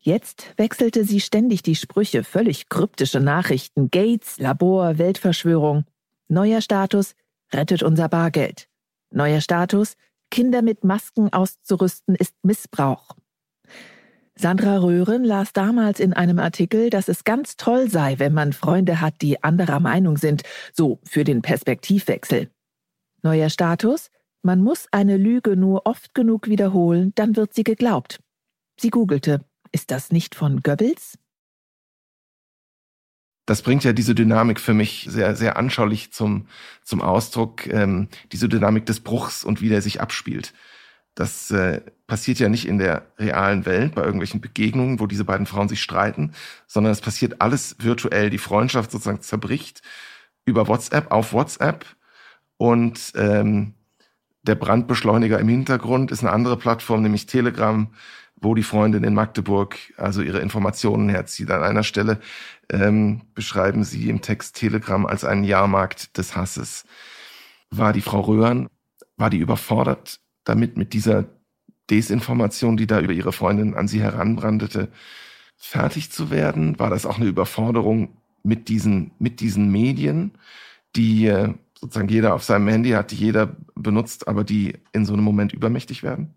Jetzt 0.00 0.54
wechselte 0.56 1.04
sie 1.04 1.20
ständig 1.20 1.62
die 1.62 1.76
Sprüche, 1.76 2.24
völlig 2.24 2.70
kryptische 2.70 3.20
Nachrichten, 3.20 3.90
Gates, 3.90 4.38
Labor, 4.38 4.96
Weltverschwörung. 4.96 5.84
Neuer 6.26 6.62
Status, 6.62 7.14
rettet 7.52 7.82
unser 7.82 8.08
Bargeld. 8.08 8.68
Neuer 9.10 9.42
Status, 9.42 9.98
Kinder 10.30 10.62
mit 10.62 10.82
Masken 10.82 11.30
auszurüsten 11.30 12.14
ist 12.14 12.32
Missbrauch. 12.42 13.16
Sandra 14.36 14.78
Röhren 14.78 15.24
las 15.24 15.52
damals 15.52 16.00
in 16.00 16.12
einem 16.12 16.40
Artikel, 16.40 16.90
dass 16.90 17.08
es 17.08 17.22
ganz 17.24 17.56
toll 17.56 17.88
sei, 17.88 18.18
wenn 18.18 18.34
man 18.34 18.52
Freunde 18.52 19.00
hat, 19.00 19.14
die 19.22 19.42
anderer 19.44 19.78
Meinung 19.78 20.16
sind, 20.16 20.42
so 20.72 20.98
für 21.04 21.22
den 21.22 21.40
Perspektivwechsel. 21.40 22.50
Neuer 23.22 23.48
Status? 23.48 24.10
Man 24.42 24.60
muss 24.60 24.88
eine 24.90 25.16
Lüge 25.16 25.56
nur 25.56 25.86
oft 25.86 26.14
genug 26.14 26.48
wiederholen, 26.48 27.12
dann 27.14 27.36
wird 27.36 27.54
sie 27.54 27.64
geglaubt. 27.64 28.18
Sie 28.78 28.90
googelte. 28.90 29.44
Ist 29.72 29.90
das 29.90 30.10
nicht 30.10 30.34
von 30.34 30.62
Goebbels? 30.62 31.18
Das 33.46 33.62
bringt 33.62 33.84
ja 33.84 33.92
diese 33.92 34.14
Dynamik 34.14 34.58
für 34.58 34.74
mich 34.74 35.06
sehr, 35.08 35.36
sehr 35.36 35.56
anschaulich 35.56 36.12
zum, 36.12 36.48
zum 36.82 37.02
Ausdruck, 37.02 37.66
ähm, 37.66 38.08
diese 38.32 38.48
Dynamik 38.48 38.86
des 38.86 39.00
Bruchs 39.00 39.44
und 39.44 39.60
wie 39.60 39.68
der 39.68 39.82
sich 39.82 40.00
abspielt. 40.00 40.54
Das 41.14 41.50
äh, 41.50 41.80
passiert 42.06 42.38
ja 42.38 42.48
nicht 42.48 42.66
in 42.66 42.78
der 42.78 43.06
realen 43.18 43.66
Welt 43.66 43.94
bei 43.94 44.02
irgendwelchen 44.02 44.40
Begegnungen, 44.40 44.98
wo 44.98 45.06
diese 45.06 45.24
beiden 45.24 45.46
Frauen 45.46 45.68
sich 45.68 45.80
streiten, 45.80 46.32
sondern 46.66 46.92
es 46.92 47.00
passiert 47.00 47.40
alles 47.40 47.76
virtuell. 47.78 48.30
Die 48.30 48.38
Freundschaft 48.38 48.90
sozusagen 48.90 49.20
zerbricht 49.20 49.82
über 50.44 50.66
WhatsApp 50.66 51.12
auf 51.12 51.32
WhatsApp 51.32 51.86
und 52.56 53.12
ähm, 53.14 53.74
der 54.42 54.56
Brandbeschleuniger 54.56 55.38
im 55.38 55.48
Hintergrund 55.48 56.10
ist 56.10 56.20
eine 56.20 56.32
andere 56.32 56.58
Plattform, 56.58 57.02
nämlich 57.02 57.26
Telegram, 57.26 57.88
wo 58.36 58.54
die 58.54 58.62
Freundin 58.62 59.04
in 59.04 59.14
Magdeburg 59.14 59.76
also 59.96 60.20
ihre 60.20 60.40
Informationen 60.40 61.08
herzieht. 61.08 61.50
An 61.50 61.62
einer 61.62 61.82
Stelle 61.82 62.20
ähm, 62.70 63.22
beschreiben 63.34 63.84
sie 63.84 64.10
im 64.10 64.20
Text 64.20 64.56
Telegram 64.56 65.06
als 65.06 65.24
einen 65.24 65.44
Jahrmarkt 65.44 66.18
des 66.18 66.36
Hasses. 66.36 66.84
War 67.70 67.92
die 67.94 68.02
Frau 68.02 68.20
Röhren, 68.20 68.68
war 69.16 69.30
die 69.30 69.38
überfordert 69.38 70.20
damit 70.44 70.76
mit 70.76 70.92
dieser 70.92 71.24
Desinformation, 71.90 72.76
die 72.76 72.86
da 72.86 73.00
über 73.00 73.12
ihre 73.12 73.32
Freundin 73.32 73.74
an 73.74 73.88
sie 73.88 74.00
heranbrandete, 74.00 74.88
fertig 75.56 76.10
zu 76.10 76.30
werden? 76.30 76.78
War 76.78 76.90
das 76.90 77.06
auch 77.06 77.16
eine 77.16 77.26
Überforderung 77.26 78.16
mit 78.42 78.68
diesen, 78.68 79.12
mit 79.18 79.40
diesen 79.40 79.70
Medien, 79.70 80.32
die 80.96 81.26
äh, 81.26 81.54
sozusagen 81.78 82.08
jeder 82.08 82.34
auf 82.34 82.44
seinem 82.44 82.68
Handy 82.68 82.90
hat, 82.90 83.10
die 83.10 83.16
jeder 83.16 83.56
benutzt, 83.74 84.28
aber 84.28 84.44
die 84.44 84.74
in 84.92 85.04
so 85.04 85.12
einem 85.12 85.24
Moment 85.24 85.52
übermächtig 85.52 86.02
werden? 86.02 86.34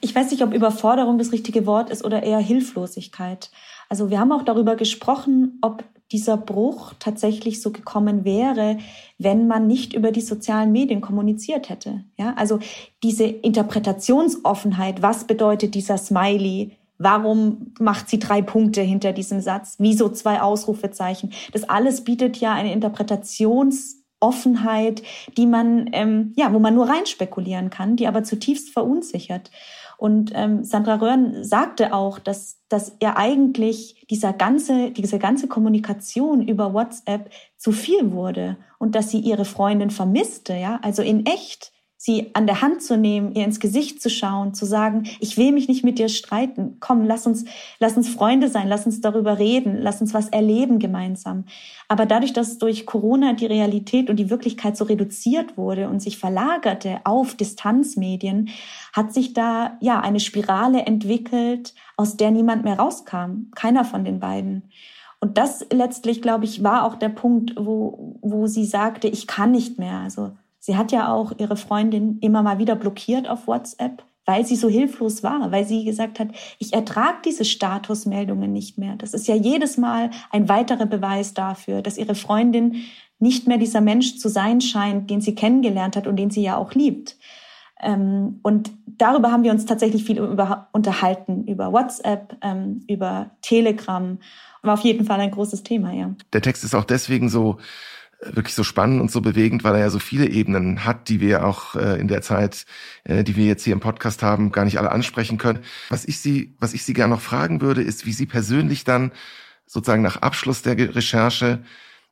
Ich 0.00 0.14
weiß 0.14 0.30
nicht, 0.30 0.42
ob 0.42 0.52
Überforderung 0.52 1.18
das 1.18 1.32
richtige 1.32 1.66
Wort 1.66 1.90
ist 1.90 2.04
oder 2.04 2.22
eher 2.22 2.38
Hilflosigkeit. 2.38 3.50
Also 3.88 4.10
wir 4.10 4.20
haben 4.20 4.32
auch 4.32 4.44
darüber 4.44 4.76
gesprochen, 4.76 5.58
ob 5.62 5.84
dieser 6.12 6.36
Bruch 6.36 6.92
tatsächlich 6.98 7.60
so 7.60 7.72
gekommen 7.72 8.24
wäre, 8.24 8.78
wenn 9.18 9.48
man 9.48 9.66
nicht 9.66 9.92
über 9.92 10.12
die 10.12 10.20
sozialen 10.20 10.70
Medien 10.72 11.00
kommuniziert 11.00 11.68
hätte. 11.68 12.04
Ja, 12.16 12.34
also 12.36 12.60
diese 13.02 13.24
Interpretationsoffenheit, 13.24 15.02
was 15.02 15.26
bedeutet 15.26 15.74
dieser 15.74 15.98
Smiley? 15.98 16.76
Warum 16.98 17.74
macht 17.78 18.08
sie 18.08 18.18
drei 18.18 18.40
Punkte 18.40 18.80
hinter 18.80 19.12
diesem 19.12 19.40
Satz? 19.40 19.76
Wieso 19.78 20.08
zwei 20.08 20.40
Ausrufezeichen? 20.40 21.32
Das 21.52 21.64
alles 21.64 22.04
bietet 22.04 22.38
ja 22.38 22.54
eine 22.54 22.72
Interpretationsoffenheit, 22.72 25.02
die 25.36 25.46
man, 25.46 25.90
ähm, 25.92 26.32
ja, 26.36 26.54
wo 26.54 26.58
man 26.58 26.74
nur 26.74 26.88
rein 26.88 27.04
spekulieren 27.04 27.68
kann, 27.68 27.96
die 27.96 28.06
aber 28.06 28.22
zutiefst 28.22 28.70
verunsichert. 28.70 29.50
Und 29.98 30.32
ähm, 30.34 30.64
Sandra 30.64 30.96
Röhren 30.96 31.42
sagte 31.44 31.94
auch, 31.94 32.18
dass, 32.18 32.58
dass 32.68 32.96
er 33.00 33.16
eigentlich 33.16 34.06
dieser 34.10 34.32
ganze, 34.32 34.90
diese 34.90 35.18
ganze 35.18 35.48
Kommunikation 35.48 36.46
über 36.46 36.74
WhatsApp 36.74 37.30
zu 37.56 37.72
viel 37.72 38.12
wurde 38.12 38.56
und 38.78 38.94
dass 38.94 39.10
sie 39.10 39.20
ihre 39.20 39.44
Freundin 39.44 39.90
vermisste, 39.90 40.54
ja, 40.54 40.78
also 40.82 41.02
in 41.02 41.24
echt 41.24 41.72
sie 42.06 42.30
an 42.34 42.46
der 42.46 42.62
Hand 42.62 42.82
zu 42.82 42.96
nehmen, 42.96 43.34
ihr 43.34 43.44
ins 43.44 43.60
Gesicht 43.60 44.00
zu 44.00 44.08
schauen, 44.08 44.54
zu 44.54 44.64
sagen, 44.64 45.08
ich 45.20 45.36
will 45.36 45.52
mich 45.52 45.68
nicht 45.68 45.84
mit 45.84 45.98
dir 45.98 46.08
streiten. 46.08 46.76
Komm, 46.80 47.04
lass 47.04 47.26
uns, 47.26 47.44
lass 47.80 47.96
uns 47.96 48.08
Freunde 48.08 48.48
sein, 48.48 48.68
lass 48.68 48.86
uns 48.86 49.00
darüber 49.00 49.38
reden, 49.38 49.76
lass 49.76 50.00
uns 50.00 50.14
was 50.14 50.28
erleben 50.28 50.78
gemeinsam. 50.78 51.44
Aber 51.88 52.06
dadurch, 52.06 52.32
dass 52.32 52.58
durch 52.58 52.86
Corona 52.86 53.34
die 53.34 53.46
Realität 53.46 54.08
und 54.08 54.16
die 54.16 54.30
Wirklichkeit 54.30 54.76
so 54.76 54.84
reduziert 54.84 55.58
wurde 55.58 55.88
und 55.88 56.00
sich 56.00 56.16
verlagerte 56.16 57.00
auf 57.04 57.34
Distanzmedien, 57.34 58.50
hat 58.92 59.12
sich 59.12 59.34
da, 59.34 59.76
ja, 59.80 60.00
eine 60.00 60.20
Spirale 60.20 60.86
entwickelt, 60.86 61.74
aus 61.96 62.16
der 62.16 62.30
niemand 62.30 62.64
mehr 62.64 62.78
rauskam. 62.78 63.50
Keiner 63.54 63.84
von 63.84 64.04
den 64.04 64.20
beiden. 64.20 64.70
Und 65.18 65.38
das 65.38 65.66
letztlich, 65.72 66.22
glaube 66.22 66.44
ich, 66.44 66.62
war 66.62 66.84
auch 66.84 66.94
der 66.94 67.08
Punkt, 67.08 67.54
wo, 67.58 68.16
wo 68.22 68.46
sie 68.46 68.64
sagte, 68.64 69.08
ich 69.08 69.26
kann 69.26 69.50
nicht 69.50 69.78
mehr. 69.78 69.98
Also 69.98 70.32
sie 70.66 70.76
hat 70.76 70.90
ja 70.90 71.12
auch 71.14 71.32
ihre 71.38 71.56
Freundin 71.56 72.18
immer 72.18 72.42
mal 72.42 72.58
wieder 72.58 72.74
blockiert 72.74 73.28
auf 73.28 73.46
WhatsApp, 73.46 74.02
weil 74.24 74.44
sie 74.44 74.56
so 74.56 74.68
hilflos 74.68 75.22
war, 75.22 75.52
weil 75.52 75.64
sie 75.64 75.84
gesagt 75.84 76.18
hat, 76.18 76.28
ich 76.58 76.72
ertrage 76.72 77.18
diese 77.24 77.44
Statusmeldungen 77.44 78.52
nicht 78.52 78.76
mehr. 78.76 78.96
Das 78.96 79.14
ist 79.14 79.28
ja 79.28 79.36
jedes 79.36 79.78
Mal 79.78 80.10
ein 80.32 80.48
weiterer 80.48 80.86
Beweis 80.86 81.34
dafür, 81.34 81.82
dass 81.82 81.96
ihre 81.96 82.16
Freundin 82.16 82.82
nicht 83.20 83.46
mehr 83.46 83.58
dieser 83.58 83.80
Mensch 83.80 84.18
zu 84.18 84.28
sein 84.28 84.60
scheint, 84.60 85.08
den 85.08 85.20
sie 85.20 85.36
kennengelernt 85.36 85.94
hat 85.94 86.08
und 86.08 86.16
den 86.16 86.30
sie 86.30 86.42
ja 86.42 86.56
auch 86.56 86.72
liebt. 86.72 87.16
Ähm, 87.80 88.40
und 88.42 88.72
darüber 88.86 89.30
haben 89.30 89.44
wir 89.44 89.52
uns 89.52 89.66
tatsächlich 89.66 90.02
viel 90.04 90.18
über, 90.18 90.68
unterhalten, 90.72 91.44
über 91.44 91.72
WhatsApp, 91.72 92.36
ähm, 92.42 92.84
über 92.88 93.30
Telegram. 93.40 94.18
War 94.62 94.74
auf 94.74 94.80
jeden 94.80 95.06
Fall 95.06 95.20
ein 95.20 95.30
großes 95.30 95.62
Thema, 95.62 95.92
ja. 95.92 96.12
Der 96.32 96.42
Text 96.42 96.64
ist 96.64 96.74
auch 96.74 96.84
deswegen 96.84 97.28
so 97.28 97.58
wirklich 98.20 98.54
so 98.54 98.64
spannend 98.64 99.00
und 99.00 99.10
so 99.10 99.20
bewegend, 99.20 99.62
weil 99.64 99.74
er 99.74 99.80
ja 99.80 99.90
so 99.90 99.98
viele 99.98 100.28
Ebenen 100.28 100.84
hat, 100.84 101.08
die 101.08 101.20
wir 101.20 101.46
auch 101.46 101.74
äh, 101.74 102.00
in 102.00 102.08
der 102.08 102.22
Zeit, 102.22 102.64
äh, 103.04 103.24
die 103.24 103.36
wir 103.36 103.46
jetzt 103.46 103.64
hier 103.64 103.74
im 103.74 103.80
Podcast 103.80 104.22
haben, 104.22 104.52
gar 104.52 104.64
nicht 104.64 104.78
alle 104.78 104.90
ansprechen 104.90 105.38
können. 105.38 105.60
Was 105.90 106.04
ich 106.04 106.20
Sie, 106.20 106.54
was 106.58 106.74
ich 106.74 106.84
Sie 106.84 106.94
gerne 106.94 107.14
noch 107.14 107.20
fragen 107.20 107.60
würde, 107.60 107.82
ist, 107.82 108.06
wie 108.06 108.12
Sie 108.12 108.26
persönlich 108.26 108.84
dann 108.84 109.12
sozusagen 109.66 110.02
nach 110.02 110.22
Abschluss 110.22 110.62
der 110.62 110.76
Recherche 110.94 111.62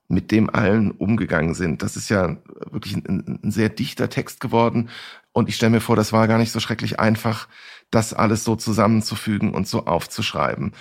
mit 0.08 0.30
dem 0.30 0.50
allen 0.50 0.90
umgegangen 0.90 1.54
sind. 1.54 1.82
Das 1.82 1.96
ist 1.96 2.10
ja 2.10 2.36
wirklich 2.70 2.96
ein, 2.96 3.40
ein 3.42 3.50
sehr 3.50 3.70
dichter 3.70 4.10
Text 4.10 4.40
geworden. 4.40 4.90
Und 5.32 5.48
ich 5.48 5.56
stelle 5.56 5.70
mir 5.70 5.80
vor, 5.80 5.96
das 5.96 6.12
war 6.12 6.28
gar 6.28 6.38
nicht 6.38 6.52
so 6.52 6.60
schrecklich 6.60 7.00
einfach, 7.00 7.48
das 7.90 8.12
alles 8.12 8.44
so 8.44 8.56
zusammenzufügen 8.56 9.54
und 9.54 9.66
so 9.66 9.86
aufzuschreiben. 9.86 10.72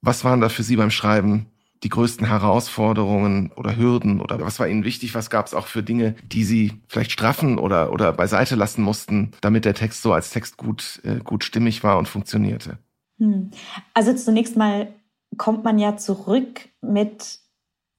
Was 0.00 0.24
waren 0.24 0.40
da 0.40 0.48
für 0.48 0.62
Sie 0.62 0.76
beim 0.76 0.90
Schreiben 0.90 1.46
die 1.82 1.88
größten 1.88 2.26
Herausforderungen 2.26 3.52
oder 3.56 3.76
Hürden 3.76 4.20
oder 4.20 4.40
was 4.40 4.58
war 4.58 4.68
Ihnen 4.68 4.84
wichtig? 4.84 5.14
Was 5.14 5.30
gab 5.30 5.46
es 5.46 5.54
auch 5.54 5.66
für 5.66 5.82
Dinge, 5.82 6.14
die 6.24 6.44
Sie 6.44 6.80
vielleicht 6.88 7.12
straffen 7.12 7.58
oder, 7.58 7.92
oder 7.92 8.12
beiseite 8.12 8.54
lassen 8.54 8.82
mussten, 8.82 9.32
damit 9.40 9.64
der 9.64 9.74
Text 9.74 10.02
so 10.02 10.12
als 10.12 10.30
Text 10.30 10.56
gut, 10.56 11.00
äh, 11.04 11.16
gut 11.16 11.44
stimmig 11.44 11.84
war 11.84 11.98
und 11.98 12.08
funktionierte? 12.08 12.78
Hm. 13.18 13.50
Also 13.94 14.14
zunächst 14.14 14.56
mal 14.56 14.88
kommt 15.36 15.64
man 15.64 15.78
ja 15.78 15.96
zurück 15.96 16.68
mit 16.80 17.40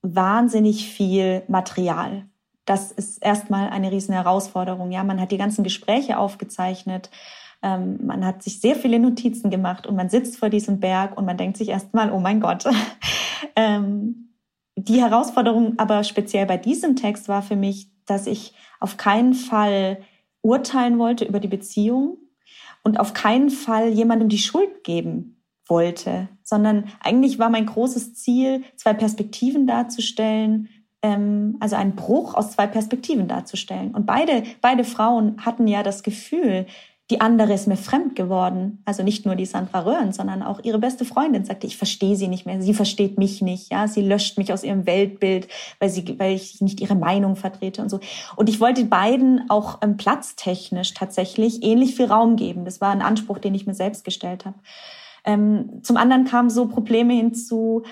wahnsinnig 0.02 0.88
viel 0.88 1.42
Material. 1.48 2.26
Das 2.64 2.92
ist 2.92 3.22
erstmal 3.22 3.70
eine 3.70 3.90
riesen 3.90 4.12
Herausforderung. 4.12 4.90
Ja, 4.90 5.02
man 5.04 5.20
hat 5.20 5.32
die 5.32 5.38
ganzen 5.38 5.64
Gespräche 5.64 6.18
aufgezeichnet. 6.18 7.10
Ähm, 7.62 7.98
man 8.06 8.24
hat 8.24 8.42
sich 8.42 8.60
sehr 8.60 8.76
viele 8.76 8.98
Notizen 8.98 9.50
gemacht 9.50 9.86
und 9.86 9.96
man 9.96 10.08
sitzt 10.08 10.38
vor 10.38 10.48
diesem 10.48 10.80
Berg 10.80 11.16
und 11.16 11.24
man 11.24 11.36
denkt 11.36 11.56
sich 11.56 11.68
erstmal, 11.68 12.12
oh 12.12 12.20
mein 12.20 12.40
Gott. 12.40 12.64
ähm, 13.56 14.34
die 14.76 15.00
Herausforderung 15.00 15.74
aber 15.78 16.04
speziell 16.04 16.46
bei 16.46 16.56
diesem 16.56 16.94
Text 16.94 17.28
war 17.28 17.42
für 17.42 17.56
mich, 17.56 17.90
dass 18.06 18.26
ich 18.26 18.54
auf 18.78 18.96
keinen 18.96 19.34
Fall 19.34 19.98
urteilen 20.40 20.98
wollte 20.98 21.24
über 21.24 21.40
die 21.40 21.48
Beziehung 21.48 22.18
und 22.84 23.00
auf 23.00 23.12
keinen 23.12 23.50
Fall 23.50 23.88
jemandem 23.88 24.28
die 24.28 24.38
Schuld 24.38 24.84
geben 24.84 25.42
wollte, 25.66 26.28
sondern 26.42 26.84
eigentlich 27.00 27.38
war 27.38 27.50
mein 27.50 27.66
großes 27.66 28.14
Ziel, 28.14 28.62
zwei 28.76 28.94
Perspektiven 28.94 29.66
darzustellen, 29.66 30.68
ähm, 31.02 31.56
also 31.60 31.76
einen 31.76 31.96
Bruch 31.96 32.34
aus 32.34 32.52
zwei 32.52 32.66
Perspektiven 32.66 33.28
darzustellen. 33.28 33.94
Und 33.94 34.06
beide, 34.06 34.44
beide 34.60 34.84
Frauen 34.84 35.44
hatten 35.44 35.66
ja 35.66 35.82
das 35.82 36.02
Gefühl, 36.02 36.66
die 37.10 37.22
andere 37.22 37.54
ist 37.54 37.66
mir 37.66 37.78
fremd 37.78 38.16
geworden. 38.16 38.82
Also 38.84 39.02
nicht 39.02 39.24
nur 39.24 39.34
die 39.34 39.46
Sandra 39.46 39.80
Röhren, 39.80 40.12
sondern 40.12 40.42
auch 40.42 40.60
ihre 40.62 40.78
beste 40.78 41.06
Freundin 41.06 41.44
sagte, 41.44 41.66
ich 41.66 41.78
verstehe 41.78 42.16
sie 42.16 42.28
nicht 42.28 42.44
mehr. 42.44 42.60
Sie 42.60 42.74
versteht 42.74 43.16
mich 43.16 43.40
nicht. 43.40 43.72
Ja, 43.72 43.88
sie 43.88 44.02
löscht 44.02 44.36
mich 44.36 44.52
aus 44.52 44.62
ihrem 44.62 44.86
Weltbild, 44.86 45.48
weil 45.78 45.88
sie, 45.88 46.18
weil 46.18 46.34
ich 46.34 46.60
nicht 46.60 46.80
ihre 46.80 46.94
Meinung 46.94 47.36
vertrete 47.36 47.80
und 47.80 47.88
so. 47.88 48.00
Und 48.36 48.50
ich 48.50 48.60
wollte 48.60 48.84
beiden 48.84 49.48
auch 49.48 49.78
ähm, 49.80 49.96
platztechnisch 49.96 50.92
tatsächlich 50.92 51.62
ähnlich 51.62 51.94
viel 51.96 52.06
Raum 52.06 52.36
geben. 52.36 52.66
Das 52.66 52.82
war 52.82 52.90
ein 52.90 53.02
Anspruch, 53.02 53.38
den 53.38 53.54
ich 53.54 53.66
mir 53.66 53.74
selbst 53.74 54.04
gestellt 54.04 54.44
habe. 54.44 54.56
Ähm, 55.28 55.80
zum 55.82 55.98
anderen 55.98 56.24
kamen 56.24 56.48
so 56.48 56.68
Probleme 56.68 57.12
hinzu, 57.12 57.82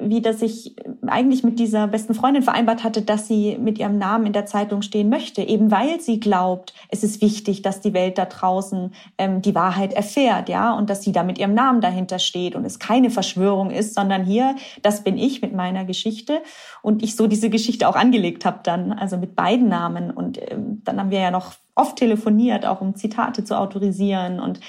wie 0.00 0.22
dass 0.22 0.40
ich 0.40 0.74
eigentlich 1.06 1.44
mit 1.44 1.58
dieser 1.58 1.88
besten 1.88 2.14
Freundin 2.14 2.42
vereinbart 2.42 2.84
hatte, 2.84 3.02
dass 3.02 3.28
sie 3.28 3.58
mit 3.60 3.78
ihrem 3.78 3.98
Namen 3.98 4.24
in 4.24 4.32
der 4.32 4.46
Zeitung 4.46 4.80
stehen 4.80 5.10
möchte, 5.10 5.42
eben 5.42 5.70
weil 5.70 6.00
sie 6.00 6.20
glaubt, 6.20 6.72
es 6.88 7.04
ist 7.04 7.20
wichtig, 7.20 7.60
dass 7.60 7.82
die 7.82 7.92
Welt 7.92 8.16
da 8.16 8.24
draußen 8.24 8.94
ähm, 9.18 9.42
die 9.42 9.54
Wahrheit 9.54 9.92
erfährt, 9.92 10.48
ja, 10.48 10.72
und 10.72 10.88
dass 10.88 11.02
sie 11.02 11.12
da 11.12 11.22
mit 11.22 11.36
ihrem 11.36 11.52
Namen 11.52 11.82
dahinter 11.82 12.18
steht 12.18 12.54
und 12.54 12.64
es 12.64 12.78
keine 12.78 13.10
Verschwörung 13.10 13.70
ist, 13.70 13.92
sondern 13.94 14.24
hier, 14.24 14.56
das 14.80 15.04
bin 15.04 15.18
ich 15.18 15.42
mit 15.42 15.54
meiner 15.54 15.84
Geschichte 15.84 16.40
und 16.80 17.02
ich 17.02 17.14
so 17.14 17.26
diese 17.26 17.50
Geschichte 17.50 17.88
auch 17.88 17.96
angelegt 17.96 18.46
habe 18.46 18.60
dann, 18.62 18.92
also 18.92 19.18
mit 19.18 19.36
beiden 19.36 19.68
Namen. 19.68 20.10
Und 20.10 20.40
ähm, 20.50 20.80
dann 20.84 20.98
haben 20.98 21.10
wir 21.10 21.20
ja 21.20 21.30
noch 21.30 21.52
oft 21.74 21.96
telefoniert, 21.96 22.64
auch 22.64 22.80
um 22.80 22.94
Zitate 22.94 23.44
zu 23.44 23.58
autorisieren 23.58 24.40
und 24.40 24.60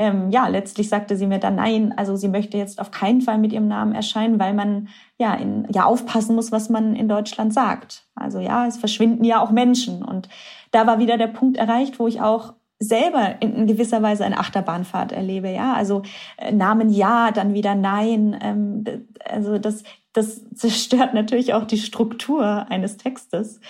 ähm, 0.00 0.30
ja, 0.30 0.48
letztlich 0.48 0.88
sagte 0.88 1.14
sie 1.14 1.26
mir 1.26 1.40
dann 1.40 1.56
nein, 1.56 1.92
also 1.94 2.16
sie 2.16 2.28
möchte 2.28 2.56
jetzt 2.56 2.80
auf 2.80 2.90
keinen 2.90 3.20
Fall 3.20 3.36
mit 3.36 3.52
ihrem 3.52 3.68
Namen 3.68 3.94
erscheinen, 3.94 4.40
weil 4.40 4.54
man 4.54 4.88
ja, 5.18 5.34
in, 5.34 5.68
ja 5.70 5.84
aufpassen 5.84 6.34
muss, 6.34 6.50
was 6.50 6.70
man 6.70 6.96
in 6.96 7.06
Deutschland 7.06 7.52
sagt. 7.52 8.06
Also 8.14 8.38
ja, 8.40 8.66
es 8.66 8.78
verschwinden 8.78 9.24
ja 9.24 9.42
auch 9.42 9.50
Menschen. 9.50 10.02
Und 10.02 10.30
da 10.70 10.86
war 10.86 11.00
wieder 11.00 11.18
der 11.18 11.26
Punkt 11.26 11.58
erreicht, 11.58 11.98
wo 11.98 12.08
ich 12.08 12.22
auch 12.22 12.54
selber 12.78 13.42
in 13.42 13.66
gewisser 13.66 14.00
Weise 14.00 14.24
eine 14.24 14.38
Achterbahnfahrt 14.38 15.12
erlebe. 15.12 15.50
Ja, 15.50 15.74
also 15.74 16.00
äh, 16.38 16.50
Namen 16.50 16.88
ja, 16.88 17.30
dann 17.30 17.52
wieder 17.52 17.74
nein. 17.74 18.34
Ähm, 18.40 18.84
also 19.28 19.58
das, 19.58 19.82
das 20.14 20.48
zerstört 20.54 21.12
natürlich 21.12 21.52
auch 21.52 21.64
die 21.64 21.76
Struktur 21.76 22.70
eines 22.70 22.96
Textes. 22.96 23.60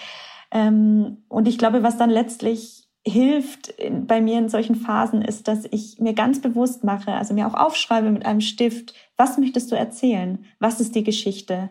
Ähm, 0.53 1.25
und 1.29 1.49
ich 1.49 1.59
glaube, 1.59 1.83
was 1.83 1.99
dann 1.99 2.09
letztlich 2.09 2.80
hilft 3.07 3.75
bei 4.07 4.21
mir 4.21 4.39
in 4.39 4.49
solchen 4.49 4.75
Phasen 4.75 5.23
ist, 5.23 5.49
dass 5.49 5.65
ich 5.71 5.99
mir 6.01 6.13
ganz 6.13 6.41
bewusst 6.41 6.85
mache, 6.85 7.13
also 7.13 7.33
mir 7.33 7.47
auch 7.47 7.55
aufschreibe 7.55 8.11
mit 8.11 8.27
einem 8.27 8.43
Stift, 8.43 8.95
was 9.17 9.39
möchtest 9.39 9.73
du 9.73 9.77
erzählen? 9.77 10.45
Was 10.59 10.81
ist 10.81 10.95
die 10.95 11.05
Geschichte? 11.05 11.71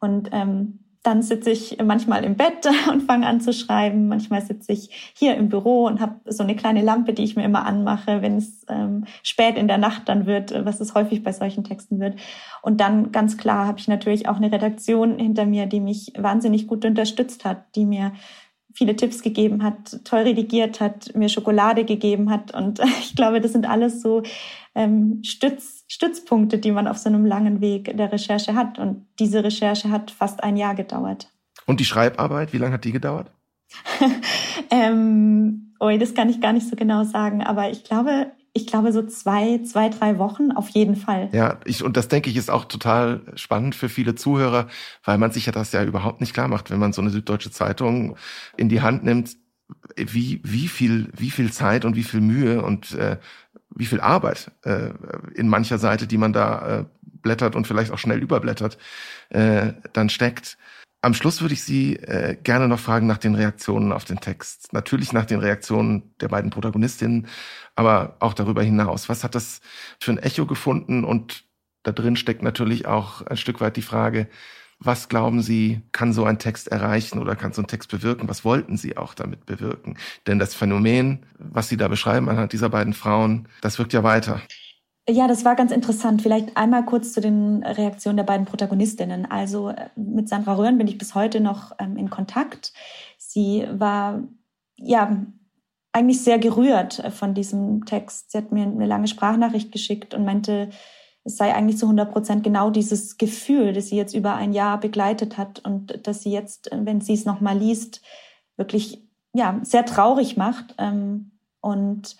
Und 0.00 0.30
ähm, 0.32 0.80
dann 1.02 1.22
sitze 1.22 1.50
ich 1.50 1.78
manchmal 1.82 2.24
im 2.24 2.36
Bett 2.36 2.68
und 2.90 3.02
fange 3.02 3.26
an 3.26 3.40
zu 3.40 3.52
schreiben. 3.52 4.08
Manchmal 4.08 4.40
sitze 4.40 4.72
ich 4.72 5.12
hier 5.14 5.36
im 5.36 5.48
Büro 5.48 5.86
und 5.86 6.00
habe 6.00 6.20
so 6.26 6.42
eine 6.42 6.56
kleine 6.56 6.82
Lampe, 6.82 7.12
die 7.12 7.24
ich 7.24 7.36
mir 7.36 7.44
immer 7.44 7.66
anmache, 7.66 8.22
wenn 8.22 8.36
es 8.36 8.64
ähm, 8.68 9.04
spät 9.22 9.56
in 9.56 9.68
der 9.68 9.78
Nacht 9.78 10.08
dann 10.08 10.26
wird, 10.26 10.64
was 10.64 10.80
es 10.80 10.94
häufig 10.94 11.22
bei 11.22 11.32
solchen 11.32 11.64
Texten 11.64 11.98
wird. 11.98 12.16
Und 12.62 12.80
dann 12.80 13.10
ganz 13.10 13.36
klar 13.36 13.66
habe 13.66 13.78
ich 13.78 13.88
natürlich 13.88 14.28
auch 14.28 14.36
eine 14.36 14.52
Redaktion 14.52 15.18
hinter 15.18 15.44
mir, 15.44 15.66
die 15.66 15.80
mich 15.80 16.12
wahnsinnig 16.16 16.66
gut 16.68 16.84
unterstützt 16.84 17.44
hat, 17.44 17.74
die 17.74 17.84
mir 17.84 18.12
viele 18.74 18.96
Tipps 18.96 19.22
gegeben 19.22 19.62
hat, 19.62 20.00
toll 20.04 20.20
redigiert 20.20 20.80
hat, 20.80 21.14
mir 21.14 21.28
Schokolade 21.28 21.84
gegeben 21.84 22.30
hat. 22.30 22.54
Und 22.54 22.80
ich 23.00 23.14
glaube, 23.14 23.40
das 23.40 23.52
sind 23.52 23.68
alles 23.68 24.02
so 24.02 24.22
ähm, 24.74 25.20
Stütz, 25.24 25.84
Stützpunkte, 25.88 26.58
die 26.58 26.72
man 26.72 26.88
auf 26.88 26.98
so 26.98 27.08
einem 27.08 27.26
langen 27.26 27.60
Weg 27.60 27.96
der 27.96 28.12
Recherche 28.12 28.54
hat. 28.54 28.78
Und 28.78 29.06
diese 29.18 29.44
Recherche 29.44 29.90
hat 29.90 30.10
fast 30.10 30.42
ein 30.42 30.56
Jahr 30.56 30.74
gedauert. 30.74 31.30
Und 31.66 31.80
die 31.80 31.84
Schreibarbeit, 31.84 32.52
wie 32.52 32.58
lange 32.58 32.74
hat 32.74 32.84
die 32.84 32.92
gedauert? 32.92 33.30
ähm, 34.70 35.74
oh, 35.80 35.90
das 35.98 36.14
kann 36.14 36.28
ich 36.28 36.40
gar 36.40 36.52
nicht 36.52 36.68
so 36.68 36.76
genau 36.76 37.04
sagen, 37.04 37.42
aber 37.42 37.70
ich 37.70 37.84
glaube, 37.84 38.32
ich 38.54 38.66
glaube, 38.66 38.92
so 38.92 39.02
zwei, 39.06 39.60
zwei, 39.64 39.88
drei 39.88 40.18
Wochen 40.18 40.52
auf 40.52 40.68
jeden 40.70 40.96
Fall. 40.96 41.30
Ja, 41.32 41.58
ich, 41.64 41.82
und 41.82 41.96
das 41.96 42.08
denke 42.08 42.28
ich 42.28 42.36
ist 42.36 42.50
auch 42.50 42.66
total 42.66 43.22
spannend 43.34 43.74
für 43.74 43.88
viele 43.88 44.14
Zuhörer, 44.14 44.68
weil 45.04 45.16
man 45.18 45.30
sich 45.30 45.46
ja 45.46 45.52
das 45.52 45.72
ja 45.72 45.82
überhaupt 45.82 46.20
nicht 46.20 46.34
klar 46.34 46.48
macht, 46.48 46.70
wenn 46.70 46.78
man 46.78 46.92
so 46.92 47.00
eine 47.00 47.10
Süddeutsche 47.10 47.50
Zeitung 47.50 48.16
in 48.56 48.68
die 48.68 48.82
Hand 48.82 49.04
nimmt, 49.04 49.36
wie, 49.96 50.40
wie 50.44 50.68
viel, 50.68 51.08
wie 51.16 51.30
viel 51.30 51.50
Zeit 51.50 51.86
und 51.86 51.96
wie 51.96 52.02
viel 52.02 52.20
Mühe 52.20 52.62
und 52.62 52.92
äh, 52.92 53.16
wie 53.74 53.86
viel 53.86 54.00
Arbeit 54.00 54.50
äh, 54.64 54.90
in 55.34 55.48
mancher 55.48 55.78
Seite, 55.78 56.06
die 56.06 56.18
man 56.18 56.34
da 56.34 56.80
äh, 56.80 56.84
blättert 57.00 57.56
und 57.56 57.66
vielleicht 57.66 57.90
auch 57.90 57.98
schnell 57.98 58.20
überblättert, 58.20 58.76
äh, 59.30 59.72
dann 59.94 60.10
steckt. 60.10 60.58
Am 61.04 61.14
Schluss 61.14 61.40
würde 61.40 61.54
ich 61.54 61.64
Sie 61.64 61.96
äh, 61.96 62.36
gerne 62.40 62.68
noch 62.68 62.78
fragen 62.78 63.08
nach 63.08 63.18
den 63.18 63.34
Reaktionen 63.34 63.92
auf 63.92 64.04
den 64.04 64.20
Text. 64.20 64.72
Natürlich 64.72 65.12
nach 65.12 65.26
den 65.26 65.40
Reaktionen 65.40 66.14
der 66.20 66.28
beiden 66.28 66.50
Protagonistinnen, 66.50 67.26
aber 67.74 68.16
auch 68.20 68.34
darüber 68.34 68.62
hinaus. 68.62 69.08
Was 69.08 69.24
hat 69.24 69.34
das 69.34 69.60
für 70.00 70.12
ein 70.12 70.18
Echo 70.18 70.46
gefunden? 70.46 71.02
Und 71.02 71.44
da 71.82 71.90
drin 71.90 72.14
steckt 72.14 72.42
natürlich 72.42 72.86
auch 72.86 73.22
ein 73.22 73.36
Stück 73.36 73.60
weit 73.60 73.76
die 73.76 73.82
Frage, 73.82 74.28
was 74.78 75.08
glauben 75.08 75.42
Sie, 75.42 75.82
kann 75.90 76.12
so 76.12 76.24
ein 76.24 76.38
Text 76.38 76.68
erreichen 76.68 77.18
oder 77.18 77.34
kann 77.36 77.52
so 77.52 77.62
ein 77.62 77.68
Text 77.68 77.90
bewirken? 77.90 78.28
Was 78.28 78.44
wollten 78.44 78.76
Sie 78.76 78.96
auch 78.96 79.14
damit 79.14 79.44
bewirken? 79.44 79.96
Denn 80.28 80.38
das 80.38 80.54
Phänomen, 80.54 81.26
was 81.38 81.68
Sie 81.68 81.76
da 81.76 81.88
beschreiben 81.88 82.28
anhand 82.28 82.52
dieser 82.52 82.68
beiden 82.68 82.92
Frauen, 82.92 83.48
das 83.60 83.78
wirkt 83.78 83.92
ja 83.92 84.04
weiter. 84.04 84.40
Ja, 85.08 85.26
das 85.26 85.44
war 85.44 85.56
ganz 85.56 85.72
interessant. 85.72 86.22
Vielleicht 86.22 86.56
einmal 86.56 86.84
kurz 86.84 87.12
zu 87.12 87.20
den 87.20 87.64
Reaktionen 87.64 88.16
der 88.16 88.24
beiden 88.24 88.46
Protagonistinnen. 88.46 89.26
Also 89.28 89.70
äh, 89.70 89.88
mit 89.96 90.28
Sandra 90.28 90.54
Röhren 90.54 90.78
bin 90.78 90.86
ich 90.86 90.96
bis 90.96 91.14
heute 91.16 91.40
noch 91.40 91.72
ähm, 91.80 91.96
in 91.96 92.08
Kontakt. 92.08 92.72
Sie 93.18 93.66
war 93.72 94.22
ja 94.76 95.24
eigentlich 95.92 96.22
sehr 96.22 96.38
gerührt 96.38 97.00
äh, 97.00 97.10
von 97.10 97.34
diesem 97.34 97.84
Text. 97.84 98.30
Sie 98.30 98.38
hat 98.38 98.52
mir 98.52 98.62
eine 98.62 98.86
lange 98.86 99.08
Sprachnachricht 99.08 99.72
geschickt 99.72 100.14
und 100.14 100.24
meinte, 100.24 100.70
es 101.24 101.36
sei 101.36 101.52
eigentlich 101.52 101.78
zu 101.78 101.86
100 101.86 102.12
Prozent 102.12 102.44
genau 102.44 102.70
dieses 102.70 103.18
Gefühl, 103.18 103.72
das 103.72 103.88
sie 103.88 103.96
jetzt 103.96 104.14
über 104.14 104.34
ein 104.34 104.52
Jahr 104.52 104.78
begleitet 104.78 105.36
hat 105.36 105.60
und 105.64 106.06
dass 106.06 106.22
sie 106.22 106.30
jetzt, 106.30 106.70
wenn 106.72 107.00
sie 107.00 107.14
es 107.14 107.24
nochmal 107.24 107.58
liest, 107.58 108.02
wirklich 108.56 109.02
ja 109.32 109.60
sehr 109.62 109.84
traurig 109.84 110.36
macht 110.36 110.74
ähm, 110.78 111.32
und 111.60 112.16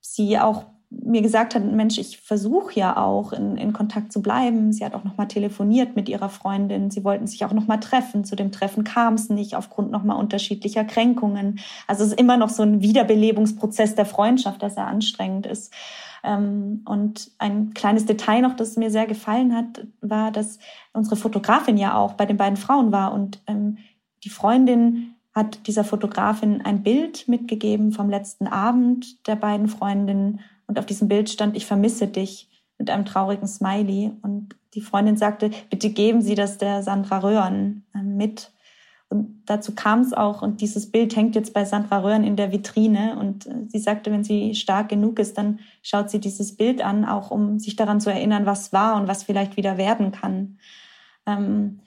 sie 0.00 0.38
auch 0.38 0.64
mir 0.90 1.22
gesagt 1.22 1.54
hat, 1.54 1.64
Mensch, 1.64 1.98
ich 1.98 2.18
versuche 2.18 2.78
ja 2.78 2.96
auch 2.96 3.32
in, 3.32 3.56
in 3.56 3.72
Kontakt 3.72 4.12
zu 4.12 4.22
bleiben. 4.22 4.72
Sie 4.72 4.84
hat 4.84 4.94
auch 4.94 5.04
noch 5.04 5.16
mal 5.16 5.26
telefoniert 5.26 5.96
mit 5.96 6.08
ihrer 6.08 6.28
Freundin. 6.28 6.90
Sie 6.90 7.04
wollten 7.04 7.26
sich 7.26 7.44
auch 7.44 7.52
noch 7.52 7.66
mal 7.66 7.78
treffen. 7.78 8.24
Zu 8.24 8.36
dem 8.36 8.52
Treffen 8.52 8.84
kam 8.84 9.14
es 9.14 9.28
nicht 9.28 9.56
aufgrund 9.56 9.90
noch 9.90 10.04
mal 10.04 10.14
unterschiedlicher 10.14 10.84
Kränkungen. 10.84 11.58
Also 11.86 12.04
es 12.04 12.10
ist 12.10 12.20
immer 12.20 12.36
noch 12.36 12.50
so 12.50 12.62
ein 12.62 12.82
Wiederbelebungsprozess 12.82 13.94
der 13.94 14.06
Freundschaft, 14.06 14.62
der 14.62 14.70
sehr 14.70 14.86
anstrengend 14.86 15.46
ist. 15.46 15.72
Ähm, 16.22 16.82
und 16.86 17.30
ein 17.38 17.74
kleines 17.74 18.06
Detail 18.06 18.42
noch, 18.42 18.54
das 18.54 18.76
mir 18.76 18.90
sehr 18.90 19.06
gefallen 19.06 19.54
hat, 19.54 19.86
war, 20.00 20.30
dass 20.30 20.58
unsere 20.92 21.16
Fotografin 21.16 21.76
ja 21.78 21.96
auch 21.96 22.14
bei 22.14 22.26
den 22.26 22.36
beiden 22.36 22.56
Frauen 22.56 22.92
war 22.92 23.12
und 23.12 23.40
ähm, 23.46 23.78
die 24.24 24.30
Freundin 24.30 25.14
hat 25.34 25.66
dieser 25.66 25.84
Fotografin 25.84 26.62
ein 26.62 26.82
Bild 26.82 27.28
mitgegeben 27.28 27.92
vom 27.92 28.08
letzten 28.08 28.46
Abend 28.46 29.26
der 29.28 29.36
beiden 29.36 29.68
Freundinnen 29.68 30.40
und 30.66 30.78
auf 30.78 30.86
diesem 30.86 31.08
Bild 31.08 31.30
stand, 31.30 31.56
ich 31.56 31.66
vermisse 31.66 32.08
dich 32.08 32.48
mit 32.78 32.90
einem 32.90 33.04
traurigen 33.04 33.46
Smiley. 33.46 34.12
Und 34.22 34.56
die 34.74 34.80
Freundin 34.80 35.16
sagte, 35.16 35.50
bitte 35.70 35.90
geben 35.90 36.22
Sie 36.22 36.34
das 36.34 36.58
der 36.58 36.82
Sandra 36.82 37.18
Röhren 37.18 37.84
äh, 37.94 38.02
mit. 38.02 38.52
Und 39.08 39.42
dazu 39.46 39.74
kam 39.74 40.00
es 40.00 40.12
auch. 40.12 40.42
Und 40.42 40.60
dieses 40.60 40.90
Bild 40.90 41.14
hängt 41.14 41.36
jetzt 41.36 41.54
bei 41.54 41.64
Sandra 41.64 42.00
Röhren 42.00 42.24
in 42.24 42.36
der 42.36 42.52
Vitrine. 42.52 43.16
Und 43.18 43.46
äh, 43.46 43.66
sie 43.68 43.78
sagte, 43.78 44.10
wenn 44.10 44.24
sie 44.24 44.54
stark 44.54 44.88
genug 44.88 45.18
ist, 45.18 45.38
dann 45.38 45.60
schaut 45.82 46.10
sie 46.10 46.20
dieses 46.20 46.56
Bild 46.56 46.82
an, 46.82 47.04
auch 47.04 47.30
um 47.30 47.58
sich 47.58 47.76
daran 47.76 48.00
zu 48.00 48.10
erinnern, 48.10 48.46
was 48.46 48.72
war 48.72 48.96
und 48.96 49.08
was 49.08 49.22
vielleicht 49.22 49.56
wieder 49.56 49.78
werden 49.78 50.10
kann. 50.10 50.58
Ähm, 51.26 51.80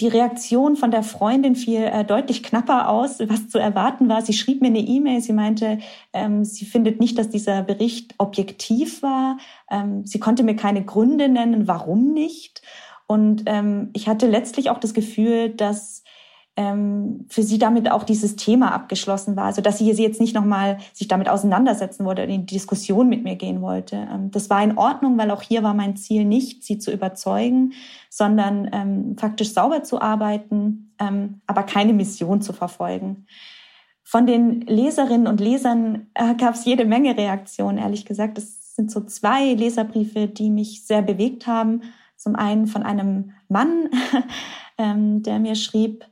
die 0.00 0.08
Reaktion 0.08 0.76
von 0.76 0.90
der 0.90 1.02
Freundin 1.02 1.54
fiel 1.56 1.82
äh, 1.84 2.04
deutlich 2.04 2.42
knapper 2.42 2.88
aus, 2.88 3.20
was 3.20 3.48
zu 3.48 3.58
erwarten 3.58 4.08
war. 4.08 4.22
Sie 4.22 4.32
schrieb 4.32 4.60
mir 4.60 4.68
eine 4.68 4.80
E-Mail, 4.80 5.20
sie 5.20 5.32
meinte, 5.32 5.78
ähm, 6.12 6.44
sie 6.44 6.64
findet 6.64 7.00
nicht, 7.00 7.18
dass 7.18 7.28
dieser 7.28 7.62
Bericht 7.62 8.14
objektiv 8.18 9.02
war. 9.02 9.38
Ähm, 9.70 10.04
sie 10.04 10.18
konnte 10.18 10.42
mir 10.42 10.56
keine 10.56 10.84
Gründe 10.84 11.28
nennen, 11.28 11.68
warum 11.68 12.12
nicht. 12.12 12.62
Und 13.06 13.42
ähm, 13.46 13.90
ich 13.92 14.08
hatte 14.08 14.26
letztlich 14.26 14.70
auch 14.70 14.78
das 14.78 14.94
Gefühl, 14.94 15.50
dass 15.50 16.03
ähm, 16.56 17.26
für 17.28 17.42
sie 17.42 17.58
damit 17.58 17.90
auch 17.90 18.04
dieses 18.04 18.36
Thema 18.36 18.72
abgeschlossen 18.72 19.36
war. 19.36 19.46
Also 19.46 19.60
dass 19.60 19.78
sie 19.78 19.90
jetzt 19.90 20.20
nicht 20.20 20.34
nochmal 20.34 20.78
sich 20.92 21.08
damit 21.08 21.28
auseinandersetzen 21.28 22.04
wollte, 22.04 22.22
in 22.22 22.46
die 22.46 22.54
Diskussion 22.54 23.08
mit 23.08 23.24
mir 23.24 23.34
gehen 23.34 23.60
wollte. 23.60 23.96
Ähm, 23.96 24.30
das 24.30 24.50
war 24.50 24.62
in 24.62 24.78
Ordnung, 24.78 25.18
weil 25.18 25.30
auch 25.30 25.42
hier 25.42 25.62
war 25.62 25.74
mein 25.74 25.96
Ziel 25.96 26.24
nicht, 26.24 26.62
sie 26.62 26.78
zu 26.78 26.92
überzeugen, 26.92 27.72
sondern 28.08 28.70
ähm, 28.72 29.16
faktisch 29.18 29.52
sauber 29.52 29.82
zu 29.82 30.00
arbeiten, 30.00 30.94
ähm, 31.00 31.40
aber 31.46 31.64
keine 31.64 31.92
Mission 31.92 32.40
zu 32.40 32.52
verfolgen. 32.52 33.26
Von 34.04 34.26
den 34.26 34.60
Leserinnen 34.60 35.26
und 35.26 35.40
Lesern 35.40 36.06
äh, 36.14 36.34
gab 36.34 36.54
es 36.54 36.64
jede 36.64 36.84
Menge 36.84 37.16
Reaktionen, 37.16 37.78
ehrlich 37.78 38.04
gesagt. 38.04 38.38
Es 38.38 38.76
sind 38.76 38.92
so 38.92 39.00
zwei 39.00 39.54
Leserbriefe, 39.54 40.28
die 40.28 40.50
mich 40.50 40.86
sehr 40.86 41.02
bewegt 41.02 41.48
haben. 41.48 41.82
Zum 42.16 42.36
einen 42.36 42.68
von 42.68 42.84
einem 42.84 43.32
Mann, 43.48 43.88
ähm, 44.78 45.22
der 45.22 45.40
mir 45.40 45.56
schrieb, 45.56 46.04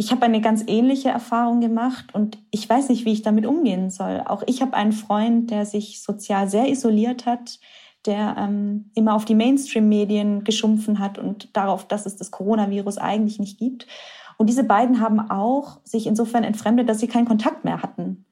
ich 0.00 0.12
habe 0.12 0.22
eine 0.22 0.40
ganz 0.40 0.62
ähnliche 0.68 1.08
Erfahrung 1.08 1.60
gemacht 1.60 2.14
und 2.14 2.38
ich 2.52 2.70
weiß 2.70 2.88
nicht, 2.88 3.04
wie 3.04 3.12
ich 3.12 3.22
damit 3.22 3.44
umgehen 3.44 3.90
soll. 3.90 4.22
Auch 4.24 4.44
ich 4.46 4.62
habe 4.62 4.74
einen 4.74 4.92
Freund, 4.92 5.50
der 5.50 5.66
sich 5.66 6.04
sozial 6.04 6.48
sehr 6.48 6.68
isoliert 6.68 7.26
hat, 7.26 7.58
der 8.06 8.36
ähm, 8.38 8.92
immer 8.94 9.14
auf 9.14 9.24
die 9.24 9.34
Mainstream-Medien 9.34 10.44
geschumpfen 10.44 11.00
hat 11.00 11.18
und 11.18 11.54
darauf, 11.56 11.88
dass 11.88 12.06
es 12.06 12.14
das 12.14 12.30
Coronavirus 12.30 12.98
eigentlich 12.98 13.40
nicht 13.40 13.58
gibt. 13.58 13.88
Und 14.36 14.48
diese 14.48 14.62
beiden 14.62 15.00
haben 15.00 15.18
auch 15.18 15.80
sich 15.82 16.06
insofern 16.06 16.44
entfremdet, 16.44 16.88
dass 16.88 17.00
sie 17.00 17.08
keinen 17.08 17.26
Kontakt 17.26 17.64
mehr 17.64 17.82
hatten. 17.82 18.24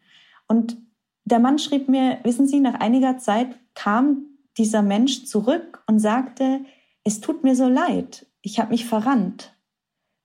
Und 0.47 0.77
der 1.25 1.41
Mann 1.41 1.59
schrieb 1.59 1.89
mir, 1.89 2.19
wissen 2.23 2.47
Sie, 2.47 2.61
nach 2.61 2.79
einiger 2.79 3.19
Zeit 3.19 3.49
kam 3.75 4.27
dieser 4.57 4.83
Mensch 4.83 5.25
zurück 5.25 5.83
und 5.89 5.99
sagte, 5.99 6.61
es 7.03 7.21
tut 7.21 7.43
mir 7.43 7.57
so 7.57 7.67
leid, 7.67 8.25
ich 8.41 8.61
habe 8.61 8.71
mich 8.71 8.87
verrannt 8.87 9.56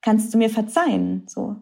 kannst 0.02 0.34
du 0.34 0.38
mir 0.38 0.50
verzeihen? 0.50 1.24
So. 1.28 1.56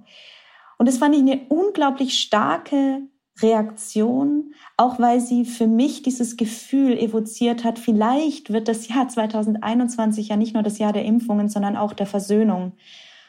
Und 0.78 0.88
das 0.88 0.98
fand 0.98 1.16
ich 1.16 1.22
eine 1.22 1.42
unglaublich 1.50 2.20
starke 2.20 3.02
Reaktion, 3.42 4.54
auch 4.78 5.00
weil 5.00 5.20
sie 5.20 5.46
für 5.46 5.68
mich 5.68 6.04
dieses 6.04 6.38
Gefühl 6.38 6.98
evoziert 6.98 7.64
hat, 7.64 7.80
vielleicht 7.80 8.52
wird 8.52 8.68
das 8.68 8.88
Jahr 8.88 9.08
2021 9.08 10.30
ja 10.30 10.36
nicht 10.36 10.54
nur 10.54 10.64
das 10.64 10.78
Jahr 10.78 10.94
der 10.94 11.06
Impfungen, 11.06 11.50
sondern 11.50 11.76
auch 11.76 11.94
der 11.94 12.08
Versöhnung. 12.08 12.74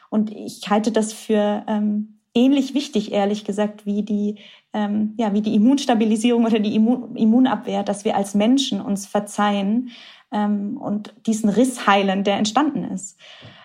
Und 0.09 0.31
ich 0.31 0.69
halte 0.69 0.91
das 0.91 1.13
für 1.13 1.63
ähm, 1.67 2.19
ähnlich 2.33 2.73
wichtig, 2.73 3.11
ehrlich 3.11 3.45
gesagt, 3.45 3.85
wie 3.85 4.03
die, 4.03 4.39
ähm, 4.73 5.13
ja, 5.17 5.33
wie 5.33 5.41
die 5.41 5.55
Immunstabilisierung 5.55 6.45
oder 6.45 6.59
die 6.59 6.75
Immun 6.75 7.15
Immunabwehr, 7.15 7.83
dass 7.83 8.05
wir 8.05 8.15
als 8.15 8.33
Menschen 8.33 8.81
uns 8.81 9.05
verzeihen 9.05 9.91
ähm, 10.31 10.77
und 10.77 11.13
diesen 11.25 11.49
Riss 11.49 11.87
heilen, 11.87 12.23
der 12.23 12.37
entstanden 12.37 12.83
ist. 12.83 13.17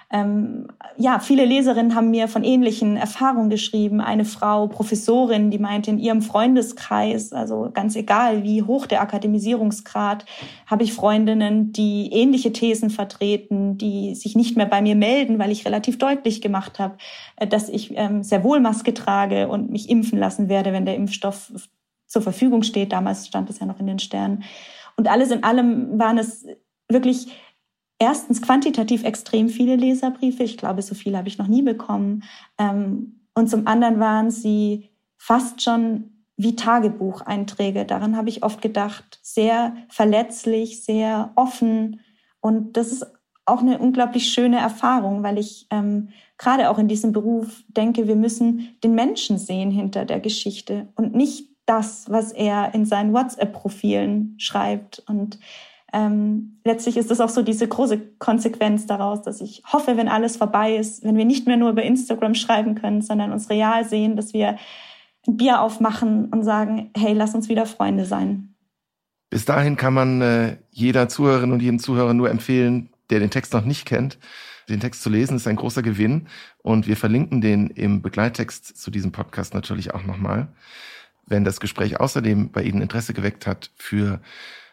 Ähm, 0.08 0.68
ja, 0.96 1.18
viele 1.18 1.44
Leserinnen 1.44 1.96
haben 1.96 2.10
mir 2.10 2.28
von 2.28 2.44
ähnlichen 2.44 2.96
Erfahrungen 2.96 3.50
geschrieben. 3.50 4.00
Eine 4.00 4.24
Frau, 4.24 4.68
Professorin, 4.68 5.50
die 5.50 5.58
meinte, 5.58 5.90
in 5.90 5.98
ihrem 5.98 6.22
Freundeskreis, 6.22 7.32
also 7.32 7.70
ganz 7.74 7.96
egal, 7.96 8.44
wie 8.44 8.62
hoch 8.62 8.86
der 8.86 9.00
Akademisierungsgrad, 9.00 10.24
habe 10.66 10.84
ich 10.84 10.92
Freundinnen, 10.92 11.72
die 11.72 12.12
ähnliche 12.12 12.52
Thesen 12.52 12.90
vertreten, 12.90 13.78
die 13.78 14.14
sich 14.14 14.36
nicht 14.36 14.56
mehr 14.56 14.66
bei 14.66 14.80
mir 14.80 14.94
melden, 14.94 15.40
weil 15.40 15.50
ich 15.50 15.66
relativ 15.66 15.98
deutlich 15.98 16.40
gemacht 16.40 16.78
habe, 16.78 16.96
äh, 17.36 17.46
dass 17.46 17.68
ich 17.68 17.96
ähm, 17.96 18.22
sehr 18.22 18.44
wohl 18.44 18.60
Maske 18.60 18.94
trage 18.94 19.48
und 19.48 19.70
mich 19.70 19.90
impfen 19.90 20.18
lassen 20.18 20.48
werde, 20.48 20.72
wenn 20.72 20.86
der 20.86 20.94
Impfstoff 20.94 21.50
zur 22.06 22.22
Verfügung 22.22 22.62
steht. 22.62 22.92
Damals 22.92 23.26
stand 23.26 23.50
es 23.50 23.58
ja 23.58 23.66
noch 23.66 23.80
in 23.80 23.88
den 23.88 23.98
Sternen. 23.98 24.44
Und 24.96 25.08
alles 25.08 25.32
in 25.32 25.42
allem 25.42 25.98
waren 25.98 26.16
es 26.16 26.46
wirklich 26.88 27.26
erstens 27.98 28.42
quantitativ 28.42 29.04
extrem 29.04 29.48
viele 29.48 29.76
Leserbriefe. 29.76 30.42
Ich 30.42 30.56
glaube, 30.56 30.82
so 30.82 30.94
viele 30.94 31.18
habe 31.18 31.28
ich 31.28 31.38
noch 31.38 31.48
nie 31.48 31.62
bekommen. 31.62 32.24
Ähm, 32.58 33.20
und 33.34 33.48
zum 33.48 33.66
anderen 33.66 34.00
waren 34.00 34.30
sie 34.30 34.90
fast 35.16 35.62
schon 35.62 36.10
wie 36.36 36.56
Tagebucheinträge. 36.56 37.84
Daran 37.84 38.16
habe 38.16 38.28
ich 38.28 38.42
oft 38.42 38.60
gedacht. 38.60 39.18
Sehr 39.22 39.74
verletzlich, 39.88 40.84
sehr 40.84 41.32
offen. 41.34 42.00
Und 42.40 42.76
das 42.76 42.92
ist 42.92 43.06
auch 43.46 43.60
eine 43.60 43.78
unglaublich 43.78 44.30
schöne 44.30 44.58
Erfahrung, 44.58 45.22
weil 45.22 45.38
ich 45.38 45.66
ähm, 45.70 46.08
gerade 46.36 46.68
auch 46.68 46.78
in 46.78 46.88
diesem 46.88 47.12
Beruf 47.12 47.62
denke, 47.68 48.08
wir 48.08 48.16
müssen 48.16 48.76
den 48.82 48.94
Menschen 48.94 49.38
sehen 49.38 49.70
hinter 49.70 50.04
der 50.04 50.20
Geschichte 50.20 50.88
und 50.96 51.14
nicht 51.14 51.48
das, 51.64 52.10
was 52.10 52.32
er 52.32 52.74
in 52.74 52.84
seinen 52.84 53.12
WhatsApp-Profilen 53.12 54.34
schreibt. 54.38 55.02
Und 55.08 55.38
ähm, 55.96 56.58
letztlich 56.62 56.98
ist 56.98 57.10
es 57.10 57.22
auch 57.22 57.30
so 57.30 57.42
diese 57.42 57.66
große 57.66 57.98
Konsequenz 58.18 58.86
daraus, 58.86 59.22
dass 59.22 59.40
ich 59.40 59.62
hoffe, 59.72 59.96
wenn 59.96 60.08
alles 60.08 60.36
vorbei 60.36 60.76
ist, 60.76 61.02
wenn 61.04 61.16
wir 61.16 61.24
nicht 61.24 61.46
mehr 61.46 61.56
nur 61.56 61.70
über 61.70 61.82
Instagram 61.82 62.34
schreiben 62.34 62.74
können, 62.74 63.00
sondern 63.00 63.32
uns 63.32 63.48
real 63.48 63.82
sehen, 63.88 64.14
dass 64.14 64.34
wir 64.34 64.58
ein 65.26 65.38
Bier 65.38 65.62
aufmachen 65.62 66.26
und 66.26 66.44
sagen, 66.44 66.90
hey, 66.94 67.14
lass 67.14 67.34
uns 67.34 67.48
wieder 67.48 67.64
Freunde 67.64 68.04
sein. 68.04 68.54
Bis 69.30 69.46
dahin 69.46 69.76
kann 69.76 69.94
man 69.94 70.20
äh, 70.20 70.56
jeder 70.70 71.08
Zuhörerin 71.08 71.52
und 71.52 71.62
jedem 71.62 71.78
Zuhörer 71.78 72.12
nur 72.12 72.30
empfehlen, 72.30 72.90
der 73.08 73.20
den 73.20 73.30
Text 73.30 73.54
noch 73.54 73.64
nicht 73.64 73.86
kennt, 73.86 74.18
den 74.68 74.80
Text 74.80 75.02
zu 75.02 75.08
lesen, 75.08 75.36
ist 75.36 75.46
ein 75.46 75.56
großer 75.56 75.82
Gewinn. 75.82 76.28
Und 76.58 76.86
wir 76.86 76.98
verlinken 76.98 77.40
den 77.40 77.68
im 77.68 78.02
Begleittext 78.02 78.76
zu 78.76 78.90
diesem 78.90 79.12
Podcast 79.12 79.54
natürlich 79.54 79.94
auch 79.94 80.04
nochmal. 80.04 80.48
Wenn 81.24 81.44
das 81.44 81.58
Gespräch 81.58 81.98
außerdem 81.98 82.52
bei 82.52 82.64
Ihnen 82.64 82.82
Interesse 82.82 83.14
geweckt 83.14 83.46
hat 83.46 83.70
für 83.76 84.20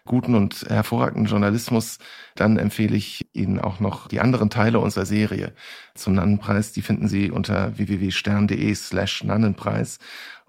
guten 0.06 0.36
und 0.36 0.66
hervorragenden 0.68 1.26
Journalismus, 1.26 2.00
dann 2.36 2.58
empfehle 2.58 2.96
ich 2.96 3.26
Ihnen 3.34 3.60
auch 3.60 3.80
noch 3.80 4.08
die 4.08 4.20
anderen 4.20 4.50
Teile 4.50 4.80
unserer 4.80 5.06
Serie 5.06 5.54
zum 5.96 6.14
Nannenpreis. 6.14 6.72
Die 6.74 6.82
finden 6.82 7.08
Sie 7.08 7.32
unter 7.32 7.78
www.stern.de 7.78 8.74
slash 8.76 9.24
Nannenpreis. 9.24 10.00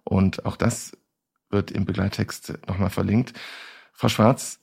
Und 0.03 0.45
auch 0.45 0.57
das 0.57 0.93
wird 1.51 1.71
im 1.71 1.85
Begleittext 1.85 2.55
nochmal 2.67 2.91
verlinkt. 2.91 3.33
Frau 3.93 4.09
Schwarz, 4.09 4.61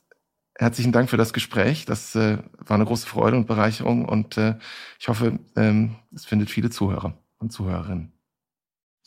herzlichen 0.57 0.91
Dank 0.91 1.09
für 1.09 1.17
das 1.17 1.33
Gespräch. 1.33 1.85
Das 1.85 2.15
äh, 2.15 2.37
war 2.57 2.75
eine 2.75 2.85
große 2.85 3.07
Freude 3.07 3.37
und 3.37 3.47
Bereicherung 3.47 4.05
und 4.05 4.37
äh, 4.37 4.55
ich 4.99 5.07
hoffe, 5.07 5.39
ähm, 5.55 5.95
es 6.13 6.25
findet 6.25 6.49
viele 6.49 6.69
Zuhörer 6.69 7.17
und 7.39 7.51
Zuhörerinnen. 7.51 8.11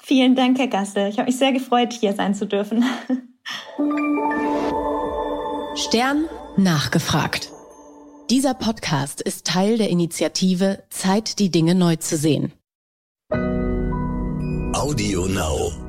Vielen 0.02 0.34
Dank, 0.34 0.58
Herr 0.58 0.68
Gassel. 0.68 1.08
Ich 1.08 1.18
habe 1.18 1.26
mich 1.26 1.38
sehr 1.38 1.52
gefreut, 1.52 1.92
hier 1.92 2.14
sein 2.14 2.34
zu 2.34 2.46
dürfen. 2.46 2.84
Stern 5.76 6.28
nachgefragt. 6.56 7.50
Dieser 8.30 8.54
Podcast 8.54 9.20
ist 9.20 9.44
Teil 9.44 9.76
der 9.76 9.90
Initiative 9.90 10.84
Zeit, 10.88 11.40
die 11.40 11.50
Dinge 11.50 11.74
neu 11.74 11.96
zu 11.96 12.16
sehen. 12.16 12.52
Audio 14.72 15.26
Now. 15.26 15.83